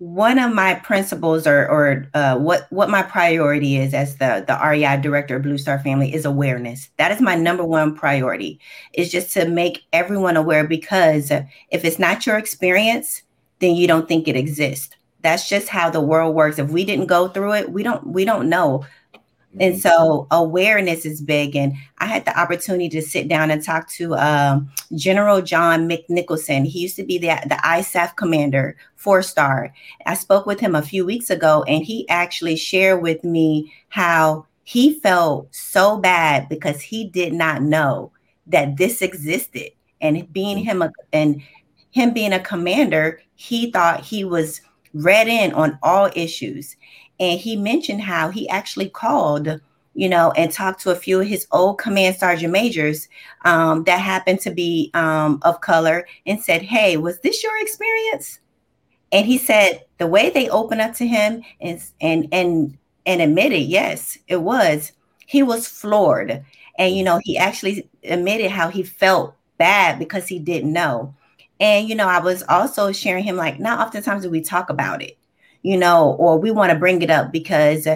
one 0.00 0.38
of 0.38 0.54
my 0.54 0.74
principles 0.76 1.46
or, 1.46 1.68
or 1.68 2.08
uh, 2.14 2.34
what 2.38 2.66
what 2.72 2.88
my 2.88 3.02
priority 3.02 3.76
is 3.76 3.92
as 3.92 4.16
the 4.16 4.42
the 4.46 4.58
REI 4.66 4.98
director 5.00 5.36
of 5.36 5.42
Blue 5.42 5.58
Star 5.58 5.78
Family 5.78 6.14
is 6.14 6.24
awareness. 6.24 6.88
That 6.96 7.12
is 7.12 7.20
my 7.20 7.34
number 7.34 7.64
one 7.64 7.94
priority. 7.94 8.58
Is 8.94 9.12
just 9.12 9.30
to 9.34 9.46
make 9.46 9.82
everyone 9.92 10.38
aware 10.38 10.66
because 10.66 11.30
if 11.30 11.84
it's 11.84 11.98
not 11.98 12.26
your 12.26 12.38
experience, 12.38 13.22
then 13.58 13.76
you 13.76 13.86
don't 13.86 14.08
think 14.08 14.26
it 14.26 14.36
exists. 14.36 14.96
That's 15.20 15.50
just 15.50 15.68
how 15.68 15.90
the 15.90 16.00
world 16.00 16.34
works. 16.34 16.58
If 16.58 16.70
we 16.70 16.86
didn't 16.86 17.06
go 17.06 17.28
through 17.28 17.52
it, 17.52 17.70
we 17.70 17.82
don't 17.82 18.06
we 18.06 18.24
don't 18.24 18.48
know 18.48 18.86
and 19.58 19.74
mm-hmm. 19.74 19.80
so 19.80 20.28
awareness 20.30 21.04
is 21.04 21.20
big. 21.20 21.56
And 21.56 21.74
I 21.98 22.06
had 22.06 22.24
the 22.24 22.38
opportunity 22.38 22.88
to 22.90 23.02
sit 23.02 23.26
down 23.28 23.50
and 23.50 23.62
talk 23.62 23.88
to 23.90 24.14
um, 24.14 24.70
General 24.94 25.42
John 25.42 25.88
McNicholson. 25.88 26.66
He 26.66 26.80
used 26.80 26.96
to 26.96 27.04
be 27.04 27.18
the, 27.18 27.36
the 27.46 27.56
ISAF 27.56 28.14
commander, 28.16 28.76
four 28.96 29.22
star. 29.22 29.74
I 30.06 30.14
spoke 30.14 30.46
with 30.46 30.60
him 30.60 30.74
a 30.74 30.82
few 30.82 31.04
weeks 31.04 31.30
ago, 31.30 31.64
and 31.66 31.84
he 31.84 32.08
actually 32.08 32.56
shared 32.56 33.02
with 33.02 33.24
me 33.24 33.72
how 33.88 34.46
he 34.62 35.00
felt 35.00 35.52
so 35.52 35.98
bad 35.98 36.48
because 36.48 36.80
he 36.80 37.04
did 37.04 37.32
not 37.32 37.62
know 37.62 38.12
that 38.46 38.76
this 38.76 39.02
existed. 39.02 39.70
And 40.00 40.32
being 40.32 40.58
mm-hmm. 40.58 40.66
him 40.66 40.82
a, 40.82 40.92
and 41.12 41.42
him 41.90 42.12
being 42.12 42.32
a 42.32 42.40
commander, 42.40 43.20
he 43.34 43.72
thought 43.72 44.00
he 44.00 44.24
was 44.24 44.60
read 44.94 45.28
in 45.28 45.52
on 45.52 45.78
all 45.82 46.10
issues 46.14 46.76
and 47.20 47.38
he 47.38 47.54
mentioned 47.54 48.00
how 48.00 48.30
he 48.30 48.48
actually 48.48 48.88
called 48.88 49.60
you 49.94 50.08
know 50.08 50.32
and 50.32 50.50
talked 50.50 50.80
to 50.80 50.90
a 50.90 50.96
few 50.96 51.20
of 51.20 51.26
his 51.26 51.46
old 51.52 51.78
command 51.78 52.16
sergeant 52.16 52.52
majors 52.52 53.08
um, 53.44 53.84
that 53.84 53.98
happened 53.98 54.40
to 54.40 54.50
be 54.50 54.90
um, 54.94 55.38
of 55.42 55.60
color 55.60 56.06
and 56.26 56.40
said 56.42 56.62
hey 56.62 56.96
was 56.96 57.20
this 57.20 57.42
your 57.42 57.60
experience? 57.60 58.40
And 59.12 59.26
he 59.26 59.38
said 59.38 59.84
the 59.98 60.06
way 60.06 60.30
they 60.30 60.48
opened 60.48 60.80
up 60.80 60.94
to 60.94 61.06
him 61.06 61.42
and 61.60 61.82
and 62.00 62.28
and 62.32 62.78
and 63.06 63.20
admitted 63.22 63.62
yes 63.62 64.18
it 64.28 64.38
was. 64.42 64.92
He 65.26 65.42
was 65.42 65.68
floored. 65.68 66.44
And 66.78 66.96
you 66.96 67.04
know 67.04 67.20
he 67.22 67.36
actually 67.36 67.88
admitted 68.04 68.50
how 68.50 68.70
he 68.70 68.82
felt 68.82 69.34
bad 69.58 69.98
because 69.98 70.26
he 70.26 70.38
didn't 70.38 70.72
know. 70.72 71.14
And 71.58 71.88
you 71.88 71.94
know 71.94 72.06
i 72.06 72.18
was 72.20 72.42
also 72.48 72.90
sharing 72.92 73.24
him 73.24 73.36
like 73.36 73.60
not 73.60 73.80
oftentimes 73.86 74.22
do 74.22 74.30
we 74.30 74.40
talk 74.40 74.70
about 74.70 75.02
it 75.02 75.18
you 75.62 75.76
know, 75.76 76.12
or 76.12 76.38
we 76.38 76.50
want 76.50 76.72
to 76.72 76.78
bring 76.78 77.02
it 77.02 77.10
up 77.10 77.32
because 77.32 77.86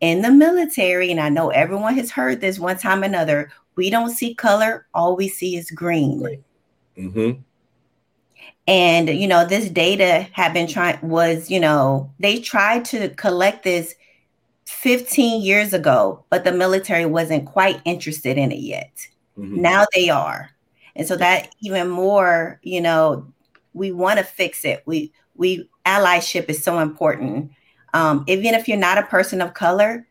in 0.00 0.22
the 0.22 0.30
military, 0.30 1.10
and 1.10 1.20
I 1.20 1.28
know 1.28 1.50
everyone 1.50 1.94
has 1.94 2.10
heard 2.10 2.40
this 2.40 2.58
one 2.58 2.76
time 2.76 3.02
or 3.02 3.06
another, 3.06 3.50
we 3.76 3.90
don't 3.90 4.10
see 4.10 4.34
color, 4.34 4.86
all 4.94 5.16
we 5.16 5.28
see 5.28 5.56
is 5.56 5.70
green. 5.70 6.42
Mm-hmm. 6.96 7.40
And 8.66 9.08
you 9.08 9.28
know, 9.28 9.44
this 9.44 9.68
data 9.68 10.28
have 10.32 10.52
been 10.52 10.66
trying 10.66 10.98
was, 11.02 11.50
you 11.50 11.60
know, 11.60 12.10
they 12.18 12.40
tried 12.40 12.84
to 12.86 13.08
collect 13.10 13.64
this 13.64 13.94
15 14.66 15.42
years 15.42 15.72
ago, 15.72 16.24
but 16.30 16.44
the 16.44 16.52
military 16.52 17.06
wasn't 17.06 17.46
quite 17.46 17.80
interested 17.84 18.38
in 18.38 18.52
it 18.52 18.60
yet. 18.60 18.92
Mm-hmm. 19.38 19.60
Now 19.60 19.84
they 19.94 20.08
are. 20.08 20.50
And 20.96 21.06
so 21.06 21.16
that 21.16 21.54
even 21.60 21.88
more, 21.88 22.60
you 22.62 22.80
know, 22.80 23.26
we 23.72 23.90
want 23.92 24.18
to 24.18 24.24
fix 24.24 24.64
it. 24.64 24.82
We 24.86 25.12
we 25.34 25.68
allyship 25.86 26.48
is 26.48 26.62
so 26.62 26.78
important. 26.78 27.50
Um, 27.92 28.24
even 28.26 28.54
if 28.54 28.68
you're 28.68 28.76
not 28.76 28.98
a 28.98 29.04
person 29.04 29.40
of 29.40 29.54
color, 29.54 30.06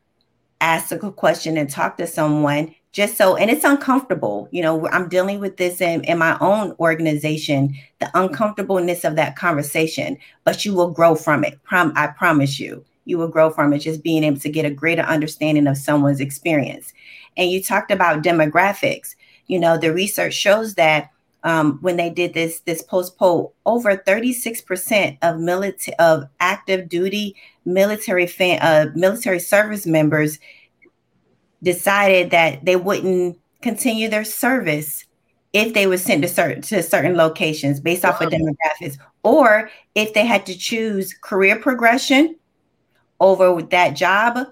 ask 0.62 0.92
a 0.92 1.12
question 1.12 1.58
and 1.58 1.70
talk 1.70 1.98
to 1.98 2.08
someone 2.08 2.74
just 2.94 3.18
so 3.18 3.36
and 3.36 3.50
it's 3.52 3.66
uncomfortable. 3.66 4.48
You 4.52 4.62
know 4.62 4.88
i'm 4.90 5.10
dealing 5.10 5.40
with 5.40 5.58
this 5.58 5.82
in, 5.82 6.04
in 6.06 6.18
my 6.18 6.38
own 6.40 6.74
organization 6.80 7.76
the 8.00 8.10
uncomfortableness 8.14 9.04
of 9.04 9.16
that 9.18 9.36
conversation 9.36 10.18
but 10.46 10.64
you 10.64 10.74
will 10.74 10.92
grow 10.92 11.16
from 11.16 11.44
it. 11.44 11.62
Prom- 11.64 11.92
i 11.98 12.08
promise 12.08 12.60
you 12.60 12.86
you 13.06 13.18
will 13.18 13.28
grow 13.28 13.50
from 13.50 13.74
it 13.74 13.80
just 13.80 14.04
being 14.04 14.24
able 14.24 14.40
to 14.40 14.50
get 14.50 14.66
a 14.66 14.70
greater 14.72 15.02
understanding 15.02 15.68
of 15.68 15.78
someone's 15.78 16.22
experience. 16.22 16.94
And 17.36 17.52
you 17.52 17.62
talked 17.62 17.92
about 17.92 18.24
demographics. 18.24 19.16
You 19.48 19.60
know 19.60 19.78
the 19.78 19.92
research 19.92 20.34
shows 20.34 20.76
that 20.76 21.10
um, 21.44 21.78
when 21.82 21.98
they 21.98 22.10
did 22.10 22.34
this 22.34 22.62
this 22.62 22.82
post 22.82 23.18
poll, 23.18 23.54
over 23.66 23.98
36% 23.98 25.18
of 25.22 25.40
military 25.40 25.98
of 26.00 26.26
active 26.40 26.88
duty 26.90 27.36
military 27.66 28.28
fan, 28.28 28.60
uh, 28.62 28.92
military 28.96 29.40
service 29.40 29.86
members 29.86 30.40
decided 31.62 32.32
that 32.32 32.64
they 32.66 32.76
wouldn't 32.76 33.38
continue 33.62 34.10
their 34.10 34.26
service 34.26 35.06
if 35.54 35.74
they 35.74 35.86
were 35.86 35.98
sent 35.98 36.24
to 36.24 36.28
certain 36.28 36.62
to 36.62 36.82
certain 36.82 37.16
locations 37.16 37.80
based 37.80 38.06
off 38.06 38.20
wow. 38.20 38.28
of 38.28 38.34
demographics, 38.34 38.98
or 39.24 39.70
if 39.96 40.14
they 40.14 40.26
had 40.26 40.46
to 40.46 40.58
choose 40.58 41.14
career 41.14 41.58
progression 41.58 42.36
over 43.20 43.62
that 43.62 43.96
job, 43.96 44.48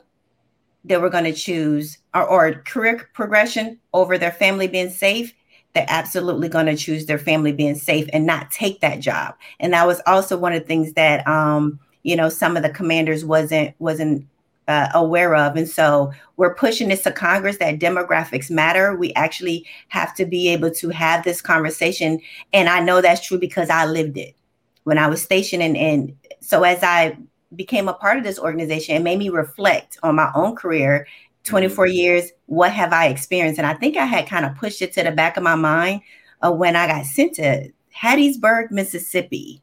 they 0.83 0.97
were 0.97 1.09
going 1.09 1.23
to 1.23 1.33
choose 1.33 1.97
or, 2.13 2.27
or 2.27 2.53
career 2.65 3.09
progression 3.13 3.79
over 3.93 4.17
their 4.17 4.31
family 4.31 4.67
being 4.67 4.89
safe 4.89 5.33
they're 5.73 5.85
absolutely 5.87 6.49
going 6.49 6.65
to 6.65 6.75
choose 6.75 7.05
their 7.05 7.17
family 7.17 7.51
being 7.51 7.75
safe 7.75 8.09
and 8.11 8.25
not 8.25 8.51
take 8.51 8.81
that 8.81 8.99
job. 8.99 9.35
And 9.59 9.73
that 9.73 9.87
was 9.87 10.01
also 10.05 10.37
one 10.37 10.53
of 10.53 10.61
the 10.61 10.67
things 10.67 10.93
that 10.93 11.25
um, 11.27 11.79
you 12.03 12.15
know 12.15 12.29
some 12.29 12.57
of 12.57 12.63
the 12.63 12.69
commanders 12.69 13.23
wasn't 13.23 13.73
wasn't 13.79 14.27
uh, 14.67 14.89
aware 14.93 15.35
of. 15.35 15.55
And 15.55 15.67
so 15.67 16.11
we're 16.37 16.55
pushing 16.55 16.89
this 16.89 17.03
to 17.03 17.11
Congress 17.11 17.57
that 17.57 17.79
demographics 17.79 18.49
matter. 18.49 18.95
We 18.95 19.13
actually 19.13 19.65
have 19.89 20.15
to 20.15 20.25
be 20.25 20.49
able 20.49 20.71
to 20.71 20.89
have 20.89 21.23
this 21.23 21.41
conversation. 21.41 22.21
And 22.53 22.69
I 22.69 22.79
know 22.79 23.01
that's 23.01 23.25
true 23.25 23.39
because 23.39 23.69
I 23.69 23.85
lived 23.85 24.17
it 24.17 24.35
when 24.83 24.97
I 24.97 25.07
was 25.07 25.21
stationed. 25.21 25.63
And, 25.63 25.75
and 25.75 26.15
so 26.39 26.63
as 26.63 26.83
I 26.83 27.17
became 27.55 27.89
a 27.89 27.93
part 27.93 28.17
of 28.17 28.23
this 28.23 28.39
organization, 28.39 28.95
it 28.95 29.01
made 29.01 29.19
me 29.19 29.29
reflect 29.29 29.97
on 30.03 30.15
my 30.15 30.31
own 30.35 30.55
career 30.55 31.07
24 31.43 31.85
mm-hmm. 31.85 31.93
years, 31.93 32.31
what 32.45 32.71
have 32.71 32.93
I 32.93 33.07
experienced? 33.07 33.57
And 33.57 33.67
I 33.67 33.73
think 33.73 33.97
I 33.97 34.05
had 34.05 34.27
kind 34.27 34.45
of 34.45 34.55
pushed 34.55 34.81
it 34.81 34.93
to 34.93 35.03
the 35.03 35.11
back 35.11 35.37
of 35.37 35.43
my 35.43 35.55
mind 35.55 36.01
uh, 36.41 36.51
when 36.51 36.75
I 36.75 36.87
got 36.87 37.05
sent 37.05 37.35
to 37.35 37.69
Hattiesburg, 37.95 38.71
Mississippi. 38.71 39.61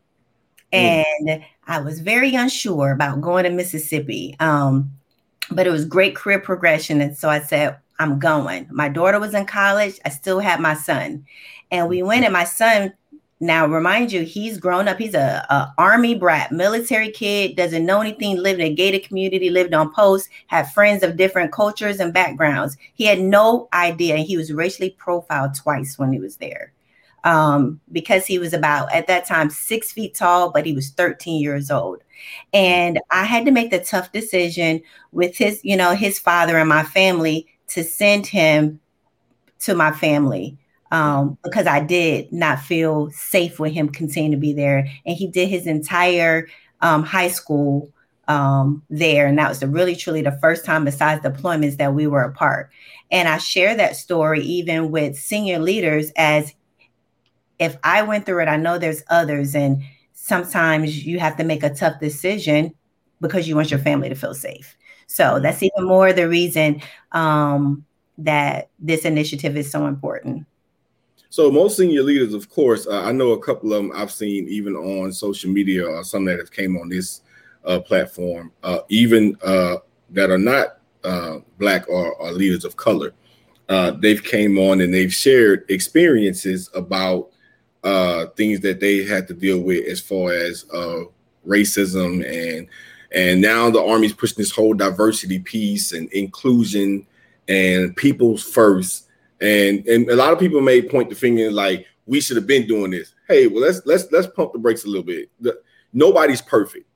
Mm. 0.73 1.05
And 1.29 1.45
I 1.67 1.81
was 1.81 2.01
very 2.01 2.35
unsure 2.35 2.93
about 2.93 3.21
going 3.21 3.45
to 3.45 3.51
Mississippi. 3.51 4.37
Um, 4.41 4.93
but 5.51 5.67
it 5.67 5.71
was 5.71 5.85
great 5.85 6.15
career 6.15 6.39
progression. 6.39 7.01
And 7.01 7.17
so 7.17 7.29
I 7.29 7.41
said, 7.41 7.79
I'm 7.99 8.19
going. 8.19 8.69
My 8.71 8.89
daughter 8.89 9.19
was 9.19 9.35
in 9.35 9.47
college. 9.47 9.99
I 10.05 10.11
still 10.11 10.41
had 10.41 10.61
my 10.61 10.75
son. 10.75 11.25
And 11.71 11.89
we 11.89 12.03
went, 12.03 12.25
and 12.25 12.33
my 12.33 12.45
son 12.45 12.93
now, 13.41 13.67
remind 13.67 14.11
you, 14.11 14.23
he's 14.23 14.59
grown 14.59 14.89
up. 14.89 14.99
He's 14.99 15.15
a, 15.15 15.47
a, 15.49 15.73
army 15.79 16.17
brat, 16.17 16.51
military 16.51 17.13
kid, 17.13 17.55
doesn't 17.55 17.87
know 17.87 18.01
anything, 18.01 18.37
lived 18.37 18.61
in 18.61 18.67
a 18.67 18.75
gated 18.75 19.05
community, 19.07 19.49
lived 19.49 19.75
on 19.75 19.93
post, 19.93 20.29
had 20.49 20.73
friends 20.73 21.05
of 21.05 21.17
different 21.17 21.53
cultures 21.53 22.01
and 22.01 22.13
backgrounds. 22.13 22.77
He 22.95 23.05
had 23.05 23.21
no 23.21 23.69
idea. 23.73 24.17
He 24.19 24.37
was 24.37 24.53
racially 24.53 24.91
profiled 24.91 25.55
twice 25.55 25.99
when 25.99 26.13
he 26.13 26.19
was 26.19 26.37
there. 26.37 26.73
Um, 27.25 27.81
because 27.93 28.27
he 28.27 28.39
was 28.39 28.53
about 28.53 28.93
at 28.93 29.07
that 29.09 29.27
time 29.27 29.51
six 29.51 29.93
feet 29.93 30.15
tall, 30.15 30.51
but 30.51 30.67
he 30.67 30.73
was 30.73 30.91
13 30.91 31.41
years 31.41 31.71
old. 31.71 32.03
And 32.53 32.99
I 33.11 33.25
had 33.25 33.45
to 33.45 33.53
make 33.53 33.71
the 33.71 33.81
tough 33.81 34.11
decision 34.13 34.83
with 35.13 35.37
his, 35.37 35.61
you 35.63 35.77
know, 35.77 35.95
his 35.95 36.19
father 36.19 36.59
and 36.59 36.69
my 36.69 36.85
family 36.85 37.47
to 37.69 37.85
send 37.85 38.27
him 38.27 38.81
to 39.61 39.75
my 39.75 39.93
family 39.93 40.57
um, 40.91 41.39
because 41.43 41.67
I 41.67 41.81
did 41.81 42.33
not 42.33 42.61
feel 42.61 43.11
safe 43.11 43.61
with 43.61 43.73
him 43.73 43.89
continuing 43.89 44.33
to 44.33 44.39
be 44.39 44.53
there. 44.53 44.89
And 45.05 45.17
he 45.17 45.27
did 45.27 45.49
his 45.49 45.67
entire 45.67 46.49
um, 46.81 47.03
high 47.03 47.29
school 47.29 47.91
um, 48.27 48.83
there. 48.91 49.27
And 49.27 49.39
that 49.39 49.49
was 49.49 49.61
the, 49.61 49.69
really, 49.69 49.97
truly 49.97 50.23
the 50.23 50.39
first 50.41 50.65
time 50.65 50.85
besides 50.85 51.23
deployments 51.23 51.79
that 51.79 51.95
we 51.95 52.07
were 52.07 52.23
apart. 52.23 52.71
And 53.11 53.29
I 53.29 53.39
share 53.39 53.75
that 53.77 53.97
story 53.97 54.43
even 54.43 54.91
with 54.91 55.19
senior 55.19 55.59
leaders 55.59 56.13
as 56.17 56.53
if 57.59 57.77
I 57.83 58.03
went 58.03 58.27
through 58.27 58.43
it, 58.43 58.49
I 58.49 58.57
know 58.57 58.79
there's 58.79 59.03
others. 59.09 59.55
And 59.55 59.83
sometimes 60.13 61.07
you 61.07 61.19
have 61.19 61.37
to 61.39 61.45
make 61.45 61.63
a 61.63 61.75
tough 61.75 61.99
decision 62.01 62.75
because 63.21 63.49
you 63.49 63.57
want 63.57 63.71
your 63.71 63.81
family 63.81 64.09
to 64.09 64.15
feel 64.15 64.35
safe. 64.35 64.77
So 65.07 65.41
that's 65.41 65.63
even 65.63 65.87
more 65.87 66.13
the 66.13 66.29
reason 66.29 66.83
um, 67.13 67.85
that 68.19 68.69
this 68.79 69.05
initiative 69.05 69.57
is 69.57 69.71
so 69.71 69.87
important. 69.87 70.47
So 71.31 71.51
most 71.51 71.77
senior 71.77 72.03
leaders, 72.03 72.33
of 72.33 72.49
course, 72.49 72.87
uh, 72.87 73.03
I 73.03 73.13
know 73.13 73.33
a 73.33 73.43
couple 73.43 73.73
of 73.73 73.83
them 73.83 73.93
I've 73.95 74.11
seen 74.11 74.49
even 74.49 74.75
on 74.75 75.13
social 75.13 75.51
media 75.51 75.87
or 75.87 76.03
some 76.03 76.25
that 76.25 76.39
have 76.39 76.51
came 76.51 76.77
on 76.77 76.89
this 76.89 77.21
uh, 77.65 77.81
platform, 77.81 78.51
uh, 78.63 78.81
even 78.89 79.37
uh, 79.45 79.77
that 80.11 80.31
are 80.31 80.39
not 80.39 80.79
uh, 81.05 81.39
black 81.59 81.89
or, 81.89 82.15
or, 82.15 82.33
leaders 82.33 82.65
of 82.65 82.77
color. 82.77 83.13
Uh, 83.69 83.91
they've 83.91 84.25
came 84.25 84.59
on 84.59 84.81
and 84.81 84.93
they've 84.93 85.13
shared 85.13 85.65
experiences 85.69 86.71
about 86.75 87.31
things 88.37 88.61
that 88.61 88.81
they 88.81 89.05
had 89.05 89.29
to 89.29 89.35
deal 89.35 89.61
with 89.61 89.87
as 89.87 90.01
far 90.01 90.33
as 90.33 90.65
racism 91.47 92.25
and 92.27 92.69
and 93.13 93.41
now 93.41 93.71
the 93.71 93.83
army's 93.83 94.13
pushing 94.13 94.37
this 94.37 94.51
whole 94.51 94.75
diversity 94.75 95.39
piece 95.39 95.93
and 95.93 96.13
inclusion 96.13 97.07
and 97.49 97.97
people's 97.97 98.43
first 98.43 99.08
and 99.41 99.87
and 99.87 100.09
a 100.11 100.17
lot 100.17 100.33
of 100.33 100.39
people 100.39 100.61
may 100.61 100.83
point 100.83 101.11
the 101.11 101.17
finger 101.17 101.51
like 101.51 101.87
we 102.07 102.21
should 102.21 102.37
have 102.37 102.47
been 102.47 102.67
doing 102.67 102.91
this. 102.91 103.15
Hey, 103.29 103.47
well 103.47 103.63
let's 103.63 103.83
let's 103.85 104.11
let's 104.11 104.27
pump 104.27 104.53
the 104.53 104.59
brakes 104.59 104.85
a 104.85 104.89
little 104.89 105.03
bit. 105.03 105.31
The, 105.41 105.61
nobody's 105.93 106.43
perfect. 106.43 106.87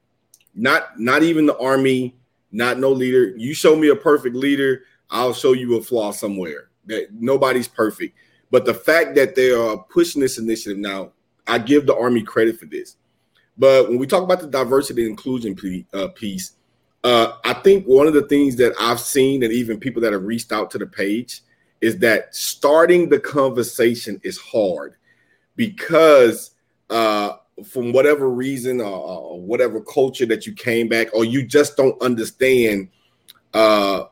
Not 0.54 0.98
not 0.98 1.22
even 1.22 1.46
the 1.46 1.58
army, 1.58 2.16
not 2.50 2.78
no 2.78 2.90
leader. 2.90 3.36
You 3.36 3.54
show 3.54 3.76
me 3.76 3.88
a 3.88 3.96
perfect 3.96 4.36
leader, 4.36 4.82
I'll 5.10 5.34
show 5.34 5.52
you 5.52 5.76
a 5.76 5.82
flaw 5.82 6.10
somewhere. 6.10 6.70
That 6.86 7.12
nobody's 7.12 7.68
perfect. 7.68 8.16
But 8.50 8.64
the 8.64 8.74
fact 8.74 9.14
that 9.14 9.34
they 9.34 9.50
are 9.50 9.78
pushing 9.78 10.20
this 10.20 10.38
initiative 10.38 10.78
now, 10.78 11.12
I 11.46 11.58
give 11.58 11.86
the 11.86 11.96
army 11.96 12.22
credit 12.22 12.58
for 12.58 12.66
this. 12.66 12.96
But 13.56 13.88
when 13.88 13.98
we 13.98 14.06
talk 14.06 14.22
about 14.22 14.40
the 14.40 14.46
diversity 14.46 15.02
and 15.02 15.10
inclusion 15.10 15.86
uh, 15.92 16.08
piece, 16.08 16.52
uh, 17.04 17.36
I 17.44 17.54
think 17.54 17.86
one 17.86 18.06
of 18.06 18.14
the 18.14 18.26
things 18.26 18.56
that 18.56 18.72
I've 18.80 19.00
seen, 19.00 19.42
and 19.42 19.52
even 19.52 19.78
people 19.78 20.00
that 20.02 20.12
have 20.12 20.24
reached 20.24 20.52
out 20.52 20.70
to 20.72 20.78
the 20.78 20.86
page, 20.86 21.42
is 21.82 21.98
that 21.98 22.34
starting 22.34 23.08
the 23.08 23.18
conversation 23.18 24.18
is 24.22 24.38
hard 24.38 24.94
because 25.56 26.52
uh, 26.88 27.36
from 27.66 27.92
whatever 27.92 28.30
reason 28.30 28.80
or, 28.80 28.86
or, 28.86 29.40
whatever 29.40 29.80
culture 29.80 30.24
that 30.24 30.46
you 30.46 30.52
came 30.52 30.88
back, 30.88 31.08
or 31.12 31.24
you 31.24 31.44
just 31.44 31.76
don't 31.76 32.00
understand 32.00 32.88
uh, 33.52 34.04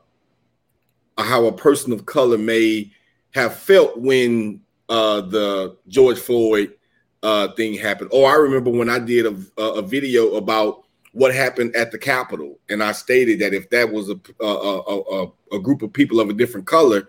how 1.16 1.46
a 1.46 1.52
person 1.52 1.92
of 1.92 2.04
color 2.04 2.36
may 2.36 2.90
have 3.30 3.56
felt 3.56 3.96
when 3.96 4.60
uh, 4.88 5.20
the 5.20 5.76
George 5.88 6.18
Floyd 6.18 6.74
uh, 7.22 7.48
thing 7.52 7.74
happened. 7.74 8.10
Or 8.12 8.30
I 8.30 8.34
remember 8.34 8.70
when 8.70 8.90
I 8.90 8.98
did 8.98 9.26
a, 9.26 9.62
a 9.62 9.82
video 9.82 10.34
about 10.34 10.84
what 11.12 11.34
happened 11.34 11.76
at 11.76 11.92
the 11.92 11.98
Capitol, 11.98 12.58
and 12.68 12.82
I 12.82 12.92
stated 12.92 13.40
that 13.40 13.54
if 13.54 13.70
that 13.70 13.90
was 13.92 14.10
a, 14.10 14.18
a, 14.44 15.26
a 15.52 15.60
group 15.60 15.82
of 15.82 15.92
people 15.92 16.20
of 16.20 16.30
a 16.30 16.34
different 16.34 16.66
color, 16.66 17.08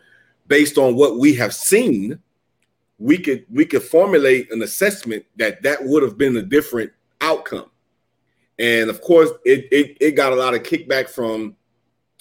based 0.51 0.77
on 0.77 0.97
what 0.97 1.17
we 1.17 1.33
have 1.35 1.55
seen, 1.55 2.19
we 2.99 3.17
could 3.17 3.45
we 3.49 3.65
could 3.65 3.81
formulate 3.81 4.51
an 4.51 4.61
assessment 4.61 5.23
that 5.37 5.63
that 5.63 5.79
would 5.81 6.03
have 6.03 6.17
been 6.17 6.35
a 6.35 6.41
different 6.41 6.91
outcome. 7.21 7.71
And 8.59 8.89
of 8.89 8.99
course, 8.99 9.29
it, 9.45 9.69
it 9.71 9.97
it 10.01 10.11
got 10.11 10.33
a 10.33 10.35
lot 10.35 10.53
of 10.53 10.63
kickback 10.63 11.09
from 11.09 11.55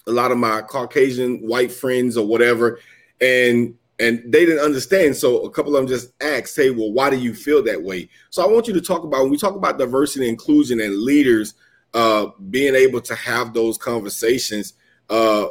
a 0.06 0.12
lot 0.12 0.30
of 0.30 0.38
my 0.38 0.62
Caucasian 0.62 1.38
white 1.38 1.72
friends 1.72 2.16
or 2.16 2.24
whatever, 2.24 2.78
and 3.20 3.74
and 3.98 4.22
they 4.24 4.46
didn't 4.46 4.64
understand. 4.64 5.16
So 5.16 5.40
a 5.44 5.50
couple 5.50 5.74
of 5.74 5.82
them 5.82 5.88
just 5.88 6.12
asked, 6.22 6.54
"Hey, 6.54 6.70
well, 6.70 6.92
why 6.92 7.10
do 7.10 7.18
you 7.18 7.34
feel 7.34 7.64
that 7.64 7.82
way?" 7.82 8.08
So 8.30 8.44
I 8.44 8.46
want 8.46 8.68
you 8.68 8.74
to 8.74 8.80
talk 8.80 9.02
about 9.02 9.22
when 9.22 9.30
we 9.30 9.38
talk 9.38 9.56
about 9.56 9.76
diversity, 9.76 10.28
inclusion, 10.28 10.80
and 10.80 10.96
leaders 11.02 11.54
uh, 11.94 12.26
being 12.48 12.76
able 12.76 13.00
to 13.00 13.14
have 13.16 13.54
those 13.54 13.76
conversations. 13.76 14.74
Uh, 15.10 15.48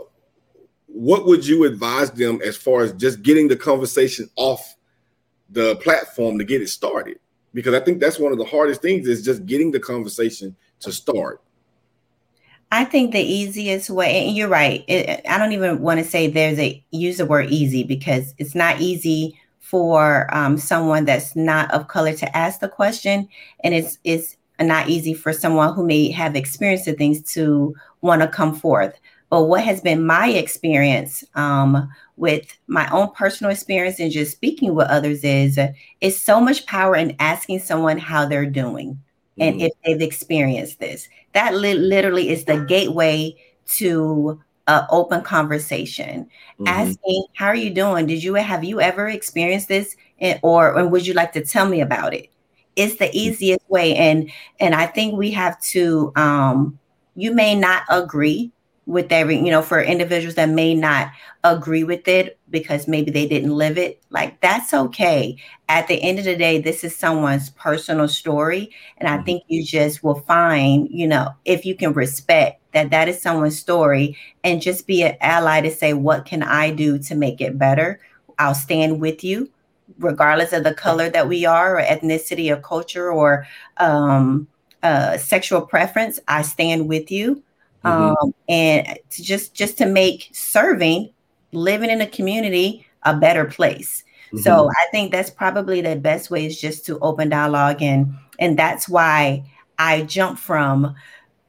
what 0.91 1.25
would 1.25 1.45
you 1.45 1.65
advise 1.65 2.11
them 2.11 2.39
as 2.43 2.57
far 2.57 2.81
as 2.81 2.93
just 2.93 3.21
getting 3.21 3.47
the 3.47 3.55
conversation 3.55 4.29
off 4.35 4.75
the 5.49 5.75
platform 5.77 6.37
to 6.39 6.43
get 6.43 6.61
it 6.61 6.69
started? 6.69 7.19
Because 7.53 7.73
I 7.73 7.79
think 7.79 7.99
that's 7.99 8.19
one 8.19 8.31
of 8.31 8.37
the 8.37 8.45
hardest 8.45 8.81
things 8.81 9.07
is 9.07 9.23
just 9.23 9.45
getting 9.45 9.71
the 9.71 9.79
conversation 9.79 10.55
to 10.81 10.91
start. 10.91 11.41
I 12.71 12.85
think 12.85 13.11
the 13.11 13.19
easiest 13.19 13.89
way, 13.89 14.27
and 14.27 14.35
you're 14.35 14.47
right. 14.47 14.83
It, 14.87 15.21
I 15.27 15.37
don't 15.39 15.53
even 15.53 15.81
want 15.81 15.99
to 15.99 16.05
say 16.05 16.27
there's 16.27 16.59
a 16.59 16.83
use 16.91 17.17
the 17.17 17.25
word 17.25 17.49
easy 17.49 17.83
because 17.83 18.35
it's 18.37 18.53
not 18.53 18.79
easy 18.79 19.39
for 19.59 20.27
um, 20.35 20.57
someone 20.57 21.05
that's 21.05 21.35
not 21.35 21.71
of 21.71 21.87
color 21.87 22.13
to 22.13 22.37
ask 22.37 22.59
the 22.59 22.69
question, 22.69 23.27
and 23.63 23.73
it's 23.73 23.97
it's 24.03 24.37
not 24.59 24.89
easy 24.89 25.15
for 25.15 25.33
someone 25.33 25.73
who 25.73 25.85
may 25.85 26.11
have 26.11 26.35
experienced 26.35 26.85
the 26.85 26.93
things 26.93 27.21
to 27.33 27.75
want 28.01 28.21
to 28.21 28.27
come 28.27 28.53
forth. 28.53 28.99
But 29.29 29.43
what 29.43 29.63
has 29.63 29.81
been 29.81 30.05
my 30.05 30.29
experience 30.29 31.23
um, 31.35 31.91
with 32.17 32.57
my 32.67 32.89
own 32.89 33.11
personal 33.11 33.51
experience 33.51 33.99
and 33.99 34.11
just 34.11 34.31
speaking 34.31 34.73
with 34.73 34.87
others 34.87 35.23
is 35.23 35.57
uh, 35.57 35.71
it's 36.01 36.19
so 36.19 36.41
much 36.41 36.65
power 36.65 36.95
in 36.95 37.15
asking 37.19 37.59
someone 37.59 37.97
how 37.99 38.25
they're 38.25 38.45
doing 38.45 38.93
mm-hmm. 38.93 39.41
and 39.41 39.61
if 39.61 39.71
they've 39.85 40.01
experienced 40.01 40.79
this. 40.79 41.07
That 41.33 41.55
li- 41.55 41.75
literally 41.75 42.29
is 42.29 42.45
the 42.45 42.65
gateway 42.65 43.35
to 43.75 44.41
an 44.67 44.85
open 44.89 45.21
conversation. 45.21 46.27
Mm-hmm. 46.59 46.67
Asking, 46.67 47.25
"How 47.35 47.47
are 47.47 47.55
you 47.55 47.69
doing? 47.69 48.07
Did 48.07 48.23
you 48.23 48.33
have 48.33 48.63
you 48.63 48.81
ever 48.81 49.07
experienced 49.07 49.67
this, 49.67 49.95
and, 50.19 50.39
or, 50.41 50.77
or 50.77 50.87
would 50.87 51.05
you 51.05 51.13
like 51.13 51.33
to 51.33 51.45
tell 51.45 51.67
me 51.67 51.81
about 51.81 52.15
it?" 52.15 52.29
It's 52.75 52.95
the 52.95 53.05
mm-hmm. 53.05 53.17
easiest 53.17 53.69
way, 53.69 53.95
and 53.95 54.31
and 54.59 54.73
I 54.73 54.87
think 54.87 55.15
we 55.15 55.31
have 55.31 55.61
to. 55.73 56.11
Um, 56.15 56.79
you 57.15 57.33
may 57.33 57.53
not 57.53 57.83
agree 57.89 58.51
with 58.89 59.11
every 59.11 59.37
you 59.37 59.51
know 59.51 59.61
for 59.61 59.79
individuals 59.79 60.33
that 60.33 60.49
may 60.49 60.73
not 60.73 61.11
agree 61.43 61.83
with 61.83 62.07
it 62.07 62.39
because 62.49 62.87
maybe 62.87 63.11
they 63.11 63.27
didn't 63.27 63.55
live 63.55 63.77
it 63.77 64.01
like 64.09 64.41
that's 64.41 64.73
okay. 64.73 65.37
At 65.69 65.87
the 65.87 66.01
end 66.01 66.17
of 66.17 66.25
the 66.25 66.35
day 66.35 66.59
this 66.59 66.83
is 66.83 66.95
someone's 66.95 67.51
personal 67.51 68.07
story 68.07 68.71
and 68.97 69.07
i 69.07 69.15
mm-hmm. 69.15 69.25
think 69.25 69.43
you 69.47 69.63
just 69.63 70.03
will 70.03 70.21
find 70.21 70.87
you 70.89 71.07
know 71.07 71.29
if 71.45 71.65
you 71.65 71.75
can 71.75 71.93
respect 71.93 72.61
that 72.73 72.89
that 72.89 73.07
is 73.07 73.21
someone's 73.21 73.59
story 73.59 74.17
and 74.43 74.61
just 74.61 74.87
be 74.87 75.03
an 75.03 75.15
ally 75.21 75.61
to 75.61 75.69
say 75.69 75.93
what 75.93 76.25
can 76.25 76.41
i 76.41 76.71
do 76.71 76.97
to 76.97 77.15
make 77.15 77.39
it 77.41 77.59
better? 77.59 77.99
I'll 78.39 78.55
stand 78.55 78.99
with 78.99 79.23
you 79.23 79.51
regardless 79.99 80.53
of 80.53 80.63
the 80.63 80.73
color 80.73 81.09
that 81.09 81.27
we 81.27 81.45
are 81.45 81.77
or 81.77 81.83
ethnicity 81.83 82.49
or 82.49 82.57
culture 82.57 83.11
or 83.11 83.45
um, 83.77 84.47
uh, 84.81 85.17
sexual 85.17 85.61
preference 85.61 86.19
i 86.27 86.41
stand 86.41 86.87
with 86.87 87.11
you 87.11 87.43
mm-hmm. 87.83 88.15
um, 88.23 88.33
and 88.47 88.99
to 89.09 89.23
just 89.23 89.53
just 89.53 89.77
to 89.77 89.85
make 89.85 90.29
serving 90.31 91.11
living 91.51 91.89
in 91.89 92.01
a 92.01 92.07
community 92.07 92.85
a 93.03 93.15
better 93.15 93.45
place. 93.45 94.03
Mm-hmm. 94.27 94.39
So 94.39 94.69
I 94.69 94.85
think 94.91 95.11
that's 95.11 95.29
probably 95.29 95.81
the 95.81 95.95
best 95.95 96.29
way 96.29 96.45
is 96.45 96.59
just 96.59 96.85
to 96.85 96.99
open 96.99 97.29
dialogue 97.29 97.81
and 97.81 98.13
and 98.39 98.57
that's 98.57 98.87
why 98.87 99.43
I 99.77 100.03
jump 100.03 100.39
from 100.39 100.95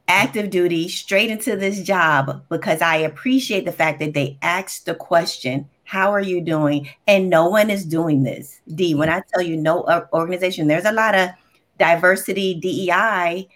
active 0.09 0.51
duty 0.51 0.89
straight 0.89 1.31
into 1.31 1.57
this 1.57 1.83
job 1.83 2.43
because 2.49 2.83
I 2.83 2.97
appreciate 2.97 3.65
the 3.65 3.73
fact 3.73 4.01
that 4.01 4.13
they 4.13 4.39
asked 4.43 4.87
the 4.87 4.95
question, 4.95 5.69
how 5.85 6.13
are 6.13 6.21
you 6.21 6.41
doing? 6.41 6.89
And 7.07 7.31
no 7.31 7.49
one 7.49 7.71
is 7.71 7.85
doing 7.85 8.25
this. 8.25 8.61
D, 8.75 8.95
when 8.95 9.09
I 9.09 9.23
tell 9.33 9.43
you 9.43 9.57
no 9.57 9.85
organization, 10.13 10.67
there's 10.67 10.85
a 10.85 10.93
lot 10.93 11.15
of 11.15 11.31
diversity 11.79 12.55
DEI 12.55 13.49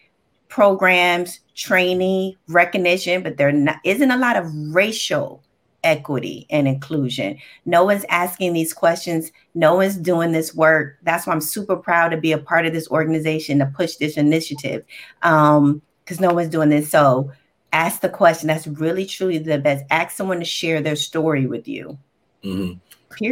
programs, 0.55 1.41
training, 1.57 2.33
recognition, 2.47 3.25
but 3.25 3.37
there 3.37 3.51
not, 3.51 3.77
isn't 3.83 4.13
a 4.13 4.17
lot 4.17 4.37
of 4.37 4.47
racial 4.73 5.43
equity 5.83 6.47
and 6.49 6.69
inclusion. 6.69 7.37
No 7.67 7.83
one's 7.83 8.05
asking 8.09 8.53
these 8.53 8.73
questions. 8.73 9.33
No 9.57 9.75
one's 9.75 9.97
doing 9.97 10.31
this 10.31 10.55
work. 10.55 10.97
That's 11.03 11.27
why 11.27 11.33
I'm 11.33 11.41
super 11.41 11.75
proud 11.75 12.11
to 12.11 12.17
be 12.17 12.31
a 12.31 12.39
part 12.39 12.67
of 12.67 12.73
this 12.73 12.89
organization 12.89 13.59
to 13.59 13.67
push 13.67 13.97
this 13.97 14.17
initiative 14.17 14.85
because 15.21 15.59
um, 15.59 15.83
no 16.21 16.33
one's 16.33 16.51
doing 16.51 16.69
this. 16.69 16.89
So 16.89 17.33
ask 17.73 18.01
the 18.01 18.09
question. 18.09 18.47
That's 18.47 18.69
really, 18.69 19.07
truly 19.07 19.39
the 19.39 19.59
best. 19.59 19.85
Ask 19.91 20.17
someone 20.17 20.39
to 20.39 20.45
share 20.45 20.81
their 20.81 20.95
story 20.95 21.49
with 21.49 21.67
you. 21.67 21.99
Mm-hmm. 22.45 22.79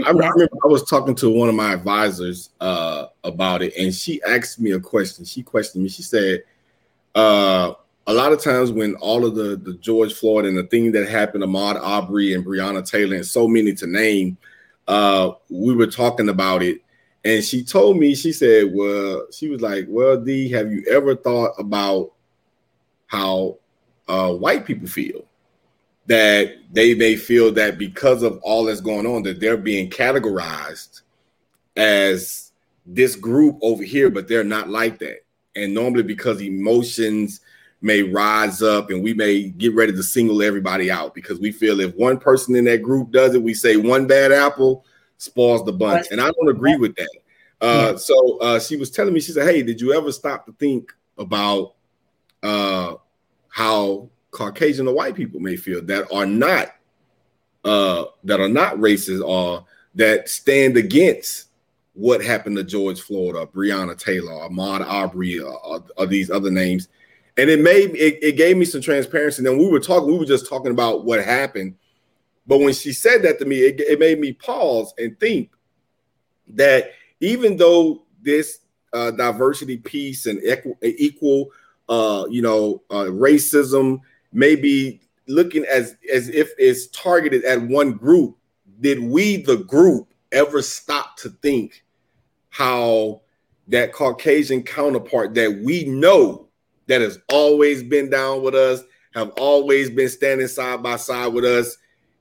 I 0.05 0.11
remember 0.11 0.49
I 0.64 0.66
was 0.66 0.83
talking 0.83 1.14
to 1.14 1.31
one 1.31 1.49
of 1.49 1.55
my 1.55 1.73
advisors 1.73 2.51
uh, 2.61 3.07
about 3.23 3.62
it, 3.62 3.75
and 3.79 3.95
she 3.95 4.20
asked 4.25 4.59
me 4.59 4.73
a 4.73 4.81
question. 4.81 5.25
She 5.25 5.45
questioned 5.45 5.85
me. 5.85 5.89
She 5.89 6.03
said, 6.03 6.43
uh, 7.14 7.74
a 8.06 8.12
lot 8.12 8.32
of 8.32 8.42
times 8.42 8.72
when 8.72 8.94
all 8.96 9.24
of 9.24 9.34
the 9.34 9.56
the 9.56 9.74
George 9.74 10.14
Floyd 10.14 10.44
and 10.44 10.56
the 10.56 10.64
thing 10.64 10.92
that 10.92 11.08
happened, 11.08 11.44
Ahmaud 11.44 11.80
Arbery 11.80 12.34
and 12.34 12.44
Breonna 12.44 12.88
Taylor, 12.88 13.16
and 13.16 13.26
so 13.26 13.46
many 13.46 13.72
to 13.74 13.86
name, 13.86 14.36
uh, 14.88 15.32
we 15.48 15.74
were 15.74 15.86
talking 15.86 16.28
about 16.28 16.62
it, 16.62 16.80
and 17.24 17.44
she 17.44 17.62
told 17.62 17.98
me, 17.98 18.14
she 18.14 18.32
said, 18.32 18.72
"Well, 18.74 19.26
she 19.30 19.48
was 19.48 19.60
like, 19.60 19.86
well, 19.88 20.16
D, 20.16 20.50
have 20.50 20.72
you 20.72 20.84
ever 20.90 21.14
thought 21.14 21.52
about 21.58 22.12
how 23.06 23.58
uh, 24.08 24.32
white 24.32 24.66
people 24.66 24.88
feel?" 24.88 25.24
That 26.06 26.56
they 26.72 26.94
may 26.94 27.14
feel 27.14 27.52
that 27.52 27.78
because 27.78 28.24
of 28.24 28.40
all 28.42 28.64
that's 28.64 28.80
going 28.80 29.06
on, 29.06 29.22
that 29.22 29.38
they're 29.38 29.56
being 29.56 29.88
categorized 29.88 31.02
as 31.76 32.50
this 32.84 33.14
group 33.14 33.56
over 33.62 33.84
here, 33.84 34.10
but 34.10 34.26
they're 34.26 34.42
not 34.42 34.68
like 34.68 34.98
that 34.98 35.22
and 35.57 35.74
normally 35.74 36.03
because 36.03 36.40
emotions 36.40 37.40
may 37.80 38.03
rise 38.03 38.62
up 38.62 38.90
and 38.90 39.03
we 39.03 39.12
may 39.12 39.48
get 39.48 39.74
ready 39.74 39.92
to 39.92 40.03
single 40.03 40.42
everybody 40.42 40.90
out 40.90 41.14
because 41.14 41.40
we 41.40 41.50
feel 41.50 41.80
if 41.80 41.94
one 41.96 42.18
person 42.18 42.55
in 42.55 42.64
that 42.64 42.82
group 42.82 43.11
does 43.11 43.34
it, 43.34 43.42
we 43.42 43.53
say 43.53 43.76
one 43.76 44.07
bad 44.07 44.30
apple 44.30 44.84
spoils 45.18 45.64
the 45.64 45.72
bunch. 45.72 46.07
And 46.11 46.20
I 46.20 46.30
don't 46.30 46.48
agree 46.48 46.76
with 46.76 46.94
that. 46.96 47.11
Uh, 47.61 47.96
so 47.96 48.38
uh, 48.38 48.59
she 48.59 48.76
was 48.76 48.90
telling 48.90 49.14
me, 49.14 49.20
she 49.20 49.32
said, 49.32 49.48
Hey, 49.48 49.62
did 49.62 49.80
you 49.80 49.92
ever 49.92 50.11
stop 50.11 50.46
to 50.46 50.53
think 50.53 50.92
about 51.18 51.74
uh, 52.42 52.94
how 53.48 54.09
Caucasian 54.30 54.88
or 54.88 54.94
white 54.94 55.14
people 55.14 55.40
may 55.40 55.57
feel 55.57 55.82
that 55.82 56.12
are 56.12 56.26
not 56.26 56.74
uh, 57.64 58.07
that 58.24 58.40
are 58.40 58.48
not 58.48 58.76
racist 58.76 59.24
or 59.24 59.64
that 59.94 60.28
stand 60.28 60.76
against 60.76 61.48
what 61.95 62.24
happened 62.24 62.57
to 62.57 62.64
George 62.64 63.01
Floyd 63.01 63.36
or 63.36 63.47
Breonna 63.47 63.99
Taylor 63.99 64.32
or 64.32 64.49
Ahmaud 64.49 64.86
Arbery 64.86 65.38
or, 65.38 65.59
or, 65.64 65.84
or, 65.97 66.07
these 66.07 66.30
other 66.30 66.51
names. 66.51 66.88
And 67.36 67.51
it 67.51 67.61
made 67.61 67.90
it, 67.90 68.22
it 68.22 68.36
gave 68.36 68.57
me 68.57 68.64
some 68.64 68.80
transparency. 68.80 69.38
And 69.40 69.47
then 69.47 69.59
we 69.59 69.68
were 69.68 69.80
talking, 69.80 70.07
we 70.07 70.18
were 70.18 70.24
just 70.24 70.49
talking 70.49 70.70
about 70.70 71.05
what 71.05 71.22
happened. 71.22 71.74
But 72.47 72.59
when 72.59 72.72
she 72.72 72.93
said 72.93 73.22
that 73.22 73.38
to 73.38 73.45
me, 73.45 73.59
it, 73.61 73.80
it 73.80 73.99
made 73.99 74.18
me 74.18 74.32
pause 74.32 74.93
and 74.99 75.18
think 75.20 75.51
that 76.49 76.93
even 77.20 77.57
though 77.57 78.05
this 78.20 78.61
uh, 78.93 79.11
diversity 79.12 79.76
piece 79.76 80.26
and 80.26 80.43
equal, 80.43 80.78
equal 80.82 81.51
uh, 81.88 82.26
you 82.30 82.43
know, 82.43 82.82
uh, 82.90 83.05
racism 83.05 84.01
may 84.32 84.55
be 84.55 85.01
looking 85.28 85.64
as 85.66 85.97
as 86.12 86.28
if 86.28 86.51
it's 86.59 86.88
targeted 86.88 87.45
at 87.45 87.61
one 87.61 87.93
group, 87.93 88.36
did 88.80 88.99
we, 89.01 89.38
the 89.43 89.59
group, 89.59 90.11
ever 90.33 90.62
stop 90.62 91.16
to 91.18 91.28
think 91.28 91.85
how 92.51 93.20
that 93.68 93.93
Caucasian 93.93 94.62
counterpart 94.62 95.35
that 95.35 95.61
we 95.62 95.85
know 95.85 96.49
that 96.87 97.01
has 97.01 97.18
always 97.30 97.83
been 97.83 98.11
down 98.11 98.43
with 98.43 98.55
us, 98.55 98.83
have 99.14 99.30
always 99.39 99.91
been 99.91 100.09
standing 100.09 100.49
side 100.49 100.83
by 100.83 100.97
side 100.97 101.33
with 101.33 101.45
us, 101.45 101.76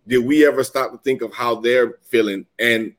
did 0.08 0.26
we 0.26 0.46
ever 0.46 0.64
stop 0.64 0.92
to 0.92 0.98
think 1.00 1.22
of 1.22 1.34
how 1.34 1.56
they're 1.56 1.96
feeling? 2.04 2.46
And 2.60 2.94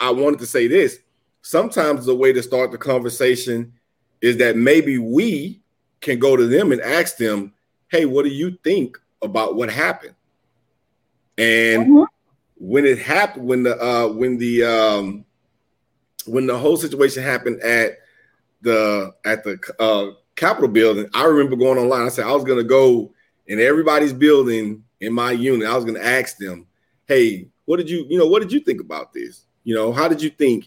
I 0.00 0.10
wanted 0.10 0.40
to 0.40 0.46
say 0.46 0.66
this 0.66 0.98
sometimes 1.42 2.06
the 2.06 2.14
way 2.14 2.32
to 2.32 2.42
start 2.42 2.72
the 2.72 2.78
conversation 2.78 3.72
is 4.20 4.38
that 4.38 4.56
maybe 4.56 4.98
we 4.98 5.60
can 6.00 6.18
go 6.18 6.36
to 6.36 6.46
them 6.46 6.72
and 6.72 6.80
ask 6.80 7.16
them, 7.16 7.52
hey, 7.88 8.06
what 8.06 8.24
do 8.24 8.30
you 8.30 8.56
think 8.64 8.98
about 9.22 9.54
what 9.54 9.70
happened? 9.70 10.14
And 11.36 11.86
mm-hmm. 11.86 12.04
When 12.56 12.84
it 12.84 12.98
happened, 12.98 13.46
when 13.46 13.62
the 13.62 13.82
uh 13.82 14.08
when 14.08 14.38
the 14.38 14.64
um 14.64 15.24
when 16.26 16.46
the 16.46 16.56
whole 16.56 16.76
situation 16.76 17.22
happened 17.22 17.60
at 17.60 17.98
the 18.62 19.12
at 19.24 19.44
the 19.44 19.58
uh 19.78 20.16
Capitol 20.36 20.68
building, 20.68 21.08
I 21.14 21.24
remember 21.24 21.56
going 21.56 21.78
online. 21.78 22.06
I 22.06 22.08
said 22.08 22.26
I 22.26 22.32
was 22.32 22.44
gonna 22.44 22.64
go 22.64 23.12
in 23.46 23.60
everybody's 23.60 24.12
building 24.12 24.82
in 25.00 25.12
my 25.12 25.32
unit. 25.32 25.68
I 25.68 25.76
was 25.76 25.84
gonna 25.84 26.00
ask 26.00 26.36
them, 26.38 26.66
hey, 27.06 27.48
what 27.66 27.76
did 27.76 27.88
you, 27.88 28.06
you 28.08 28.18
know, 28.18 28.26
what 28.26 28.42
did 28.42 28.52
you 28.52 28.60
think 28.60 28.80
about 28.80 29.12
this? 29.12 29.46
You 29.64 29.74
know, 29.74 29.92
how 29.92 30.08
did 30.08 30.22
you 30.22 30.30
think 30.30 30.66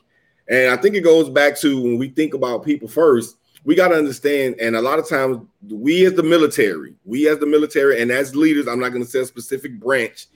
and 0.49 0.71
I 0.71 0.81
think 0.81 0.95
it 0.95 1.01
goes 1.01 1.29
back 1.29 1.57
to 1.59 1.81
when 1.81 1.97
we 1.97 2.09
think 2.09 2.33
about 2.33 2.63
people 2.63 2.87
first, 2.87 3.37
we 3.63 3.75
got 3.75 3.89
to 3.89 3.95
understand. 3.95 4.55
And 4.61 4.75
a 4.75 4.81
lot 4.81 4.99
of 4.99 5.07
times, 5.07 5.45
we 5.69 6.05
as 6.05 6.13
the 6.13 6.23
military, 6.23 6.95
we 7.03 7.27
as 7.27 7.39
the 7.39 7.45
military, 7.45 8.01
and 8.01 8.11
as 8.11 8.35
leaders, 8.35 8.67
I'm 8.67 8.79
not 8.79 8.89
going 8.89 9.03
to 9.03 9.09
say 9.09 9.19
a 9.19 9.25
specific 9.25 9.79
branch, 9.79 10.27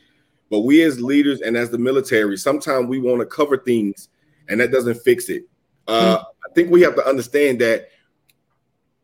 but 0.52 0.60
we 0.60 0.84
as 0.84 1.02
leaders 1.02 1.40
and 1.40 1.56
as 1.56 1.72
the 1.72 1.78
military, 1.78 2.38
sometimes 2.38 2.88
we 2.88 3.00
want 3.00 3.22
to 3.22 3.26
cover 3.26 3.58
things, 3.58 4.10
and 4.50 4.60
that 4.60 4.70
doesn't 4.70 5.02
fix 5.02 5.30
it. 5.30 5.46
Uh, 5.88 6.18
mm-hmm. 6.18 6.24
I 6.24 6.54
think 6.54 6.70
we 6.70 6.82
have 6.82 6.96
to 6.96 7.08
understand 7.08 7.62
that 7.62 7.88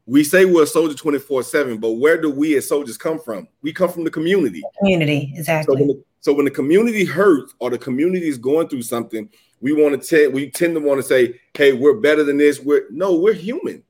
we 0.06 0.26
say 0.26 0.44
we're 0.44 0.64
a 0.64 0.68
soldier 0.68 0.94
24 0.94 1.44
7, 1.44 1.78
but 1.78 1.94
where 1.94 2.20
do 2.20 2.30
we 2.30 2.58
as 2.58 2.68
soldiers 2.68 2.98
come 2.98 3.18
from? 3.18 3.48
We 3.62 3.72
come 3.72 3.90
from 3.90 4.04
the 4.04 4.12
community. 4.12 4.62
Community, 4.78 5.34
exactly. 5.36 5.74
So 5.74 5.80
when 5.80 5.88
the, 5.88 6.04
so 6.20 6.34
when 6.34 6.46
the 6.46 6.52
community 6.52 7.06
hurts 7.06 7.56
or 7.60 7.70
the 7.70 7.78
community 7.78 8.28
is 8.28 8.38
going 8.38 8.68
through 8.68 8.82
something, 8.82 9.30
we 9.62 9.72
want 9.72 10.00
to 10.02 10.08
tell 10.08 10.30
we 10.32 10.52
tend 10.52 10.76
to 10.76 10.82
want 10.82 11.00
to 11.00 11.04
say, 11.04 11.40
hey, 11.54 11.72
we're 11.72 12.02
better 12.02 12.26
than 12.26 12.38
this. 12.38 12.60
We're 12.60 12.88
no, 12.92 13.16
we're 13.16 13.34
human. 13.34 13.84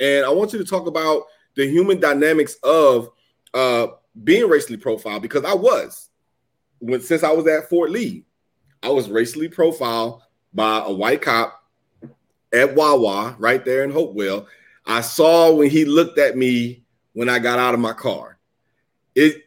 And 0.00 0.24
I 0.24 0.30
want 0.30 0.54
you 0.54 0.58
to 0.58 0.64
talk 0.64 0.86
about 0.86 1.24
the 1.56 1.68
human 1.68 2.00
dynamics 2.00 2.56
of 2.62 3.10
uh 3.52 3.88
being 4.24 4.48
racially 4.48 4.78
profiled 4.78 5.20
because 5.20 5.44
I 5.44 5.54
was 5.54 6.08
when 6.82 7.00
since 7.00 7.22
I 7.22 7.30
was 7.30 7.46
at 7.46 7.68
Fort 7.68 7.90
Lee, 7.90 8.24
I 8.82 8.90
was 8.90 9.08
racially 9.08 9.48
profiled 9.48 10.20
by 10.52 10.82
a 10.84 10.92
white 10.92 11.22
cop 11.22 11.62
at 12.52 12.74
Wawa 12.74 13.36
right 13.38 13.64
there 13.64 13.84
in 13.84 13.92
Hopewell. 13.92 14.46
I 14.84 15.00
saw 15.00 15.52
when 15.52 15.70
he 15.70 15.84
looked 15.84 16.18
at 16.18 16.36
me 16.36 16.82
when 17.12 17.28
I 17.28 17.38
got 17.38 17.60
out 17.60 17.72
of 17.72 17.80
my 17.80 17.92
car. 17.92 18.36
It 19.14 19.44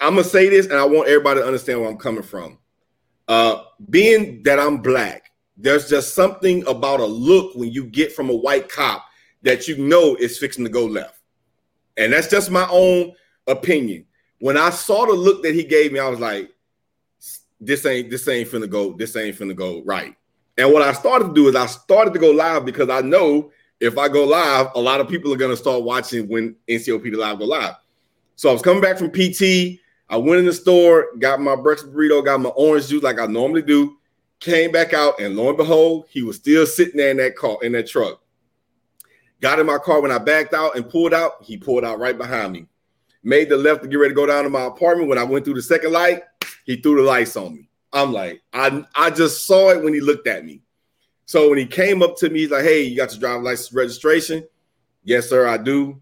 I'm 0.00 0.14
gonna 0.14 0.24
say 0.24 0.48
this, 0.48 0.66
and 0.66 0.78
I 0.78 0.84
want 0.84 1.08
everybody 1.08 1.40
to 1.40 1.46
understand 1.46 1.80
where 1.80 1.90
I'm 1.90 1.98
coming 1.98 2.22
from. 2.22 2.58
Uh, 3.28 3.64
being 3.90 4.42
that 4.44 4.58
I'm 4.58 4.78
black, 4.78 5.30
there's 5.58 5.88
just 5.88 6.14
something 6.14 6.66
about 6.66 7.00
a 7.00 7.06
look 7.06 7.54
when 7.54 7.70
you 7.70 7.84
get 7.84 8.12
from 8.12 8.30
a 8.30 8.34
white 8.34 8.68
cop 8.70 9.04
that 9.42 9.68
you 9.68 9.76
know 9.76 10.16
is 10.16 10.38
fixing 10.38 10.64
to 10.64 10.70
go 10.70 10.86
left. 10.86 11.20
And 11.98 12.12
that's 12.12 12.28
just 12.28 12.50
my 12.50 12.66
own 12.70 13.12
opinion. 13.46 14.06
When 14.44 14.58
I 14.58 14.68
saw 14.68 15.06
the 15.06 15.14
look 15.14 15.42
that 15.42 15.54
he 15.54 15.64
gave 15.64 15.90
me, 15.90 15.98
I 15.98 16.06
was 16.10 16.20
like, 16.20 16.50
this 17.58 17.86
ain't 17.86 18.10
this 18.10 18.28
ain't 18.28 18.46
finna 18.46 18.68
go, 18.68 18.92
this 18.92 19.16
ain't 19.16 19.38
finna 19.38 19.56
go 19.56 19.82
right. 19.86 20.14
And 20.58 20.70
what 20.70 20.82
I 20.82 20.92
started 20.92 21.28
to 21.28 21.32
do 21.32 21.48
is 21.48 21.56
I 21.56 21.64
started 21.64 22.12
to 22.12 22.20
go 22.20 22.30
live 22.30 22.66
because 22.66 22.90
I 22.90 23.00
know 23.00 23.52
if 23.80 23.96
I 23.96 24.06
go 24.10 24.22
live, 24.26 24.66
a 24.74 24.80
lot 24.82 25.00
of 25.00 25.08
people 25.08 25.32
are 25.32 25.38
gonna 25.38 25.56
start 25.56 25.82
watching 25.82 26.28
when 26.28 26.56
NCOPD 26.68 27.16
Live 27.16 27.38
go 27.38 27.46
live. 27.46 27.76
So 28.36 28.50
I 28.50 28.52
was 28.52 28.60
coming 28.60 28.82
back 28.82 28.98
from 28.98 29.10
PT. 29.12 29.80
I 30.10 30.18
went 30.18 30.40
in 30.40 30.44
the 30.44 30.52
store, 30.52 31.16
got 31.20 31.40
my 31.40 31.56
breakfast 31.56 31.94
burrito, 31.94 32.22
got 32.22 32.38
my 32.38 32.50
orange 32.50 32.88
juice 32.88 33.02
like 33.02 33.18
I 33.18 33.24
normally 33.24 33.62
do. 33.62 33.96
Came 34.40 34.70
back 34.70 34.92
out, 34.92 35.18
and 35.20 35.36
lo 35.36 35.48
and 35.48 35.56
behold, 35.56 36.04
he 36.10 36.22
was 36.22 36.36
still 36.36 36.66
sitting 36.66 36.98
there 36.98 37.12
in 37.12 37.16
that 37.16 37.34
car 37.34 37.56
in 37.62 37.72
that 37.72 37.86
truck. 37.86 38.20
Got 39.40 39.58
in 39.60 39.64
my 39.64 39.78
car 39.78 40.02
when 40.02 40.12
I 40.12 40.18
backed 40.18 40.52
out 40.52 40.76
and 40.76 40.86
pulled 40.86 41.14
out. 41.14 41.42
He 41.42 41.56
pulled 41.56 41.82
out 41.82 41.98
right 41.98 42.18
behind 42.18 42.52
me. 42.52 42.66
Made 43.24 43.48
the 43.48 43.56
left 43.56 43.82
to 43.82 43.88
get 43.88 43.96
ready 43.96 44.10
to 44.10 44.14
go 44.14 44.26
down 44.26 44.44
to 44.44 44.50
my 44.50 44.64
apartment. 44.64 45.08
When 45.08 45.18
I 45.18 45.24
went 45.24 45.44
through 45.44 45.54
the 45.54 45.62
second 45.62 45.92
light, 45.92 46.22
he 46.64 46.76
threw 46.76 46.96
the 46.96 47.02
lights 47.02 47.36
on 47.36 47.54
me. 47.54 47.68
I'm 47.92 48.12
like, 48.12 48.42
I 48.52 48.84
I 48.94 49.10
just 49.10 49.46
saw 49.46 49.70
it 49.70 49.82
when 49.82 49.94
he 49.94 50.00
looked 50.00 50.26
at 50.26 50.44
me. 50.44 50.60
So 51.26 51.48
when 51.48 51.58
he 51.58 51.66
came 51.66 52.02
up 52.02 52.16
to 52.18 52.28
me, 52.28 52.40
he's 52.40 52.50
like, 52.50 52.64
"Hey, 52.64 52.82
you 52.82 52.96
got 52.96 53.12
your 53.12 53.20
driver's 53.20 53.44
license 53.44 53.72
registration?" 53.72 54.46
Yes, 55.04 55.28
sir, 55.28 55.46
I 55.46 55.56
do. 55.56 56.00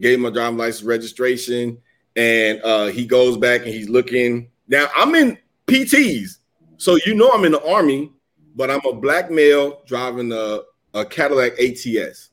Gave 0.00 0.14
him 0.14 0.22
my 0.22 0.30
driver's 0.30 0.58
license 0.58 0.82
registration 0.82 1.78
and 2.16 2.60
uh, 2.64 2.86
he 2.86 3.06
goes 3.06 3.36
back 3.36 3.60
and 3.60 3.70
he's 3.70 3.88
looking. 3.88 4.48
Now 4.66 4.88
I'm 4.96 5.14
in 5.14 5.38
PTs, 5.66 6.38
so 6.78 6.98
you 7.06 7.14
know 7.14 7.30
I'm 7.30 7.44
in 7.44 7.52
the 7.52 7.64
army, 7.64 8.10
but 8.56 8.70
I'm 8.70 8.84
a 8.86 8.94
black 8.94 9.30
male 9.30 9.82
driving 9.86 10.32
a, 10.32 10.60
a 10.94 11.04
Cadillac 11.04 11.52
ATS. 11.60 12.30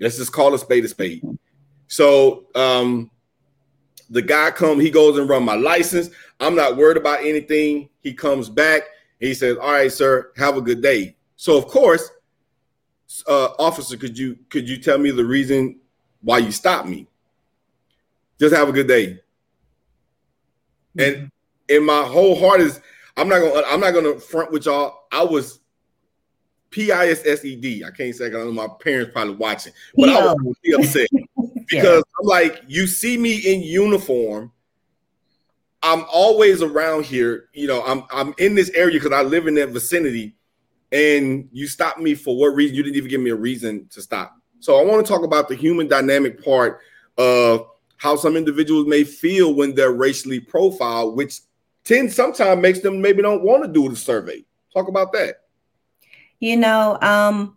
Let's 0.00 0.16
just 0.16 0.32
call 0.32 0.54
a 0.54 0.58
spade 0.58 0.84
a 0.84 0.88
spade. 0.88 1.22
So 1.86 2.46
um, 2.54 3.10
the 4.10 4.22
guy 4.22 4.50
come, 4.50 4.80
he 4.80 4.90
goes 4.90 5.18
and 5.18 5.28
run 5.28 5.44
my 5.44 5.54
license. 5.54 6.10
I'm 6.40 6.54
not 6.54 6.76
worried 6.76 6.96
about 6.96 7.20
anything. 7.20 7.88
He 8.00 8.12
comes 8.12 8.48
back. 8.48 8.82
He 9.20 9.34
says, 9.34 9.56
"All 9.56 9.72
right, 9.72 9.92
sir, 9.92 10.32
have 10.36 10.56
a 10.56 10.60
good 10.60 10.82
day." 10.82 11.16
So 11.36 11.56
of 11.56 11.66
course, 11.66 12.10
uh, 13.26 13.50
officer, 13.58 13.96
could 13.96 14.18
you 14.18 14.38
could 14.50 14.68
you 14.68 14.76
tell 14.78 14.98
me 14.98 15.10
the 15.10 15.24
reason 15.24 15.80
why 16.22 16.38
you 16.38 16.52
stopped 16.52 16.88
me? 16.88 17.06
Just 18.38 18.54
have 18.54 18.68
a 18.68 18.72
good 18.72 18.88
day. 18.88 19.20
And 20.98 21.30
in 21.68 21.84
my 21.84 22.02
whole 22.02 22.38
heart 22.38 22.60
is 22.60 22.80
I'm 23.16 23.28
not 23.28 23.40
gonna 23.40 23.62
I'm 23.66 23.80
not 23.80 23.92
gonna 23.92 24.18
front 24.18 24.52
with 24.52 24.66
y'all. 24.66 25.06
I 25.12 25.22
was 25.22 25.60
P 26.70 26.90
I 26.90 27.08
S 27.08 27.22
S 27.24 27.44
E 27.44 27.56
D. 27.56 27.84
I 27.84 27.90
can't 27.90 28.14
say 28.14 28.26
I 28.26 28.30
know 28.30 28.52
my 28.52 28.68
parents 28.80 29.12
probably 29.12 29.34
watching, 29.34 29.72
but 29.96 30.08
I 30.08 30.24
was 30.24 30.56
really 30.64 30.84
upset 30.84 31.08
because 31.68 32.02
yeah. 32.06 32.20
I'm 32.20 32.26
like, 32.26 32.62
you 32.66 32.86
see 32.86 33.16
me 33.16 33.36
in 33.36 33.62
uniform. 33.62 34.52
I'm 35.82 36.04
always 36.12 36.62
around 36.62 37.04
here. 37.04 37.48
You 37.52 37.66
know, 37.66 37.82
I'm 37.84 38.04
I'm 38.10 38.34
in 38.38 38.54
this 38.54 38.70
area 38.70 38.98
because 38.98 39.12
I 39.12 39.22
live 39.22 39.46
in 39.46 39.54
that 39.56 39.70
vicinity, 39.70 40.34
and 40.92 41.48
you 41.52 41.66
stopped 41.66 41.98
me 41.98 42.14
for 42.14 42.36
what 42.36 42.54
reason? 42.54 42.74
You 42.76 42.82
didn't 42.82 42.96
even 42.96 43.10
give 43.10 43.20
me 43.20 43.30
a 43.30 43.36
reason 43.36 43.86
to 43.90 44.00
stop. 44.00 44.36
So 44.60 44.78
I 44.80 44.84
want 44.84 45.04
to 45.04 45.12
talk 45.12 45.24
about 45.24 45.48
the 45.48 45.54
human 45.54 45.88
dynamic 45.88 46.42
part 46.42 46.80
of 47.18 47.66
how 47.96 48.16
some 48.16 48.36
individuals 48.36 48.86
may 48.86 49.04
feel 49.04 49.54
when 49.54 49.74
they're 49.74 49.92
racially 49.92 50.40
profiled, 50.40 51.16
which 51.16 51.40
tends 51.84 52.14
sometimes 52.14 52.60
makes 52.60 52.80
them 52.80 53.00
maybe 53.00 53.22
don't 53.22 53.44
want 53.44 53.62
to 53.62 53.70
do 53.70 53.88
the 53.88 53.96
survey. 53.96 54.44
Talk 54.72 54.88
about 54.88 55.12
that. 55.12 55.42
You 56.40 56.56
know, 56.56 56.98
um, 57.00 57.53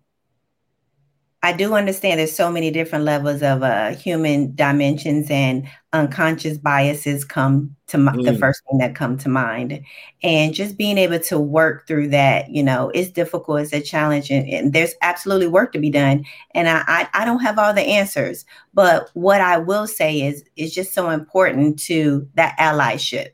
I 1.48 1.54
do 1.54 1.76
understand 1.76 2.20
there's 2.20 2.36
so 2.36 2.52
many 2.52 2.72
different 2.72 3.06
levels 3.06 3.42
of 3.42 3.64
uh, 3.64 3.92
human 3.96 4.54
dimensions 4.54 5.32
and 5.32 5.66
unconscious 5.94 6.58
biases 6.58 7.24
come 7.24 7.74
to 7.88 7.98
my, 7.98 8.12
mm. 8.12 8.26
the 8.26 8.38
first 8.38 8.62
thing 8.68 8.80
that 8.80 8.96
come 8.96 9.18
to 9.20 9.30
mind, 9.30 9.82
and 10.24 10.54
just 10.54 10.78
being 10.78 10.98
able 10.98 11.20
to 11.20 11.40
work 11.40 11.88
through 11.88 12.10
that, 12.10 12.50
you 12.50 12.62
know, 12.62 12.92
is 12.94 13.10
difficult. 13.10 13.62
It's 13.62 13.72
a 13.72 13.80
challenge, 13.80 14.30
and, 14.30 14.46
and 14.50 14.74
there's 14.74 14.94
absolutely 15.02 15.48
work 15.48 15.72
to 15.72 15.80
be 15.80 15.90
done. 15.90 16.26
And 16.54 16.68
I, 16.68 16.84
I, 16.86 17.08
I 17.14 17.24
don't 17.24 17.40
have 17.40 17.58
all 17.58 17.74
the 17.74 17.80
answers, 17.80 18.44
but 18.74 19.10
what 19.14 19.40
I 19.40 19.58
will 19.58 19.88
say 19.88 20.24
is, 20.24 20.44
is 20.58 20.76
just 20.76 20.94
so 20.94 21.12
important 21.12 21.80
to 21.84 22.28
that 22.34 22.58
allyship. 22.60 23.30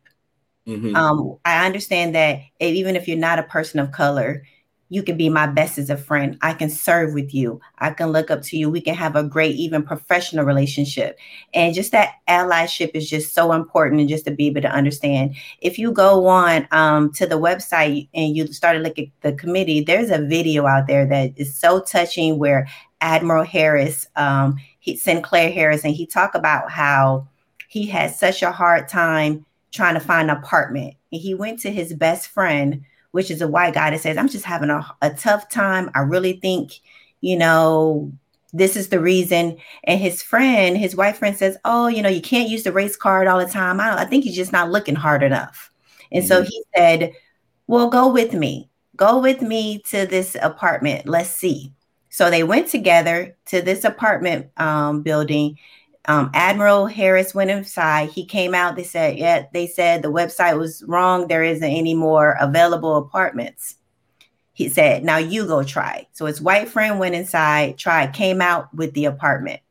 Mm-hmm. 0.67 0.95
Um, 0.95 1.39
I 1.45 1.65
understand 1.65 2.13
that 2.13 2.41
even 2.59 2.95
if 2.95 3.07
you're 3.07 3.17
not 3.17 3.39
a 3.39 3.43
person 3.43 3.79
of 3.79 3.91
color, 3.91 4.43
you 4.89 5.01
can 5.01 5.17
be 5.17 5.29
my 5.29 5.47
best 5.47 5.77
as 5.77 5.89
a 5.89 5.97
friend. 5.97 6.37
I 6.41 6.53
can 6.53 6.69
serve 6.69 7.13
with 7.13 7.33
you. 7.33 7.59
I 7.79 7.91
can 7.91 8.11
look 8.11 8.29
up 8.29 8.43
to 8.43 8.57
you. 8.57 8.69
We 8.69 8.81
can 8.81 8.93
have 8.93 9.15
a 9.15 9.23
great, 9.23 9.55
even 9.55 9.83
professional 9.83 10.45
relationship. 10.45 11.17
And 11.53 11.73
just 11.73 11.91
that 11.93 12.15
allyship 12.27 12.91
is 12.93 13.09
just 13.09 13.33
so 13.33 13.53
important 13.53 14.01
and 14.01 14.09
just 14.09 14.25
to 14.25 14.31
be 14.31 14.47
able 14.47 14.61
to 14.61 14.71
understand. 14.71 15.35
If 15.61 15.79
you 15.79 15.91
go 15.91 16.27
on 16.27 16.67
um, 16.71 17.11
to 17.13 17.25
the 17.25 17.39
website 17.39 18.07
and 18.13 18.35
you 18.35 18.45
start 18.47 18.77
to 18.77 18.83
look 18.83 18.99
at 18.99 19.07
the 19.21 19.33
committee, 19.33 19.81
there's 19.81 20.11
a 20.11 20.19
video 20.19 20.67
out 20.67 20.87
there 20.87 21.07
that 21.07 21.31
is 21.37 21.57
so 21.57 21.81
touching 21.81 22.37
where 22.37 22.67
Admiral 23.01 23.45
Harris, 23.45 24.07
um, 24.15 24.57
he, 24.79 24.95
Sinclair 24.95 25.51
Harris, 25.51 25.83
and 25.83 25.95
he 25.95 26.05
talked 26.05 26.35
about 26.35 26.69
how 26.69 27.27
he 27.67 27.87
had 27.87 28.13
such 28.13 28.43
a 28.43 28.51
hard 28.51 28.87
time 28.87 29.45
trying 29.71 29.95
to 29.95 29.99
find 29.99 30.29
an 30.29 30.37
apartment. 30.37 30.93
And 31.11 31.19
he 31.19 31.33
went 31.33 31.59
to 31.61 31.71
his 31.71 31.93
best 31.93 32.27
friend 32.27 32.85
which 33.13 33.29
is 33.29 33.41
a 33.41 33.47
white 33.47 33.75
guy 33.75 33.91
that 33.91 34.01
says, 34.01 34.17
I'm 34.17 34.27
just 34.27 34.43
having 34.43 34.71
a, 34.71 34.83
a 35.03 35.11
tough 35.11 35.47
time. 35.47 35.91
I 35.93 35.99
really 35.99 36.33
think, 36.33 36.79
you 37.21 37.37
know, 37.37 38.11
this 38.53 38.75
is 38.75 38.89
the 38.89 38.99
reason. 38.99 39.57
And 39.83 40.01
his 40.01 40.23
friend, 40.23 40.75
his 40.75 40.95
white 40.95 41.15
friend 41.15 41.37
says, 41.37 41.55
Oh, 41.63 41.85
you 41.87 42.01
know, 42.01 42.09
you 42.09 42.21
can't 42.21 42.49
use 42.49 42.63
the 42.63 42.71
race 42.71 42.97
card 42.97 43.27
all 43.27 43.37
the 43.37 43.45
time. 43.45 43.79
I, 43.79 44.01
I 44.01 44.05
think 44.05 44.23
he's 44.23 44.35
just 44.35 44.51
not 44.51 44.71
looking 44.71 44.95
hard 44.95 45.21
enough. 45.21 45.71
And 46.11 46.23
mm-hmm. 46.23 46.27
so 46.27 46.41
he 46.41 46.63
said, 46.75 47.13
Well, 47.67 47.87
go 47.87 48.11
with 48.11 48.33
me. 48.33 48.71
Go 48.95 49.19
with 49.19 49.43
me 49.43 49.83
to 49.89 50.07
this 50.07 50.35
apartment. 50.41 51.07
Let's 51.07 51.29
see. 51.29 51.71
So 52.09 52.31
they 52.31 52.43
went 52.43 52.67
together 52.67 53.37
to 53.47 53.61
this 53.61 53.83
apartment 53.83 54.49
um, 54.57 55.03
building 55.03 55.59
um, 56.05 56.29
Admiral 56.33 56.87
Harris 56.87 57.33
went 57.33 57.49
inside. 57.49 58.09
He 58.09 58.25
came 58.25 58.53
out. 58.53 58.75
They 58.75 58.83
said, 58.83 59.17
yeah, 59.17 59.45
they 59.53 59.67
said 59.67 60.01
the 60.01 60.11
website 60.11 60.57
was 60.57 60.83
wrong. 60.87 61.27
There 61.27 61.43
isn't 61.43 61.63
any 61.63 61.93
more 61.93 62.37
available 62.39 62.97
apartments. 62.97 63.75
He 64.51 64.69
said, 64.69 65.03
now 65.03 65.17
you 65.17 65.47
go 65.47 65.63
try. 65.63 66.07
So 66.11 66.25
his 66.25 66.41
white 66.41 66.69
friend 66.69 66.99
went 66.99 67.15
inside, 67.15 67.77
tried, 67.77 68.13
came 68.13 68.41
out 68.41 68.73
with 68.73 68.93
the 68.93 69.05
apartment. 69.05 69.61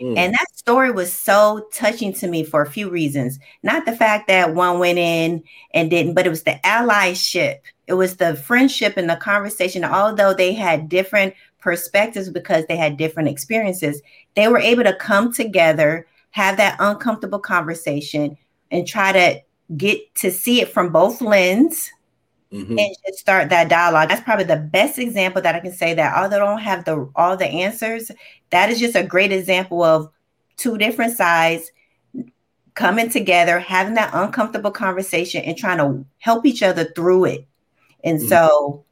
Mm. 0.00 0.16
And 0.16 0.34
that 0.34 0.54
story 0.54 0.90
was 0.90 1.12
so 1.12 1.66
touching 1.72 2.12
to 2.14 2.28
me 2.28 2.44
for 2.44 2.62
a 2.62 2.70
few 2.70 2.88
reasons. 2.90 3.38
Not 3.62 3.84
the 3.84 3.96
fact 3.96 4.28
that 4.28 4.54
one 4.54 4.78
went 4.78 4.98
in 4.98 5.42
and 5.74 5.90
didn't, 5.90 6.14
but 6.14 6.26
it 6.26 6.30
was 6.30 6.44
the 6.44 6.60
allyship. 6.64 7.58
It 7.86 7.94
was 7.94 8.16
the 8.16 8.36
friendship 8.36 8.96
and 8.96 9.08
the 9.08 9.16
conversation. 9.16 9.84
Although 9.84 10.34
they 10.34 10.52
had 10.52 10.88
different 10.88 11.34
perspectives 11.58 12.30
because 12.30 12.64
they 12.66 12.76
had 12.76 12.96
different 12.96 13.28
experiences, 13.28 14.02
they 14.34 14.48
were 14.48 14.58
able 14.58 14.84
to 14.84 14.94
come 14.94 15.32
together, 15.32 16.06
have 16.30 16.56
that 16.56 16.76
uncomfortable 16.78 17.38
conversation, 17.38 18.36
and 18.70 18.86
try 18.86 19.12
to 19.12 19.40
get 19.76 20.14
to 20.16 20.30
see 20.30 20.60
it 20.60 20.68
from 20.68 20.90
both 20.90 21.20
lens 21.20 21.90
mm-hmm. 22.52 22.78
and 22.78 22.96
just 23.06 23.18
start 23.18 23.50
that 23.50 23.68
dialogue. 23.68 24.08
That's 24.08 24.22
probably 24.22 24.44
the 24.44 24.56
best 24.56 24.98
example 24.98 25.42
that 25.42 25.54
I 25.54 25.60
can 25.60 25.72
say 25.72 25.94
that 25.94 26.16
although 26.16 26.36
I 26.36 26.50
don't 26.50 26.60
have 26.60 26.84
the 26.84 27.10
all 27.14 27.36
the 27.36 27.46
answers, 27.46 28.10
that 28.50 28.70
is 28.70 28.78
just 28.78 28.96
a 28.96 29.02
great 29.02 29.32
example 29.32 29.82
of 29.82 30.10
two 30.56 30.78
different 30.78 31.16
sides 31.16 31.70
coming 32.74 33.10
together, 33.10 33.58
having 33.58 33.94
that 33.94 34.14
uncomfortable 34.14 34.70
conversation 34.70 35.42
and 35.42 35.56
trying 35.56 35.78
to 35.78 36.04
help 36.18 36.46
each 36.46 36.62
other 36.62 36.84
through 36.94 37.26
it. 37.26 37.46
And 38.04 38.18
mm-hmm. 38.18 38.28
so 38.28 38.84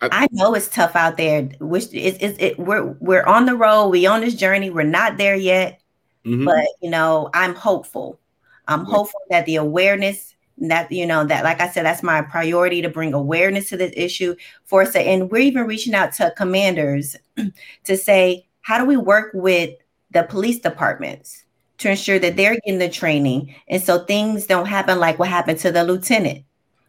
I, 0.00 0.08
I, 0.12 0.28
know 0.30 0.54
it's 0.54 0.68
tough 0.68 0.94
out 0.94 1.16
there. 1.16 1.42
Which 1.60 1.88
it's 1.92 2.36
it, 2.38 2.58
we're 2.58 2.84
we're 3.00 3.24
on 3.24 3.46
the 3.46 3.56
road. 3.56 3.88
We 3.88 4.06
on 4.06 4.20
this 4.20 4.34
journey. 4.34 4.70
We're 4.70 4.84
not 4.84 5.18
there 5.18 5.34
yet, 5.34 5.80
mm-hmm. 6.24 6.44
but 6.44 6.66
you 6.80 6.90
know, 6.90 7.30
I'm 7.34 7.54
hopeful. 7.54 8.20
I'm 8.68 8.80
yeah. 8.80 8.92
hopeful 8.92 9.20
that 9.30 9.46
the 9.46 9.56
awareness 9.56 10.34
that 10.58 10.90
you 10.90 11.06
know 11.06 11.24
that 11.24 11.44
like 11.44 11.60
I 11.60 11.68
said, 11.68 11.84
that's 11.84 12.02
my 12.02 12.22
priority 12.22 12.82
to 12.82 12.88
bring 12.88 13.12
awareness 13.12 13.68
to 13.70 13.76
this 13.76 13.92
issue 13.96 14.36
for 14.64 14.82
us. 14.82 14.94
And 14.94 15.30
we're 15.30 15.42
even 15.42 15.66
reaching 15.66 15.94
out 15.94 16.12
to 16.14 16.32
commanders 16.36 17.16
to 17.84 17.96
say, 17.96 18.46
how 18.60 18.78
do 18.78 18.84
we 18.84 18.96
work 18.96 19.30
with 19.34 19.74
the 20.10 20.22
police 20.22 20.60
departments 20.60 21.44
to 21.78 21.90
ensure 21.90 22.18
that 22.18 22.36
they're 22.36 22.54
getting 22.54 22.78
the 22.78 22.88
training, 22.88 23.54
and 23.68 23.82
so 23.82 24.04
things 24.04 24.46
don't 24.46 24.66
happen 24.66 24.98
like 24.98 25.18
what 25.18 25.28
happened 25.28 25.58
to 25.60 25.72
the 25.72 25.84
lieutenant 25.84 26.44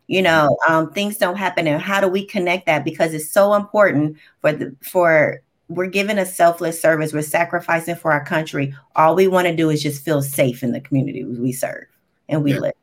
you 0.10 0.24
know 0.24 0.58
um, 0.68 0.92
things 0.92 1.18
don't 1.18 1.36
happen 1.36 1.68
and 1.68 1.80
how 1.80 2.02
do 2.02 2.08
we 2.08 2.26
connect 2.26 2.66
that? 2.66 2.84
Because 2.84 3.14
it's 3.14 3.30
so 3.30 3.54
important 3.54 4.18
for 4.42 4.52
the 4.52 4.76
for 4.82 5.42
we're 5.68 5.86
giving 5.86 6.18
a 6.18 6.26
selfless 6.26 6.82
service 6.82 7.14
we're 7.14 7.22
sacrificing 7.22 7.96
for 7.96 8.12
our 8.12 8.26
country. 8.26 8.76
All 8.96 9.14
we 9.14 9.28
want 9.28 9.48
to 9.48 9.56
do 9.56 9.70
is 9.70 9.84
just 9.84 10.04
feel 10.04 10.24
safe 10.24 10.64
in 10.64 10.72
the 10.72 10.82
community 10.82 11.24
we 11.24 11.52
serve 11.52 11.86
and 12.28 12.44
we 12.44 12.54
yeah. 12.54 12.60
live. 12.60 12.74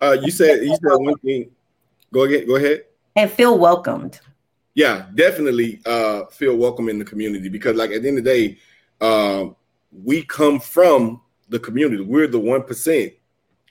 Uh, 0.00 0.16
you 0.22 0.30
said 0.30 0.62
you 0.62 0.76
said 0.76 0.96
one 0.96 1.18
thing. 1.18 1.50
Go 2.12 2.22
ahead 2.22 2.46
go 2.46 2.54
ahead. 2.54 2.84
And 3.16 3.28
feel 3.28 3.58
welcomed. 3.58 4.20
Yeah 4.74 5.06
definitely 5.16 5.80
uh, 5.86 6.26
feel 6.26 6.56
welcome 6.56 6.88
in 6.88 7.00
the 7.00 7.04
community 7.04 7.48
because 7.48 7.74
like 7.74 7.90
at 7.90 8.02
the 8.02 8.08
end 8.08 8.18
of 8.18 8.24
the 8.24 8.30
day 8.30 8.58
uh, 9.00 9.46
we 10.04 10.22
come 10.22 10.60
from 10.60 11.20
the 11.48 11.58
community. 11.58 12.04
We're 12.04 12.28
the 12.28 12.38
1% 12.38 13.14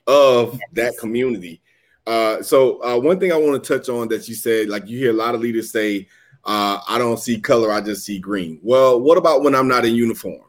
of 0.05 0.53
yes. 0.53 0.61
that 0.73 0.97
community 0.99 1.61
uh, 2.06 2.41
so 2.41 2.84
uh, 2.84 2.99
one 2.99 3.20
thing 3.20 3.32
I 3.32 3.38
want 3.38 3.62
to 3.62 3.78
touch 3.78 3.89
on 3.89 4.08
that 4.10 4.28
you 4.28 4.36
said, 4.36 4.70
like 4.70 4.88
you 4.88 4.97
hear 4.97 5.12
a 5.12 5.16
lot 5.16 5.36
of 5.36 5.41
leaders 5.41 5.72
say, 5.72 6.08
uh, 6.43 6.80
"I 6.88 6.97
don't 6.97 7.20
see 7.20 7.39
color, 7.39 7.72
I 7.72 7.82
just 7.82 8.06
see 8.06 8.20
green." 8.20 8.60
Well, 8.62 8.99
what 8.99 9.18
about 9.18 9.43
when 9.43 9.56
I'm 9.56 9.68
not 9.68 9.86
in 9.86 9.95
uniform? 9.95 10.41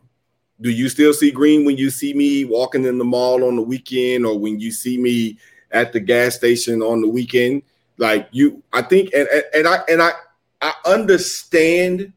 Do 0.60 0.70
you 0.70 0.88
still 0.88 1.14
see 1.14 1.30
green 1.30 1.64
when 1.64 1.76
you 1.76 1.90
see 1.90 2.14
me 2.14 2.44
walking 2.44 2.84
in 2.84 2.98
the 2.98 3.04
mall 3.04 3.44
on 3.44 3.56
the 3.56 3.62
weekend, 3.62 4.26
or 4.26 4.38
when 4.38 4.58
you 4.58 4.72
see 4.72 4.98
me 4.98 5.38
at 5.70 5.92
the 5.92 6.00
gas 6.00 6.34
station 6.34 6.82
on 6.82 7.00
the 7.00 7.08
weekend? 7.08 7.62
Like 7.98 8.28
you, 8.32 8.62
I 8.72 8.82
think, 8.82 9.10
and 9.14 9.28
and 9.54 9.68
I 9.68 9.78
and 9.88 10.02
I 10.02 10.12
I 10.60 10.72
understand 10.86 12.12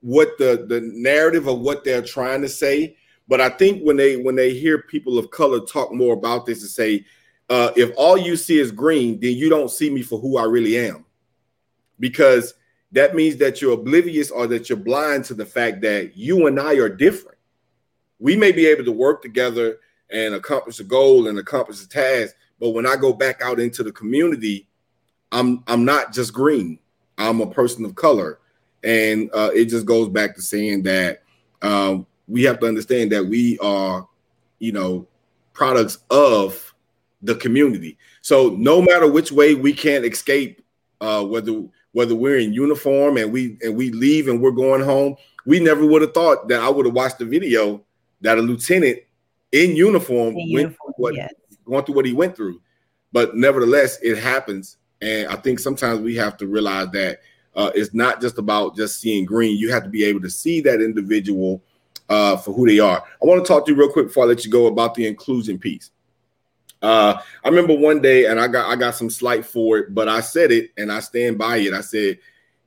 what 0.00 0.38
the 0.38 0.64
the 0.68 0.80
narrative 0.94 1.48
of 1.48 1.60
what 1.60 1.82
they're 1.82 2.02
trying 2.02 2.42
to 2.42 2.48
say, 2.48 2.96
but 3.26 3.40
I 3.40 3.48
think 3.48 3.82
when 3.82 3.96
they 3.96 4.16
when 4.16 4.36
they 4.36 4.54
hear 4.54 4.82
people 4.82 5.18
of 5.18 5.32
color 5.32 5.60
talk 5.60 5.92
more 5.92 6.14
about 6.14 6.46
this 6.46 6.60
and 6.60 6.70
say 6.70 7.04
uh, 7.50 7.72
if 7.76 7.90
all 7.96 8.16
you 8.16 8.36
see 8.36 8.58
is 8.58 8.70
green, 8.70 9.18
then 9.20 9.36
you 9.36 9.48
don't 9.48 9.70
see 9.70 9.90
me 9.90 10.02
for 10.02 10.18
who 10.18 10.36
I 10.36 10.44
really 10.44 10.78
am, 10.78 11.04
because 11.98 12.54
that 12.92 13.14
means 13.14 13.36
that 13.36 13.60
you're 13.60 13.74
oblivious 13.74 14.30
or 14.30 14.46
that 14.46 14.68
you're 14.68 14.78
blind 14.78 15.24
to 15.26 15.34
the 15.34 15.46
fact 15.46 15.80
that 15.82 16.16
you 16.16 16.46
and 16.46 16.58
I 16.58 16.74
are 16.74 16.88
different. 16.88 17.38
We 18.18 18.36
may 18.36 18.52
be 18.52 18.66
able 18.66 18.84
to 18.84 18.92
work 18.92 19.22
together 19.22 19.78
and 20.10 20.34
accomplish 20.34 20.80
a 20.80 20.84
goal 20.84 21.28
and 21.28 21.38
accomplish 21.38 21.82
a 21.82 21.88
task, 21.88 22.34
but 22.58 22.70
when 22.70 22.86
I 22.86 22.96
go 22.96 23.12
back 23.12 23.42
out 23.42 23.60
into 23.60 23.82
the 23.82 23.92
community, 23.92 24.66
I'm 25.32 25.62
I'm 25.66 25.84
not 25.84 26.12
just 26.12 26.32
green. 26.32 26.78
I'm 27.18 27.40
a 27.40 27.50
person 27.50 27.84
of 27.84 27.94
color, 27.94 28.38
and 28.82 29.30
uh, 29.34 29.50
it 29.54 29.66
just 29.66 29.86
goes 29.86 30.08
back 30.08 30.34
to 30.36 30.42
saying 30.42 30.84
that 30.84 31.22
um, 31.62 32.06
we 32.26 32.42
have 32.44 32.60
to 32.60 32.66
understand 32.66 33.12
that 33.12 33.24
we 33.26 33.58
are, 33.58 34.08
you 34.58 34.72
know, 34.72 35.06
products 35.52 35.98
of 36.10 36.67
the 37.22 37.34
community. 37.36 37.98
So 38.22 38.50
no 38.50 38.80
matter 38.80 39.10
which 39.10 39.32
way 39.32 39.54
we 39.54 39.72
can't 39.72 40.04
escape, 40.04 40.62
uh, 41.00 41.24
whether 41.24 41.64
whether 41.92 42.14
we're 42.14 42.38
in 42.38 42.52
uniform 42.52 43.16
and 43.16 43.32
we 43.32 43.56
and 43.62 43.76
we 43.76 43.90
leave 43.90 44.28
and 44.28 44.40
we're 44.40 44.50
going 44.50 44.82
home, 44.82 45.16
we 45.46 45.60
never 45.60 45.84
would 45.86 46.02
have 46.02 46.14
thought 46.14 46.48
that 46.48 46.60
I 46.60 46.68
would 46.68 46.86
have 46.86 46.94
watched 46.94 47.18
the 47.18 47.24
video 47.24 47.82
that 48.20 48.38
a 48.38 48.42
lieutenant 48.42 48.98
in 49.52 49.76
uniform, 49.76 50.36
in 50.36 50.52
went 50.52 50.66
uniform 50.66 50.92
what, 50.96 51.14
yes. 51.14 51.32
going 51.64 51.84
through 51.84 51.94
what 51.94 52.06
he 52.06 52.12
went 52.12 52.36
through. 52.36 52.60
But 53.12 53.34
nevertheless, 53.34 53.98
it 54.02 54.18
happens, 54.18 54.76
and 55.00 55.28
I 55.28 55.36
think 55.36 55.58
sometimes 55.58 56.00
we 56.00 56.14
have 56.16 56.36
to 56.38 56.46
realize 56.46 56.90
that 56.90 57.20
uh, 57.54 57.70
it's 57.74 57.94
not 57.94 58.20
just 58.20 58.38
about 58.38 58.76
just 58.76 59.00
seeing 59.00 59.24
green. 59.24 59.56
You 59.56 59.72
have 59.72 59.84
to 59.84 59.88
be 59.88 60.04
able 60.04 60.20
to 60.20 60.30
see 60.30 60.60
that 60.60 60.82
individual 60.82 61.62
uh, 62.08 62.36
for 62.36 62.52
who 62.52 62.66
they 62.66 62.78
are. 62.78 62.98
I 63.00 63.26
want 63.26 63.44
to 63.44 63.48
talk 63.48 63.64
to 63.66 63.72
you 63.72 63.78
real 63.78 63.90
quick 63.90 64.08
before 64.08 64.24
I 64.24 64.26
let 64.26 64.44
you 64.44 64.50
go 64.50 64.66
about 64.66 64.94
the 64.94 65.06
inclusion 65.06 65.58
piece. 65.58 65.90
Uh, 66.80 67.20
I 67.44 67.48
remember 67.48 67.74
one 67.74 68.00
day, 68.00 68.26
and 68.26 68.38
I 68.38 68.46
got 68.48 68.68
I 68.68 68.76
got 68.76 68.94
some 68.94 69.10
slight 69.10 69.44
for 69.44 69.78
it, 69.78 69.94
but 69.94 70.08
I 70.08 70.20
said 70.20 70.52
it, 70.52 70.70
and 70.76 70.92
I 70.92 71.00
stand 71.00 71.38
by 71.38 71.58
it. 71.58 71.72
I 71.72 71.80
said 71.80 72.18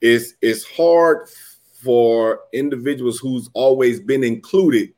it's 0.02 0.34
it's 0.42 0.66
hard 0.66 1.30
for 1.74 2.42
individuals 2.54 3.20
who's 3.20 3.50
always 3.54 4.00
been 4.00 4.24
included 4.24 4.94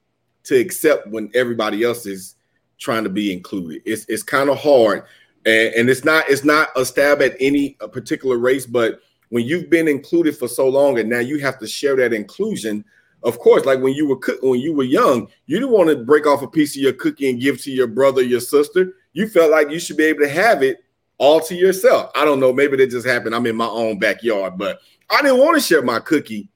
to 0.46 0.56
accept 0.56 1.08
when 1.08 1.32
everybody 1.34 1.84
else 1.84 2.06
is 2.06 2.36
trying 2.80 3.04
to 3.04 3.10
be 3.10 3.32
included. 3.32 3.82
It's 3.86 4.06
it's 4.10 4.24
kind 4.24 4.50
of 4.50 4.58
hard, 4.58 5.04
and, 5.46 5.74
and 5.76 5.90
it's 5.90 6.04
not 6.04 6.28
it's 6.30 6.44
not 6.44 6.70
a 6.76 6.84
stab 6.84 7.22
at 7.22 7.36
any 7.40 7.72
particular 7.92 8.38
race, 8.38 8.66
but 8.66 9.00
when 9.34 9.44
you've 9.46 9.68
been 9.68 9.88
included 9.88 10.38
for 10.38 10.48
so 10.48 10.70
long 10.70 11.00
and 11.00 11.10
now 11.10 11.18
you 11.18 11.40
have 11.40 11.58
to 11.58 11.66
share 11.66 11.96
that 11.96 12.14
inclusion 12.14 12.86
of 13.24 13.40
course 13.40 13.66
like 13.66 13.80
when 13.80 13.92
you 13.92 14.08
were 14.08 14.20
when 14.44 14.60
you 14.60 14.76
were 14.76 14.84
young 14.84 15.28
you 15.48 15.58
didn't 15.58 15.72
want 15.72 15.90
to 15.90 15.96
break 15.96 16.28
off 16.28 16.44
a 16.44 16.48
piece 16.48 16.76
of 16.76 16.84
your 16.84 16.94
cookie 16.94 17.28
and 17.32 17.42
give 17.42 17.60
to 17.60 17.72
your 17.72 17.88
brother 17.88 18.22
your 18.22 18.40
sister 18.40 18.94
you 19.14 19.28
felt 19.28 19.52
like 19.52 19.70
you 19.70 19.80
should 19.80 19.98
be 19.98 20.06
able 20.06 20.22
to 20.22 20.30
have 20.30 20.62
it 20.64 20.84
all 21.18 21.40
to 21.40 21.56
yourself 21.56 22.12
i 22.16 22.26
don't 22.26 22.40
know 22.40 22.52
maybe 22.52 22.76
that 22.78 22.90
just 22.90 23.08
happened 23.08 23.34
i'm 23.34 23.46
in 23.46 23.56
my 23.56 23.68
own 23.68 23.98
backyard 23.98 24.58
but 24.58 24.80
i 25.10 25.22
didn't 25.22 25.40
want 25.40 25.56
to 25.56 25.62
share 25.62 25.82
my 25.82 26.00
cookie 26.00 26.50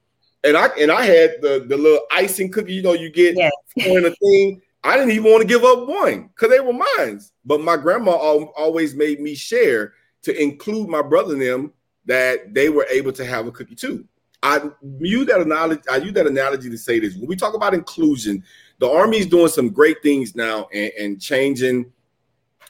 and 0.44 0.56
i 0.56 0.66
and 0.80 0.90
i 0.90 1.02
had 1.02 1.36
the 1.40 1.64
the 1.68 1.76
little 1.76 2.00
icing 2.10 2.50
cookie 2.50 2.74
you 2.74 2.82
know 2.82 2.92
you 2.92 3.10
get 3.10 3.36
yes. 3.36 3.52
in 3.76 4.04
a 4.04 4.10
thing 4.10 4.60
I 4.84 4.96
didn't 4.96 5.10
even 5.10 5.30
want 5.30 5.42
to 5.42 5.48
give 5.48 5.64
up 5.64 5.86
one 5.88 6.28
because 6.28 6.50
they 6.50 6.60
were 6.60 6.72
mine. 6.72 7.20
But 7.44 7.60
my 7.60 7.76
grandma 7.76 8.12
always 8.12 8.94
made 8.94 9.20
me 9.20 9.34
share 9.34 9.92
to 10.22 10.40
include 10.40 10.88
my 10.88 11.02
brother 11.02 11.34
and 11.34 11.42
them 11.42 11.72
that 12.06 12.54
they 12.54 12.68
were 12.68 12.86
able 12.90 13.12
to 13.12 13.24
have 13.24 13.46
a 13.46 13.52
cookie 13.52 13.74
too. 13.74 14.06
I 14.42 14.70
use 15.00 15.26
that 15.26 15.40
analogy. 15.40 15.82
I 15.90 15.96
use 15.96 16.12
that 16.12 16.26
analogy 16.26 16.70
to 16.70 16.78
say 16.78 17.00
this: 17.00 17.16
when 17.16 17.26
we 17.26 17.34
talk 17.34 17.54
about 17.54 17.74
inclusion, 17.74 18.44
the 18.78 18.88
army 18.88 19.18
is 19.18 19.26
doing 19.26 19.48
some 19.48 19.70
great 19.70 20.00
things 20.02 20.36
now 20.36 20.68
and, 20.72 20.92
and 20.98 21.20
changing 21.20 21.92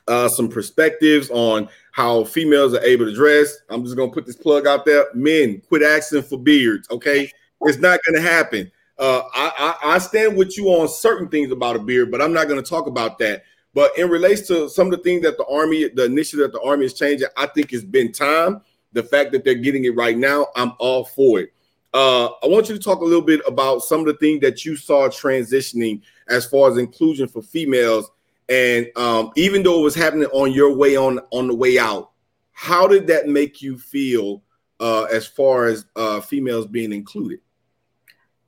uh, 0.09 0.29
some 0.29 0.49
perspectives 0.49 1.31
on 1.31 1.69
how 1.93 2.25
females 2.25 2.75
are 2.75 2.83
able 2.83 3.05
to 3.05 3.15
dress. 3.15 3.59
I'm 3.69 3.85
just 3.85 3.97
gonna 3.97 4.11
put 4.11 4.27
this 4.27 4.37
plug 4.37 4.67
out 4.67 4.85
there: 4.85 5.07
men, 5.15 5.63
quit 5.69 5.83
asking 5.83 6.23
for 6.23 6.39
beards. 6.39 6.89
Okay, 6.91 7.31
it's 7.63 7.79
not 7.79 8.01
gonna 8.07 8.21
happen. 8.21 8.71
Uh, 8.99 9.23
I, 9.33 9.53
I, 9.83 9.95
I 9.95 9.99
stand 9.99 10.37
with 10.37 10.57
you 10.57 10.69
on 10.69 10.89
certain 10.89 11.29
things 11.29 11.53
about 11.53 11.77
a 11.77 11.79
beard, 11.79 12.11
but 12.11 12.21
I'm 12.21 12.33
not 12.33 12.49
to 12.49 12.63
talk 12.63 12.89
about 12.89 13.19
that. 13.19 13.45
But 13.75 13.97
in 13.97 14.09
relation 14.11 14.47
to 14.47 14.69
some 14.69 14.89
of 14.89 14.93
the 14.93 15.05
things 15.05 15.23
that 15.23 15.37
the 15.37 15.47
army, 15.47 15.89
the 15.89 16.07
initiative 16.07 16.51
that 16.51 16.53
the 16.53 16.67
army 16.67 16.87
is 16.87 16.95
changing, 16.95 17.29
I 17.37 17.47
think 17.47 17.73
it's 17.73 17.85
been 17.85 18.11
time. 18.11 18.63
The 18.93 19.05
fact 19.05 19.31
that 19.33 19.45
they're 19.45 19.55
getting 19.55 19.85
it 19.85 19.95
right 19.95 20.17
now, 20.17 20.49
I'm 20.57 20.73
all 20.79 21.05
for 21.05 21.41
it. 21.41 21.53
Uh, 21.95 22.27
I 22.43 22.47
want 22.47 22.69
you 22.69 22.77
to 22.77 22.83
talk 22.83 23.01
a 23.01 23.05
little 23.05 23.23
bit 23.23 23.41
about 23.47 23.81
some 23.81 24.01
of 24.01 24.07
the 24.07 24.15
things 24.15 24.41
that 24.41 24.65
you 24.65 24.77
saw 24.77 25.09
transitioning 25.09 26.03
as 26.29 26.45
far 26.47 26.71
as 26.71 26.77
inclusion 26.77 27.29
for 27.29 27.41
females, 27.41 28.11
and 28.49 28.87
um, 28.97 29.31
even 29.37 29.63
though 29.63 29.81
it 29.81 29.85
was 29.85 29.95
happening 29.95 30.29
on 30.33 30.53
your 30.53 30.75
way 30.75 30.97
on 30.97 31.21
on 31.31 31.49
the 31.49 31.55
way 31.55 31.79
out, 31.79 32.11
how 32.53 32.87
did 32.87 33.07
that 33.09 33.29
make 33.29 33.63
you 33.63 33.79
feel 33.79 34.43
uh, 34.81 35.05
as 35.05 35.27
far 35.27 35.67
as 35.67 35.85
uh, 35.97 36.21
females 36.21 36.67
being 36.67 36.93
included? 36.93 37.41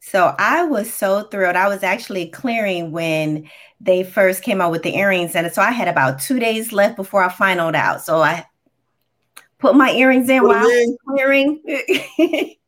So 0.01 0.35
I 0.39 0.65
was 0.65 0.93
so 0.93 1.25
thrilled. 1.25 1.57
I 1.57 1.69
was 1.69 1.83
actually 1.83 2.29
clearing 2.31 2.91
when 2.91 3.51
they 3.81 4.03
first 4.03 4.43
came 4.43 4.61
out 4.61 4.71
with 4.71 4.83
the 4.83 4.97
earrings. 4.97 5.37
And 5.37 5.53
so 5.53 5.61
I 5.61 5.71
had 5.71 5.89
about 5.89 6.21
two 6.21 6.39
days 6.39 6.73
left 6.73 6.97
before 6.97 7.23
I 7.23 7.29
finaled 7.29 7.75
out. 7.75 8.03
So 8.03 8.23
I 8.23 8.47
put 9.59 9.77
my 9.77 9.91
earrings 9.91 10.31
in 10.31 10.43
while 10.43 10.57
I 10.57 10.63
was 10.63 10.97
clearing. 11.07 11.63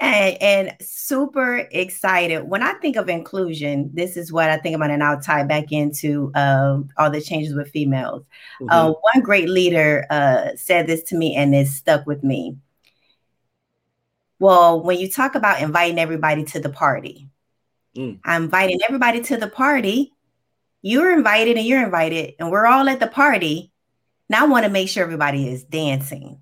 and, 0.00 0.42
and, 0.42 0.76
super 0.80 1.68
excited. 1.70 2.44
When 2.44 2.62
I 2.62 2.74
think 2.74 2.96
of 2.96 3.08
inclusion, 3.08 3.90
this 3.92 4.16
is 4.16 4.32
what 4.32 4.50
I 4.50 4.56
think 4.58 4.76
about, 4.76 4.90
and 4.90 5.02
I'll 5.02 5.20
tie 5.20 5.44
back 5.44 5.72
into 5.72 6.30
uh, 6.34 6.78
all 6.96 7.10
the 7.10 7.20
changes 7.20 7.54
with 7.54 7.70
females. 7.70 8.22
Mm-hmm. 8.60 8.70
Uh, 8.70 8.92
one 8.92 9.22
great 9.22 9.48
leader 9.48 10.06
uh, 10.10 10.50
said 10.56 10.86
this 10.86 11.02
to 11.04 11.16
me, 11.16 11.36
and 11.36 11.54
it 11.54 11.68
stuck 11.68 12.06
with 12.06 12.22
me. 12.22 12.56
Well, 14.38 14.82
when 14.82 14.98
you 14.98 15.10
talk 15.10 15.34
about 15.34 15.62
inviting 15.62 15.98
everybody 15.98 16.44
to 16.44 16.60
the 16.60 16.70
party, 16.70 17.28
mm. 17.96 18.18
I'm 18.24 18.44
inviting 18.44 18.80
everybody 18.86 19.22
to 19.22 19.36
the 19.36 19.48
party. 19.48 20.12
You're 20.82 21.12
invited 21.12 21.56
and 21.56 21.66
you're 21.66 21.84
invited, 21.84 22.34
and 22.38 22.50
we're 22.50 22.66
all 22.66 22.88
at 22.88 23.00
the 23.00 23.06
party. 23.06 23.72
Now 24.28 24.44
I 24.44 24.48
want 24.48 24.64
to 24.64 24.70
make 24.70 24.88
sure 24.88 25.02
everybody 25.02 25.48
is 25.48 25.64
dancing. 25.64 26.40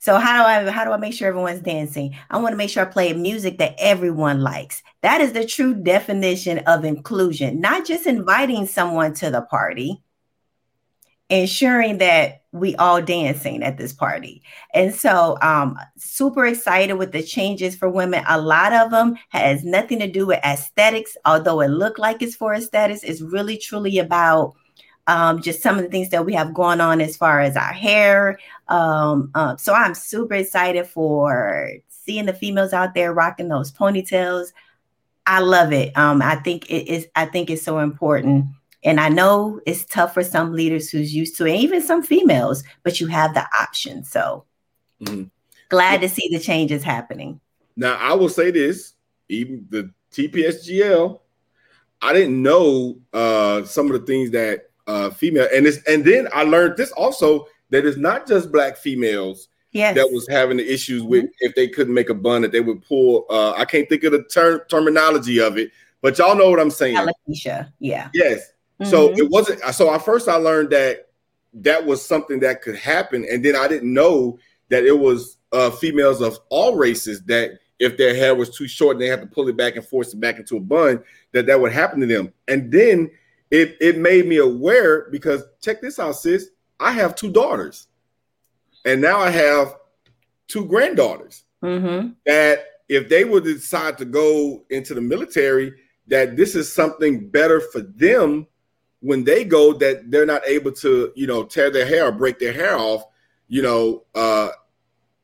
So 0.00 0.16
how 0.16 0.38
do 0.38 0.48
I 0.48 0.70
how 0.70 0.84
do 0.86 0.92
I 0.92 0.96
make 0.96 1.12
sure 1.12 1.28
everyone's 1.28 1.60
dancing? 1.60 2.16
I 2.30 2.38
want 2.38 2.54
to 2.54 2.56
make 2.56 2.70
sure 2.70 2.82
I 2.86 2.90
play 2.90 3.12
music 3.12 3.58
that 3.58 3.74
everyone 3.78 4.40
likes. 4.40 4.82
That 5.02 5.20
is 5.20 5.32
the 5.34 5.44
true 5.46 5.74
definition 5.74 6.60
of 6.60 6.86
inclusion, 6.86 7.60
not 7.60 7.86
just 7.86 8.06
inviting 8.06 8.66
someone 8.66 9.12
to 9.16 9.30
the 9.30 9.42
party, 9.42 10.02
ensuring 11.28 11.98
that 11.98 12.42
we 12.52 12.74
all 12.76 13.02
dancing 13.02 13.62
at 13.62 13.76
this 13.76 13.92
party. 13.92 14.42
And 14.74 14.94
so 14.94 15.36
um 15.42 15.78
super 15.98 16.46
excited 16.46 16.94
with 16.94 17.12
the 17.12 17.22
changes 17.22 17.76
for 17.76 17.90
women. 17.90 18.24
A 18.26 18.40
lot 18.40 18.72
of 18.72 18.90
them 18.90 19.16
has 19.28 19.64
nothing 19.64 19.98
to 19.98 20.10
do 20.10 20.26
with 20.26 20.40
aesthetics, 20.42 21.14
although 21.26 21.60
it 21.60 21.68
looked 21.68 21.98
like 21.98 22.22
it's 22.22 22.34
for 22.34 22.54
aesthetics. 22.54 23.02
It's 23.02 23.20
really 23.20 23.58
truly 23.58 23.98
about 23.98 24.54
um, 25.10 25.42
just 25.42 25.60
some 25.60 25.76
of 25.76 25.82
the 25.82 25.90
things 25.90 26.10
that 26.10 26.24
we 26.24 26.32
have 26.34 26.54
going 26.54 26.80
on 26.80 27.00
as 27.00 27.16
far 27.16 27.40
as 27.40 27.56
our 27.56 27.72
hair. 27.72 28.38
Um, 28.68 29.30
uh, 29.34 29.56
so 29.56 29.74
I'm 29.74 29.94
super 29.94 30.34
excited 30.34 30.86
for 30.86 31.72
seeing 31.88 32.26
the 32.26 32.32
females 32.32 32.72
out 32.72 32.94
there 32.94 33.12
rocking 33.12 33.48
those 33.48 33.72
ponytails. 33.72 34.52
I 35.26 35.40
love 35.40 35.72
it. 35.72 35.96
Um, 35.98 36.22
I 36.22 36.36
think 36.36 36.70
it 36.70 36.88
is. 36.88 37.08
I 37.16 37.26
think 37.26 37.50
it's 37.50 37.62
so 37.62 37.80
important 37.80 38.46
and 38.82 39.00
I 39.00 39.08
know 39.08 39.60
it's 39.66 39.84
tough 39.84 40.14
for 40.14 40.22
some 40.22 40.52
leaders 40.52 40.90
who's 40.90 41.14
used 41.14 41.36
to 41.36 41.46
it, 41.46 41.56
even 41.56 41.82
some 41.82 42.02
females, 42.02 42.62
but 42.82 43.00
you 43.00 43.08
have 43.08 43.34
the 43.34 43.46
option. 43.60 44.04
So 44.04 44.44
mm-hmm. 45.02 45.24
glad 45.68 46.00
to 46.00 46.08
see 46.08 46.28
the 46.30 46.38
changes 46.38 46.82
happening. 46.82 47.40
Now, 47.76 47.96
I 47.96 48.14
will 48.14 48.28
say 48.28 48.50
this 48.50 48.94
even 49.28 49.66
the 49.68 49.92
TPSGL, 50.12 51.20
I 52.00 52.12
didn't 52.12 52.42
know 52.42 52.98
uh, 53.12 53.64
some 53.64 53.86
of 53.86 53.92
the 53.92 54.06
things 54.06 54.30
that 54.30 54.69
uh, 54.86 55.10
female 55.10 55.48
and 55.52 55.66
this, 55.66 55.82
and 55.86 56.04
then 56.04 56.28
I 56.32 56.42
learned 56.42 56.76
this 56.76 56.92
also 56.92 57.46
that 57.70 57.86
it's 57.86 57.96
not 57.96 58.26
just 58.26 58.50
black 58.50 58.76
females 58.76 59.48
yes. 59.72 59.94
that 59.94 60.10
was 60.10 60.26
having 60.28 60.56
the 60.56 60.72
issues 60.72 61.02
with 61.02 61.24
mm-hmm. 61.24 61.32
if 61.40 61.54
they 61.54 61.68
couldn't 61.68 61.94
make 61.94 62.10
a 62.10 62.14
bun 62.14 62.42
that 62.42 62.52
they 62.52 62.60
would 62.60 62.82
pull. 62.82 63.26
Uh, 63.30 63.52
I 63.52 63.64
can't 63.64 63.88
think 63.88 64.04
of 64.04 64.12
the 64.12 64.24
term 64.24 64.60
terminology 64.68 65.40
of 65.40 65.58
it, 65.58 65.70
but 66.02 66.18
y'all 66.18 66.36
know 66.36 66.50
what 66.50 66.60
I'm 66.60 66.70
saying. 66.70 66.96
Alopecia, 66.96 67.72
yeah. 67.78 68.08
Yes, 68.14 68.52
Mm-hmm. 68.80 68.90
So 68.90 69.12
it 69.12 69.30
wasn't. 69.30 69.60
So 69.74 69.92
at 69.92 70.04
first 70.04 70.28
I 70.28 70.36
learned 70.36 70.70
that 70.70 71.08
that 71.54 71.84
was 71.84 72.04
something 72.04 72.40
that 72.40 72.62
could 72.62 72.76
happen, 72.76 73.26
and 73.30 73.44
then 73.44 73.54
I 73.54 73.68
didn't 73.68 73.92
know 73.92 74.38
that 74.70 74.84
it 74.84 74.98
was 74.98 75.36
uh, 75.52 75.70
females 75.70 76.22
of 76.22 76.38
all 76.48 76.76
races 76.76 77.22
that 77.24 77.58
if 77.78 77.96
their 77.96 78.14
hair 78.14 78.34
was 78.34 78.50
too 78.50 78.68
short 78.68 78.96
and 78.96 79.02
they 79.02 79.08
had 79.08 79.20
to 79.20 79.26
pull 79.26 79.48
it 79.48 79.56
back 79.56 79.76
and 79.76 79.84
force 79.84 80.14
it 80.14 80.20
back 80.20 80.38
into 80.38 80.56
a 80.56 80.60
bun, 80.60 81.02
that 81.32 81.46
that 81.46 81.60
would 81.60 81.72
happen 81.72 82.00
to 82.00 82.06
them. 82.06 82.32
And 82.48 82.70
then 82.72 83.10
it 83.50 83.76
it 83.80 83.98
made 83.98 84.26
me 84.26 84.36
aware 84.36 85.08
because 85.10 85.42
check 85.60 85.80
this 85.80 85.98
out, 85.98 86.16
sis. 86.16 86.50
I 86.78 86.92
have 86.92 87.14
two 87.14 87.30
daughters, 87.30 87.88
and 88.84 89.00
now 89.00 89.18
I 89.18 89.30
have 89.30 89.74
two 90.48 90.64
granddaughters. 90.66 91.44
Mm-hmm. 91.62 92.10
That 92.26 92.64
if 92.88 93.08
they 93.08 93.24
would 93.24 93.44
decide 93.44 93.98
to 93.98 94.04
go 94.04 94.64
into 94.70 94.94
the 94.94 95.00
military, 95.00 95.74
that 96.08 96.36
this 96.36 96.54
is 96.54 96.72
something 96.72 97.28
better 97.28 97.60
for 97.60 97.80
them 97.80 98.46
when 99.00 99.24
they 99.24 99.44
go 99.44 99.72
that 99.74 100.10
they're 100.10 100.26
not 100.26 100.46
able 100.46 100.72
to, 100.72 101.12
you 101.16 101.26
know, 101.26 101.44
tear 101.44 101.70
their 101.70 101.86
hair 101.86 102.06
or 102.06 102.12
break 102.12 102.38
their 102.38 102.52
hair 102.52 102.76
off, 102.76 103.04
you 103.48 103.62
know, 103.62 104.04
uh, 104.14 104.48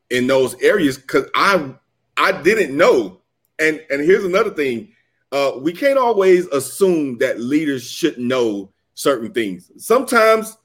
in 0.09 0.27
those 0.27 0.55
areas. 0.61 0.97
Cause 0.97 1.29
I 1.35 1.73
I 2.15 2.41
didn't 2.41 2.75
know. 2.75 3.21
And 3.59 3.83
and 3.89 4.01
here's 4.01 4.23
another 4.23 4.51
thing. 4.51 4.93
Uh, 5.31 5.53
we 5.59 5.73
can't 5.73 5.97
always 5.97 6.47
assume 6.47 7.17
that 7.17 7.39
leaders 7.39 7.89
should 7.89 8.17
know 8.17 8.71
certain 8.93 9.31
things. 9.33 9.71
Sometimes 9.77 10.57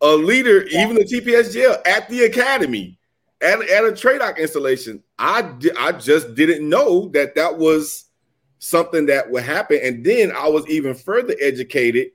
a 0.00 0.08
leader, 0.08 0.62
even 0.64 0.94
the 0.94 1.04
TPSGL 1.04 1.86
at 1.86 2.08
the 2.08 2.24
academy, 2.24 2.98
at, 3.40 3.60
at 3.60 3.84
a 3.84 3.92
TRADOC 3.92 4.38
installation, 4.38 5.02
I 5.18 5.52
I 5.78 5.92
just 5.92 6.34
didn't 6.34 6.68
know 6.68 7.08
that 7.08 7.34
that 7.34 7.56
was 7.56 8.06
something 8.58 9.06
that 9.06 9.30
would 9.30 9.44
happen. 9.44 9.80
And 9.82 10.04
then 10.04 10.32
I 10.32 10.48
was 10.48 10.66
even 10.68 10.94
further 10.94 11.34
educated 11.40 12.08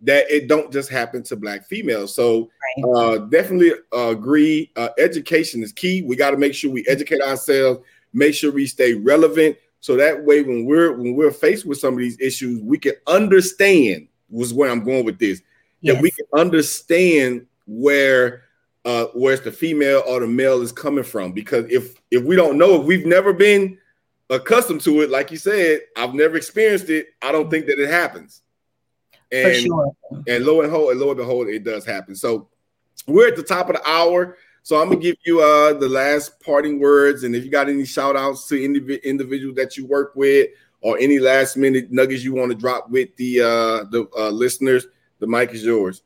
that 0.00 0.30
it 0.30 0.46
don't 0.46 0.72
just 0.72 0.88
happen 0.88 1.22
to 1.24 1.36
black 1.36 1.66
females. 1.66 2.14
So 2.14 2.50
right. 2.76 2.96
uh, 2.96 3.18
definitely 3.26 3.72
uh, 3.92 4.10
agree. 4.10 4.70
Uh, 4.76 4.90
education 4.98 5.62
is 5.62 5.72
key. 5.72 6.02
We 6.02 6.14
got 6.14 6.30
to 6.30 6.36
make 6.36 6.54
sure 6.54 6.70
we 6.70 6.84
educate 6.86 7.20
ourselves, 7.20 7.80
make 8.12 8.34
sure 8.34 8.52
we 8.52 8.66
stay 8.66 8.94
relevant, 8.94 9.56
so 9.80 9.96
that 9.96 10.24
way 10.24 10.42
when 10.42 10.64
we're 10.64 10.92
when 10.92 11.14
we're 11.14 11.30
faced 11.30 11.66
with 11.66 11.78
some 11.78 11.94
of 11.94 12.00
these 12.00 12.20
issues, 12.20 12.60
we 12.62 12.78
can 12.78 12.94
understand. 13.06 14.08
Was 14.30 14.52
where 14.52 14.70
I'm 14.70 14.84
going 14.84 15.04
with 15.04 15.18
this. 15.18 15.40
Yes. 15.80 15.94
That 15.94 16.02
we 16.02 16.10
can 16.10 16.26
understand 16.34 17.46
where 17.66 18.44
uh 18.84 19.06
where's 19.14 19.40
the 19.40 19.52
female 19.52 20.02
or 20.06 20.20
the 20.20 20.26
male 20.26 20.60
is 20.60 20.72
coming 20.72 21.04
from. 21.04 21.32
Because 21.32 21.64
if 21.70 22.00
if 22.10 22.24
we 22.24 22.36
don't 22.36 22.58
know, 22.58 22.80
if 22.80 22.86
we've 22.86 23.06
never 23.06 23.32
been 23.32 23.78
accustomed 24.30 24.80
to 24.82 25.00
it, 25.02 25.10
like 25.10 25.30
you 25.30 25.38
said, 25.38 25.80
I've 25.96 26.14
never 26.14 26.36
experienced 26.36 26.90
it. 26.90 27.08
I 27.22 27.32
don't 27.32 27.50
think 27.50 27.66
that 27.66 27.82
it 27.82 27.88
happens. 27.88 28.42
And, 29.30 29.54
For 29.54 29.60
sure. 29.60 29.96
And 30.26 30.44
lo 30.44 30.60
and 30.60 30.70
behold, 30.70 30.90
and 30.90 31.00
lo 31.00 31.08
and 31.08 31.16
behold, 31.18 31.48
it 31.48 31.64
does 31.64 31.86
happen. 31.86 32.14
So 32.14 32.48
we're 33.06 33.28
at 33.28 33.36
the 33.36 33.42
top 33.42 33.68
of 33.68 33.76
the 33.76 33.88
hour. 33.88 34.36
So 34.62 34.80
I'm 34.80 34.88
gonna 34.88 35.00
give 35.00 35.16
you 35.24 35.40
uh 35.40 35.72
the 35.74 35.88
last 35.88 36.40
parting 36.40 36.78
words, 36.80 37.24
and 37.24 37.34
if 37.34 37.44
you 37.44 37.50
got 37.50 37.68
any 37.68 37.84
shout 37.84 38.16
outs 38.16 38.46
to 38.48 38.54
indiv- 38.54 39.02
individuals 39.02 39.56
that 39.56 39.76
you 39.76 39.86
work 39.86 40.12
with, 40.14 40.48
or 40.80 40.98
any 40.98 41.18
last 41.18 41.56
minute 41.56 41.90
nuggets 41.90 42.24
you 42.24 42.34
want 42.34 42.50
to 42.50 42.56
drop 42.56 42.90
with 42.90 43.14
the 43.16 43.40
uh 43.40 43.84
the 43.90 44.06
uh, 44.16 44.30
listeners, 44.30 44.86
the 45.20 45.26
mic 45.26 45.52
is 45.52 45.64
yours. 45.64 46.02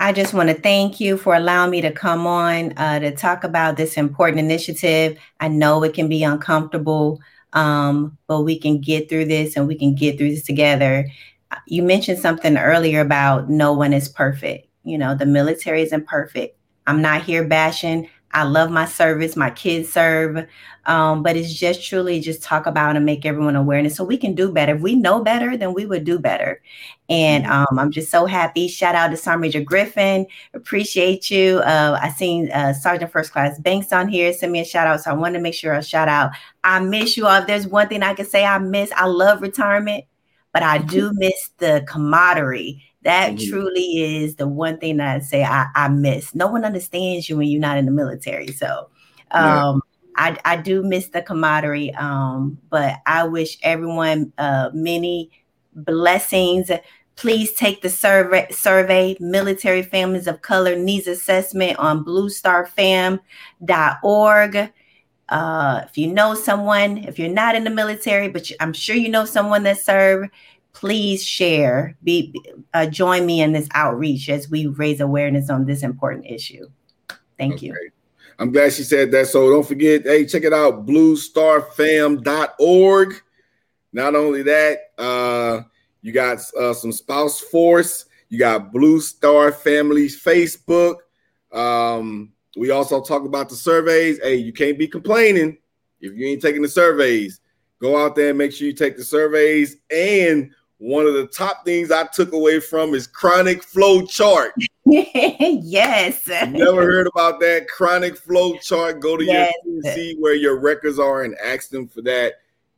I 0.00 0.12
just 0.12 0.32
want 0.32 0.48
to 0.48 0.54
thank 0.54 1.00
you 1.00 1.16
for 1.16 1.34
allowing 1.34 1.70
me 1.72 1.80
to 1.80 1.90
come 1.90 2.24
on 2.26 2.72
uh, 2.76 3.00
to 3.00 3.10
talk 3.10 3.42
about 3.42 3.76
this 3.76 3.96
important 3.96 4.38
initiative. 4.38 5.18
I 5.40 5.48
know 5.48 5.82
it 5.82 5.92
can 5.92 6.08
be 6.08 6.22
uncomfortable, 6.22 7.20
um, 7.52 8.16
but 8.28 8.42
we 8.42 8.58
can 8.58 8.80
get 8.80 9.08
through 9.08 9.24
this 9.24 9.56
and 9.56 9.66
we 9.66 9.74
can 9.74 9.96
get 9.96 10.16
through 10.16 10.30
this 10.30 10.44
together. 10.44 11.10
You 11.66 11.82
mentioned 11.82 12.20
something 12.20 12.56
earlier 12.56 13.00
about 13.00 13.50
no 13.50 13.72
one 13.72 13.92
is 13.92 14.08
perfect. 14.08 14.68
You 14.84 14.98
know, 14.98 15.16
the 15.16 15.26
military 15.26 15.82
isn't 15.82 16.06
perfect. 16.06 16.57
I'm 16.88 17.02
not 17.02 17.22
here 17.22 17.44
bashing. 17.44 18.08
I 18.32 18.44
love 18.44 18.70
my 18.70 18.84
service. 18.84 19.36
My 19.36 19.50
kids 19.50 19.90
serve. 19.92 20.46
Um, 20.86 21.22
but 21.22 21.36
it's 21.36 21.52
just 21.52 21.86
truly 21.86 22.18
just 22.18 22.42
talk 22.42 22.64
about 22.64 22.96
and 22.96 23.04
make 23.04 23.26
everyone 23.26 23.56
awareness 23.56 23.96
so 23.96 24.04
we 24.04 24.16
can 24.16 24.34
do 24.34 24.50
better. 24.50 24.74
If 24.74 24.80
we 24.80 24.94
know 24.94 25.22
better, 25.22 25.54
then 25.54 25.74
we 25.74 25.84
would 25.84 26.04
do 26.04 26.18
better. 26.18 26.62
And 27.10 27.44
mm-hmm. 27.44 27.52
um, 27.52 27.78
I'm 27.78 27.90
just 27.90 28.10
so 28.10 28.24
happy. 28.24 28.68
Shout 28.68 28.94
out 28.94 29.08
to 29.08 29.16
Sergeant 29.18 29.42
Major 29.42 29.60
Griffin. 29.60 30.26
Appreciate 30.54 31.30
you. 31.30 31.58
Uh, 31.58 31.98
I 32.00 32.08
seen 32.08 32.50
uh, 32.52 32.72
Sergeant 32.72 33.12
First 33.12 33.32
Class 33.32 33.58
Banks 33.58 33.92
on 33.92 34.08
here. 34.08 34.32
Send 34.32 34.50
me 34.50 34.60
a 34.60 34.64
shout 34.64 34.86
out. 34.86 35.02
So 35.02 35.10
I 35.10 35.14
want 35.14 35.34
to 35.34 35.40
make 35.40 35.54
sure 35.54 35.74
I 35.74 35.80
shout 35.80 36.08
out. 36.08 36.30
I 36.64 36.80
miss 36.80 37.18
you 37.18 37.26
all. 37.26 37.42
If 37.42 37.46
there's 37.46 37.66
one 37.66 37.88
thing 37.88 38.02
I 38.02 38.14
can 38.14 38.24
say 38.24 38.46
I 38.46 38.58
miss, 38.58 38.90
I 38.92 39.06
love 39.06 39.42
retirement, 39.42 40.04
but 40.54 40.62
I 40.62 40.78
do 40.94 41.12
miss 41.14 41.50
the 41.58 41.84
camaraderie 41.86 42.82
that 43.08 43.32
mm-hmm. 43.32 43.50
truly 43.50 44.22
is 44.22 44.36
the 44.36 44.46
one 44.46 44.76
thing 44.76 44.98
that 44.98 45.16
I 45.16 45.20
say 45.20 45.42
I, 45.42 45.68
I 45.74 45.88
miss. 45.88 46.34
No 46.34 46.46
one 46.46 46.62
understands 46.62 47.26
you 47.26 47.38
when 47.38 47.48
you're 47.48 47.58
not 47.58 47.78
in 47.78 47.86
the 47.86 47.90
military. 47.90 48.48
So 48.48 48.90
um, 49.30 49.80
I, 50.16 50.36
I 50.44 50.56
do 50.56 50.82
miss 50.82 51.08
the 51.08 51.22
camaraderie, 51.22 51.94
um, 51.94 52.58
but 52.68 52.96
I 53.06 53.24
wish 53.24 53.56
everyone 53.62 54.34
uh, 54.36 54.68
many 54.74 55.30
blessings. 55.74 56.70
Please 57.16 57.54
take 57.54 57.80
the 57.80 57.88
survey, 57.88 58.46
survey 58.50 59.16
Military 59.20 59.82
Families 59.82 60.26
of 60.26 60.42
Color 60.42 60.76
Needs 60.76 61.06
Assessment 61.06 61.78
on 61.78 62.04
bluestarfam.org. 62.04 64.72
Uh, 65.30 65.82
if 65.84 65.96
you 65.96 66.12
know 66.12 66.34
someone, 66.34 66.98
if 66.98 67.18
you're 67.18 67.30
not 67.30 67.54
in 67.54 67.64
the 67.64 67.70
military, 67.70 68.28
but 68.28 68.50
you, 68.50 68.56
I'm 68.60 68.74
sure 68.74 68.96
you 68.96 69.08
know 69.08 69.24
someone 69.24 69.62
that 69.62 69.78
served, 69.78 70.30
please 70.72 71.24
share, 71.24 71.96
be 72.02 72.34
uh, 72.74 72.86
join 72.86 73.26
me 73.26 73.40
in 73.40 73.52
this 73.52 73.68
outreach 73.74 74.28
as 74.28 74.48
we 74.48 74.66
raise 74.66 75.00
awareness 75.00 75.50
on 75.50 75.66
this 75.66 75.82
important 75.82 76.26
issue. 76.26 76.68
Thank 77.36 77.54
okay. 77.54 77.66
you. 77.66 77.90
I'm 78.38 78.52
glad 78.52 78.72
she 78.72 78.84
said 78.84 79.10
that. 79.12 79.26
So 79.26 79.50
don't 79.50 79.66
forget, 79.66 80.04
hey, 80.04 80.24
check 80.24 80.44
it 80.44 80.52
out, 80.52 80.86
bluestarfam.org. 80.86 83.22
Not 83.92 84.14
only 84.14 84.42
that, 84.42 84.78
uh, 84.96 85.62
you 86.02 86.12
got 86.12 86.38
uh, 86.58 86.72
some 86.72 86.92
spouse 86.92 87.40
force, 87.40 88.04
you 88.28 88.38
got 88.38 88.72
Blue 88.72 89.00
Star 89.00 89.50
Families 89.50 90.22
Facebook. 90.22 90.98
Um, 91.50 92.32
we 92.56 92.70
also 92.70 93.02
talk 93.02 93.24
about 93.24 93.48
the 93.48 93.56
surveys. 93.56 94.20
Hey, 94.22 94.36
you 94.36 94.52
can't 94.52 94.78
be 94.78 94.86
complaining 94.86 95.58
if 96.00 96.14
you 96.14 96.26
ain't 96.26 96.42
taking 96.42 96.62
the 96.62 96.68
surveys. 96.68 97.40
Go 97.80 97.96
out 97.96 98.14
there 98.14 98.30
and 98.30 98.38
make 98.38 98.52
sure 98.52 98.66
you 98.66 98.72
take 98.72 98.96
the 98.96 99.04
surveys. 99.04 99.76
And 99.90 100.50
one 100.78 101.06
of 101.06 101.14
the 101.14 101.26
top 101.26 101.64
things 101.64 101.90
I 101.90 102.06
took 102.06 102.32
away 102.32 102.60
from 102.60 102.94
is 102.94 103.06
chronic 103.06 103.64
flow 103.64 104.06
chart. 104.06 104.52
yes. 104.84 106.26
Never 106.26 106.82
heard 106.82 107.08
about 107.08 107.40
that 107.40 107.68
chronic 107.68 108.16
flow 108.16 108.56
chart. 108.58 109.00
Go 109.00 109.16
to 109.16 109.24
yes. 109.24 109.52
your 109.64 109.82
see 109.94 110.16
where 110.18 110.34
your 110.34 110.58
records 110.58 111.00
are 111.00 111.24
and 111.24 111.36
ask 111.44 111.70
them 111.70 111.88
for 111.88 112.00
that. 112.02 112.34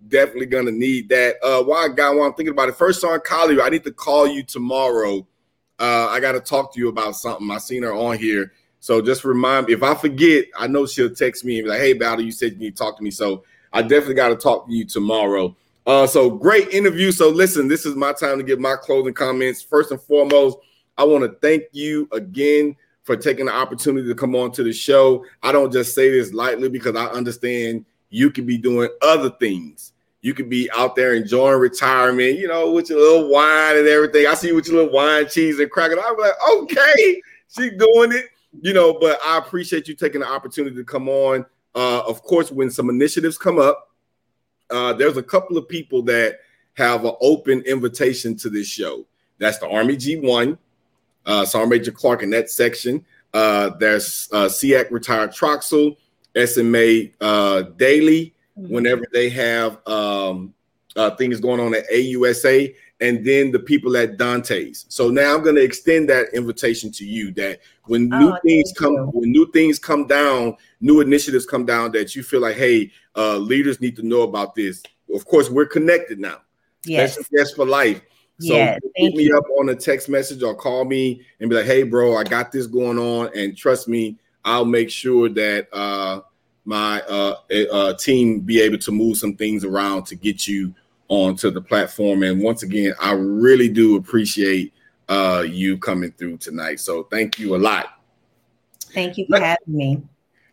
Definitely 0.09 0.47
gonna 0.47 0.71
need 0.71 1.11
that. 1.11 1.37
Uh, 1.43 1.63
while 1.63 1.85
I 1.85 1.95
got 1.95 2.17
while 2.17 2.25
I'm 2.25 2.35
thinking 2.35 2.53
about 2.53 2.71
it, 2.71 2.77
first 2.77 3.05
on 3.05 3.21
Kali, 3.21 3.61
I 3.61 3.69
need 3.69 3.85
to 3.85 3.93
call 3.93 4.27
you 4.27 4.43
tomorrow. 4.43 5.27
Uh, 5.79 6.09
I 6.09 6.21
got 6.21 6.33
to 6.33 6.41
talk 6.41 6.75
to 6.75 6.81
you 6.81 6.89
about 6.89 7.17
something. 7.17 7.51
I 7.51 7.59
seen 7.59 7.83
her 7.83 7.93
on 7.93 8.19
here, 8.19 8.53
so 8.81 9.03
just 9.03 9.25
remind 9.25 9.67
me 9.67 9.75
if 9.75 9.83
I 9.83 9.95
forget. 9.95 10.47
I 10.59 10.67
know 10.69 10.87
she'll 10.87 11.15
text 11.15 11.45
me 11.45 11.59
and 11.59 11.67
be 11.67 11.71
like, 11.71 11.81
"Hey, 11.81 11.93
Battle, 11.93 12.25
you 12.25 12.33
said 12.33 12.53
you 12.53 12.59
need 12.59 12.77
to 12.77 12.83
talk 12.83 12.97
to 12.97 13.03
me." 13.03 13.11
So 13.11 13.45
I 13.75 13.83
definitely 13.83 14.15
got 14.15 14.29
to 14.29 14.37
talk 14.37 14.67
to 14.67 14.73
you 14.73 14.87
tomorrow. 14.87 15.55
Uh, 15.91 16.07
so 16.07 16.31
great 16.31 16.69
interview. 16.69 17.11
So 17.11 17.29
listen, 17.31 17.67
this 17.67 17.85
is 17.85 17.97
my 17.97 18.13
time 18.13 18.39
to 18.39 18.45
give 18.45 18.61
my 18.61 18.77
closing 18.81 19.13
comments. 19.13 19.61
First 19.61 19.91
and 19.91 20.01
foremost, 20.01 20.57
I 20.97 21.03
want 21.03 21.25
to 21.25 21.37
thank 21.41 21.65
you 21.73 22.09
again 22.13 22.77
for 23.03 23.17
taking 23.17 23.47
the 23.47 23.53
opportunity 23.53 24.07
to 24.07 24.15
come 24.15 24.37
on 24.37 24.53
to 24.53 24.63
the 24.63 24.73
show. 24.73 25.25
I 25.43 25.51
don't 25.51 25.73
just 25.73 25.93
say 25.93 26.09
this 26.09 26.33
lightly 26.33 26.69
because 26.69 26.95
I 26.95 27.07
understand 27.07 27.85
you 28.09 28.31
could 28.31 28.47
be 28.47 28.57
doing 28.57 28.89
other 29.03 29.31
things. 29.31 29.93
You 30.23 30.33
could 30.33 30.49
be 30.49 30.71
out 30.77 30.95
there 30.95 31.15
enjoying 31.15 31.59
retirement, 31.59 32.39
you 32.39 32.47
know, 32.47 32.71
with 32.71 32.89
your 32.89 33.01
little 33.01 33.29
wine 33.29 33.77
and 33.77 33.89
everything. 33.89 34.29
I 34.29 34.35
see 34.35 34.47
you 34.47 34.55
with 34.55 34.69
your 34.69 34.77
little 34.77 34.93
wine, 34.93 35.27
cheese, 35.29 35.59
and 35.59 35.69
cracker. 35.73 35.97
I'm 36.01 36.17
like, 36.17 36.35
okay, 36.55 37.21
she's 37.49 37.73
doing 37.73 38.13
it, 38.13 38.27
you 38.63 38.75
know. 38.75 38.97
But 38.97 39.19
I 39.27 39.39
appreciate 39.39 39.89
you 39.89 39.97
taking 39.97 40.21
the 40.21 40.29
opportunity 40.29 40.77
to 40.77 40.85
come 40.85 41.09
on. 41.09 41.45
Uh, 41.75 42.03
of 42.07 42.23
course, 42.23 42.53
when 42.53 42.71
some 42.71 42.91
initiatives 42.91 43.37
come 43.37 43.59
up, 43.59 43.90
uh, 44.71 44.93
there's 44.93 45.17
a 45.17 45.23
couple 45.23 45.57
of 45.57 45.69
people 45.69 46.03
that 46.03 46.41
have 46.75 47.05
an 47.05 47.15
open 47.21 47.61
invitation 47.63 48.37
to 48.37 48.51
this 48.51 48.67
show. 48.67 49.05
That's 49.39 49.59
the 49.59 49.69
Army 49.69 49.97
G1, 49.97 50.57
uh, 51.27 51.45
Sergeant 51.45 51.71
Major 51.71 51.93
Clark 51.93 52.23
in 52.23 52.31
that 52.31 52.51
section. 52.51 53.05
Uh, 53.33 53.71
there's 53.79 54.29
uh, 54.33 54.47
SEAC 54.47 54.91
retired 54.91 55.31
Troxell, 55.31 55.97
SMA 56.35 57.11
uh, 57.21 57.65
Dailey, 57.77 58.33
mm-hmm. 58.59 58.73
whenever 58.73 59.05
they 59.13 59.29
have 59.31 59.87
um, 59.87 60.53
uh, 60.97 61.11
things 61.17 61.41
going 61.41 61.61
on 61.61 61.75
at 61.75 61.89
AUSA, 61.91 62.75
and 63.01 63.25
then 63.25 63.51
the 63.51 63.59
people 63.59 63.97
at 63.97 64.17
DANTES. 64.17 64.87
So 64.89 65.09
now 65.09 65.35
I'm 65.35 65.43
going 65.43 65.57
to 65.57 65.63
extend 65.63 66.09
that 66.11 66.35
invitation 66.35 66.93
to 66.93 67.05
you 67.05 67.31
that 67.33 67.61
when 67.91 68.13
oh, 68.15 68.19
new 68.19 68.39
things 68.47 68.73
come, 68.77 68.95
you. 68.95 69.11
when 69.13 69.33
new 69.33 69.51
things 69.51 69.79
come 69.79 70.07
down, 70.07 70.57
new 70.81 71.01
initiatives 71.01 71.45
come 71.45 71.67
down 71.67 71.91
that 71.93 72.15
you 72.15 72.23
feel 72.23 72.41
like, 72.41 72.57
hey, 72.57 72.91
uh, 73.17 73.37
leaders 73.37 73.81
need 73.81 73.97
to 73.97 74.07
know 74.07 74.23
about 74.23 74.55
this. 74.55 74.83
Of 75.13 75.27
course, 75.27 75.51
we're 75.51 75.67
connected 75.67 76.21
now. 76.21 76.39
Yes, 76.85 77.19
yes 77.33 77.53
for 77.53 77.67
life. 77.67 78.01
So 78.39 78.55
hit 78.95 79.15
me 79.15 79.25
you. 79.25 79.37
up 79.37 79.45
on 79.59 79.69
a 79.69 79.75
text 79.75 80.09
message 80.09 80.43
or 80.43 80.55
call 80.55 80.85
me 80.85 81.21
and 81.41 81.51
be 81.51 81.57
like, 81.57 81.67
hey, 81.67 81.83
bro, 81.83 82.17
I 82.17 82.25
got 82.25 82.53
this 82.53 82.67
going 82.67 82.97
on, 82.97 83.37
and 83.37 83.57
trust 83.57 83.89
me, 83.89 84.17
I'll 84.45 84.65
make 84.65 84.89
sure 84.89 85.29
that 85.29 85.69
uh, 85.75 86.21
my 86.65 87.03
uh, 87.03 87.35
uh, 87.73 87.95
team 87.95 88.41
be 88.41 88.61
able 88.61 88.79
to 88.79 88.93
move 88.93 89.17
some 89.17 89.35
things 89.35 89.65
around 89.65 90.05
to 90.07 90.15
get 90.15 90.47
you 90.47 90.73
onto 91.09 91.51
the 91.51 91.61
platform. 91.61 92.23
And 92.23 92.41
once 92.41 92.63
again, 92.63 92.95
I 93.01 93.13
really 93.13 93.69
do 93.69 93.97
appreciate 93.97 94.73
uh, 95.11 95.43
you 95.43 95.77
coming 95.77 96.13
through 96.13 96.39
tonight. 96.39 96.81
So 96.81 97.03
thank 97.05 97.39
you 97.39 97.57
a 97.57 97.59
lot. 97.59 98.01
Thank 98.95 99.19
you 99.19 99.27
for 99.29 99.39
having 99.39 99.59
me. 99.67 100.03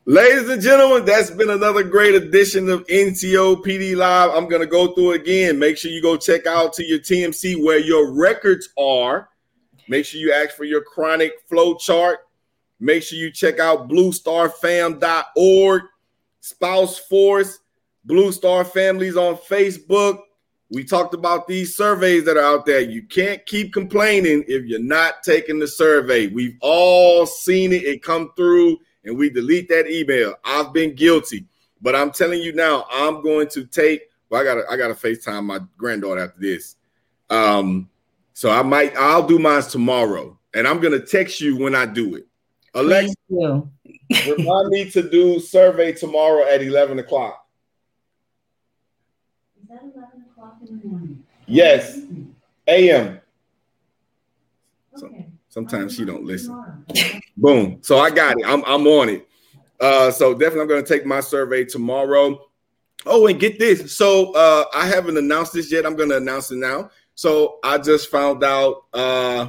Ladies 0.06 0.50
and 0.50 0.62
gentlemen, 0.62 1.06
that's 1.06 1.30
been 1.30 1.50
another 1.50 1.84
great 1.84 2.16
edition 2.16 2.70
of 2.70 2.86
NCO 2.88 3.64
PD 3.64 3.96
Live. 3.96 4.32
I'm 4.32 4.48
going 4.48 4.62
to 4.62 4.68
go 4.68 4.94
through 4.94 5.12
again. 5.12 5.60
Make 5.60 5.78
sure 5.78 5.92
you 5.92 6.02
go 6.02 6.18
check 6.18 6.48
out 6.48 6.74
to 6.74 6.86
your 6.86 7.00
TMC 7.00 7.64
where 7.64 7.80
your 7.80 8.14
records 8.14 8.70
are. 8.80 9.30
Make 9.90 10.06
sure 10.06 10.20
you 10.20 10.34
ask 10.34 10.56
for 10.56 10.64
your 10.64 10.82
chronic 10.82 11.34
flow 11.48 11.76
chart. 11.76 12.20
Make 12.80 13.04
sure 13.04 13.20
you 13.20 13.32
check 13.32 13.60
out 13.60 13.90
bluestarfam.org, 13.90 15.82
Spouse 16.40 17.00
Force, 17.00 17.60
Blue 18.06 18.32
Star 18.32 18.64
Families 18.64 19.18
on 19.18 19.36
Facebook. 19.36 20.20
We 20.70 20.84
talked 20.84 21.14
about 21.14 21.48
these 21.48 21.76
surveys 21.76 22.26
that 22.26 22.36
are 22.36 22.44
out 22.44 22.66
there. 22.66 22.82
You 22.82 23.04
can't 23.04 23.46
keep 23.46 23.74
complaining 23.74 24.44
if 24.48 24.66
you're 24.66 24.80
not 24.80 25.24
taking 25.24 25.60
the 25.60 25.68
survey. 25.68 26.28
We've 26.28 26.58
all 26.62 27.26
seen 27.26 27.72
it, 27.72 27.84
it 27.84 28.04
come 28.04 28.32
through 28.36 28.80
and 29.08 29.18
we 29.18 29.30
delete 29.30 29.70
that 29.70 29.90
email. 29.90 30.36
I've 30.44 30.74
been 30.74 30.94
guilty, 30.94 31.46
but 31.82 31.96
I'm 31.96 32.12
telling 32.12 32.42
you 32.42 32.54
now, 32.54 32.86
I'm 32.92 33.22
going 33.24 33.48
to 33.50 33.66
take. 33.66 34.02
Well, 34.30 34.42
I 34.42 34.44
gotta 34.44 34.64
I 34.70 34.76
gotta 34.76 34.94
FaceTime 34.94 35.46
my 35.46 35.60
granddaughter 35.78 36.22
after 36.22 36.40
this. 36.40 36.76
Um, 37.30 37.90
so 38.34 38.52
I 38.52 38.62
might 38.62 38.96
I'll 38.98 39.26
do 39.26 39.40
mine 39.40 39.64
tomorrow, 39.64 40.38
and 40.54 40.68
I'm 40.68 40.80
gonna 40.80 41.00
text 41.00 41.40
you 41.40 41.58
when 41.58 41.74
I 41.74 41.86
do 41.86 42.16
it. 42.16 42.28
Alexa, 42.74 43.16
remind 43.32 44.70
me 44.70 44.90
to 44.92 45.10
do 45.10 45.40
survey 45.40 45.94
tomorrow 45.94 46.46
at 46.46 46.62
11 46.62 47.00
o'clock. 47.00 47.48
Is 49.60 49.70
that 49.70 49.82
11 49.82 50.26
o'clock 50.30 50.58
in 50.68 50.80
the 50.80 50.88
morning? 50.88 51.24
Yes, 51.48 52.00
a.m. 52.68 53.20
Okay. 55.02 55.28
Sometimes 55.50 55.96
she 55.96 56.06
don't 56.06 56.24
listen. 56.24 56.86
Boom. 57.38 57.80
So 57.82 58.00
I 58.00 58.10
got 58.10 58.38
it. 58.38 58.46
I'm, 58.46 58.64
I'm 58.66 58.86
on 58.86 59.10
it. 59.10 59.28
Uh, 59.80 60.12
so 60.12 60.34
definitely 60.34 60.62
I'm 60.62 60.68
going 60.68 60.84
to 60.84 60.88
take 60.88 61.06
my 61.06 61.20
survey 61.20 61.64
tomorrow. 61.64 62.40
Oh, 63.06 63.28
and 63.28 63.40
get 63.40 63.58
this. 63.58 63.96
So 63.96 64.34
uh, 64.34 64.66
I 64.76 64.88
haven't 64.88 65.18
announced 65.18 65.54
this 65.54 65.72
yet. 65.72 65.86
I'm 65.86 65.96
going 65.96 66.10
to 66.10 66.18
announce 66.18 66.52
it 66.52 66.58
now. 66.58 66.90
So 67.16 67.60
I 67.64 67.78
just 67.78 68.12
found 68.12 68.44
out 68.44 68.84
uh, 68.94 69.48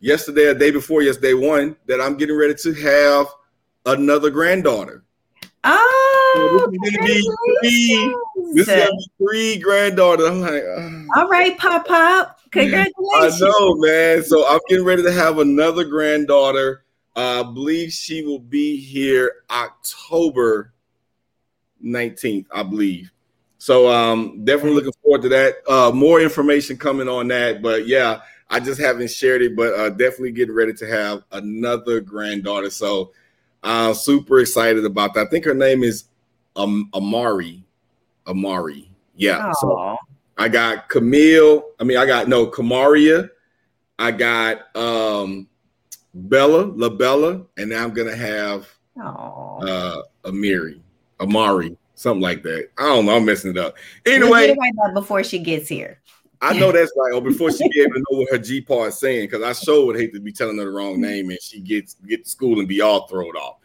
yesterday, 0.00 0.46
a 0.46 0.54
day 0.54 0.70
before 0.70 1.02
yesterday, 1.02 1.34
one 1.34 1.76
that 1.86 2.00
I'm 2.00 2.16
getting 2.16 2.36
ready 2.36 2.54
to 2.54 2.74
have 2.74 3.28
another 3.86 4.30
granddaughter. 4.30 5.04
Oh, 5.64 6.32
so 6.34 6.48
this 6.48 6.62
is 6.62 6.92
gonna 6.92 7.06
be 7.06 7.22
three. 7.62 8.16
This 8.54 8.68
is 8.68 8.90
be 9.18 9.24
three 9.24 9.58
granddaughters. 9.58 10.28
I'm 10.28 10.40
like, 10.40 10.64
all 11.16 11.28
right, 11.28 11.56
pop 11.58 11.86
pop. 11.86 12.38
Congratulations. 12.50 13.42
I 13.42 13.46
know, 13.46 13.74
man. 13.76 14.22
So 14.22 14.46
I'm 14.46 14.60
getting 14.68 14.84
ready 14.84 15.02
to 15.02 15.12
have 15.12 15.38
another 15.38 15.84
granddaughter. 15.84 16.84
Uh, 17.14 17.40
I 17.40 17.42
believe 17.42 17.92
she 17.92 18.24
will 18.24 18.38
be 18.38 18.76
here 18.76 19.32
October 19.50 20.72
19th, 21.84 22.46
I 22.52 22.62
believe. 22.62 23.10
So 23.58 23.88
um 23.88 24.44
definitely 24.44 24.74
looking 24.74 24.92
forward 25.02 25.22
to 25.22 25.28
that. 25.30 25.54
Uh 25.68 25.92
more 25.92 26.20
information 26.20 26.76
coming 26.76 27.08
on 27.08 27.28
that, 27.28 27.62
but 27.62 27.86
yeah, 27.86 28.22
I 28.50 28.60
just 28.60 28.80
haven't 28.80 29.10
shared 29.10 29.42
it, 29.42 29.54
but 29.54 29.72
uh 29.74 29.90
definitely 29.90 30.32
getting 30.32 30.54
ready 30.54 30.72
to 30.74 30.86
have 30.86 31.22
another 31.30 32.00
granddaughter. 32.00 32.70
So 32.70 33.12
uh 33.62 33.92
super 33.94 34.40
excited 34.40 34.84
about 34.84 35.14
that. 35.14 35.26
I 35.26 35.30
think 35.30 35.44
her 35.44 35.54
name 35.54 35.84
is 35.84 36.04
um 36.56 36.90
Amari. 36.94 37.62
Amari. 38.26 38.90
Yeah. 39.16 39.40
Aww. 39.40 39.54
So 39.60 39.96
I 40.38 40.48
got 40.48 40.88
Camille. 40.88 41.64
I 41.78 41.84
mean, 41.84 41.98
I 41.98 42.06
got 42.06 42.28
no 42.28 42.46
Kamaria. 42.46 43.30
I 43.98 44.10
got 44.10 44.74
um 44.76 45.48
Bella, 46.14 46.72
La 46.74 46.88
Bella, 46.88 47.44
and 47.56 47.70
now 47.70 47.84
I'm 47.84 47.92
gonna 47.92 48.16
have 48.16 48.68
Aww. 48.98 49.68
uh 49.68 50.02
Amiri, 50.24 50.80
Amari, 51.20 51.76
something 51.94 52.22
like 52.22 52.42
that. 52.42 52.70
I 52.78 52.88
don't 52.88 53.06
know. 53.06 53.16
I'm 53.16 53.24
messing 53.24 53.52
it 53.52 53.58
up. 53.58 53.76
Anyway, 54.06 54.54
we'll 54.76 54.94
before 54.94 55.22
she 55.24 55.38
gets 55.38 55.68
here. 55.68 56.00
I 56.40 56.54
know 56.54 56.72
that's 56.72 56.92
right. 56.96 57.14
Or 57.14 57.22
before 57.22 57.52
she 57.52 57.68
be 57.68 57.82
able 57.82 57.94
to 57.94 58.00
know 58.10 58.18
what 58.18 58.30
her 58.32 58.38
G 58.38 58.60
part 58.60 58.88
is 58.88 58.98
saying, 58.98 59.28
because 59.28 59.44
I 59.44 59.52
sure 59.52 59.86
would 59.86 59.96
hate 59.96 60.12
to 60.12 60.20
be 60.20 60.32
telling 60.32 60.58
her 60.58 60.64
the 60.64 60.70
wrong 60.70 61.00
name 61.00 61.30
and 61.30 61.38
she 61.40 61.60
gets 61.60 61.94
get 62.06 62.24
to 62.24 62.30
school 62.30 62.58
and 62.58 62.66
be 62.66 62.80
all 62.80 63.06
thrown 63.06 63.36
off. 63.36 63.58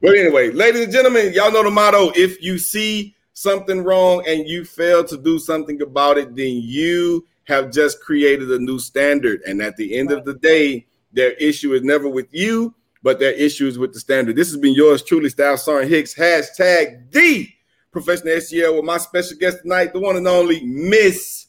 But 0.00 0.16
anyway, 0.16 0.52
ladies 0.52 0.84
and 0.84 0.92
gentlemen, 0.92 1.32
y'all 1.32 1.50
know 1.50 1.64
the 1.64 1.70
motto: 1.70 2.12
if 2.14 2.40
you 2.40 2.58
see 2.58 3.16
something 3.34 3.82
wrong 3.82 4.24
and 4.26 4.48
you 4.48 4.64
fail 4.64 5.04
to 5.04 5.16
do 5.16 5.38
something 5.38 5.80
about 5.82 6.18
it, 6.18 6.34
then 6.36 6.60
you 6.62 7.26
have 7.44 7.72
just 7.72 8.00
created 8.00 8.50
a 8.50 8.58
new 8.58 8.78
standard. 8.78 9.42
And 9.46 9.60
at 9.60 9.76
the 9.76 9.96
end 9.96 10.10
right. 10.10 10.18
of 10.18 10.24
the 10.24 10.34
day, 10.34 10.86
their 11.12 11.32
issue 11.32 11.74
is 11.74 11.82
never 11.82 12.08
with 12.08 12.32
you, 12.32 12.74
but 13.02 13.18
their 13.18 13.32
issue 13.32 13.66
is 13.66 13.78
with 13.78 13.92
the 13.92 14.00
standard. 14.00 14.36
This 14.36 14.50
has 14.50 14.60
been 14.60 14.74
yours 14.74 15.02
truly, 15.02 15.28
Style 15.28 15.56
Sergeant 15.56 15.90
Hicks. 15.90 16.14
Hashtag 16.14 17.10
the 17.10 17.48
professional 17.90 18.34
SGL 18.34 18.76
with 18.76 18.84
my 18.84 18.98
special 18.98 19.36
guest 19.36 19.58
tonight, 19.62 19.92
the 19.92 20.00
one 20.00 20.16
and 20.16 20.26
only 20.26 20.64
Miss 20.64 21.46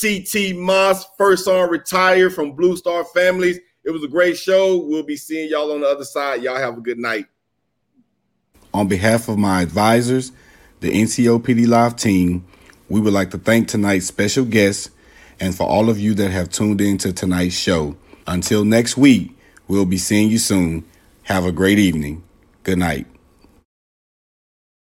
CT 0.00 0.56
Moss, 0.56 1.06
first 1.16 1.48
on 1.48 1.70
retired 1.70 2.34
from 2.34 2.52
Blue 2.52 2.76
Star 2.76 3.04
Families. 3.04 3.58
It 3.84 3.90
was 3.90 4.04
a 4.04 4.08
great 4.08 4.36
show. 4.36 4.76
We'll 4.78 5.02
be 5.02 5.16
seeing 5.16 5.48
y'all 5.48 5.72
on 5.72 5.80
the 5.80 5.86
other 5.86 6.04
side. 6.04 6.42
Y'all 6.42 6.56
have 6.56 6.76
a 6.76 6.80
good 6.80 6.98
night. 6.98 7.26
On 8.74 8.86
behalf 8.86 9.28
of 9.28 9.38
my 9.38 9.62
advisors, 9.62 10.32
the 10.80 10.90
NCOPD 10.90 11.66
Live 11.66 11.96
team, 11.96 12.44
we 12.88 13.00
would 13.00 13.12
like 13.12 13.30
to 13.32 13.38
thank 13.38 13.68
tonight's 13.68 14.06
special 14.06 14.44
guests 14.44 14.90
and 15.40 15.54
for 15.54 15.66
all 15.66 15.90
of 15.90 15.98
you 15.98 16.14
that 16.14 16.30
have 16.30 16.50
tuned 16.50 16.80
in 16.80 16.98
to 16.98 17.12
tonight's 17.12 17.56
show. 17.56 17.96
Until 18.26 18.64
next 18.64 18.96
week, 18.96 19.36
we'll 19.66 19.84
be 19.84 19.98
seeing 19.98 20.30
you 20.30 20.38
soon. 20.38 20.84
Have 21.24 21.44
a 21.44 21.52
great 21.52 21.78
evening. 21.78 22.22
Good 22.62 22.78
night. 22.78 23.06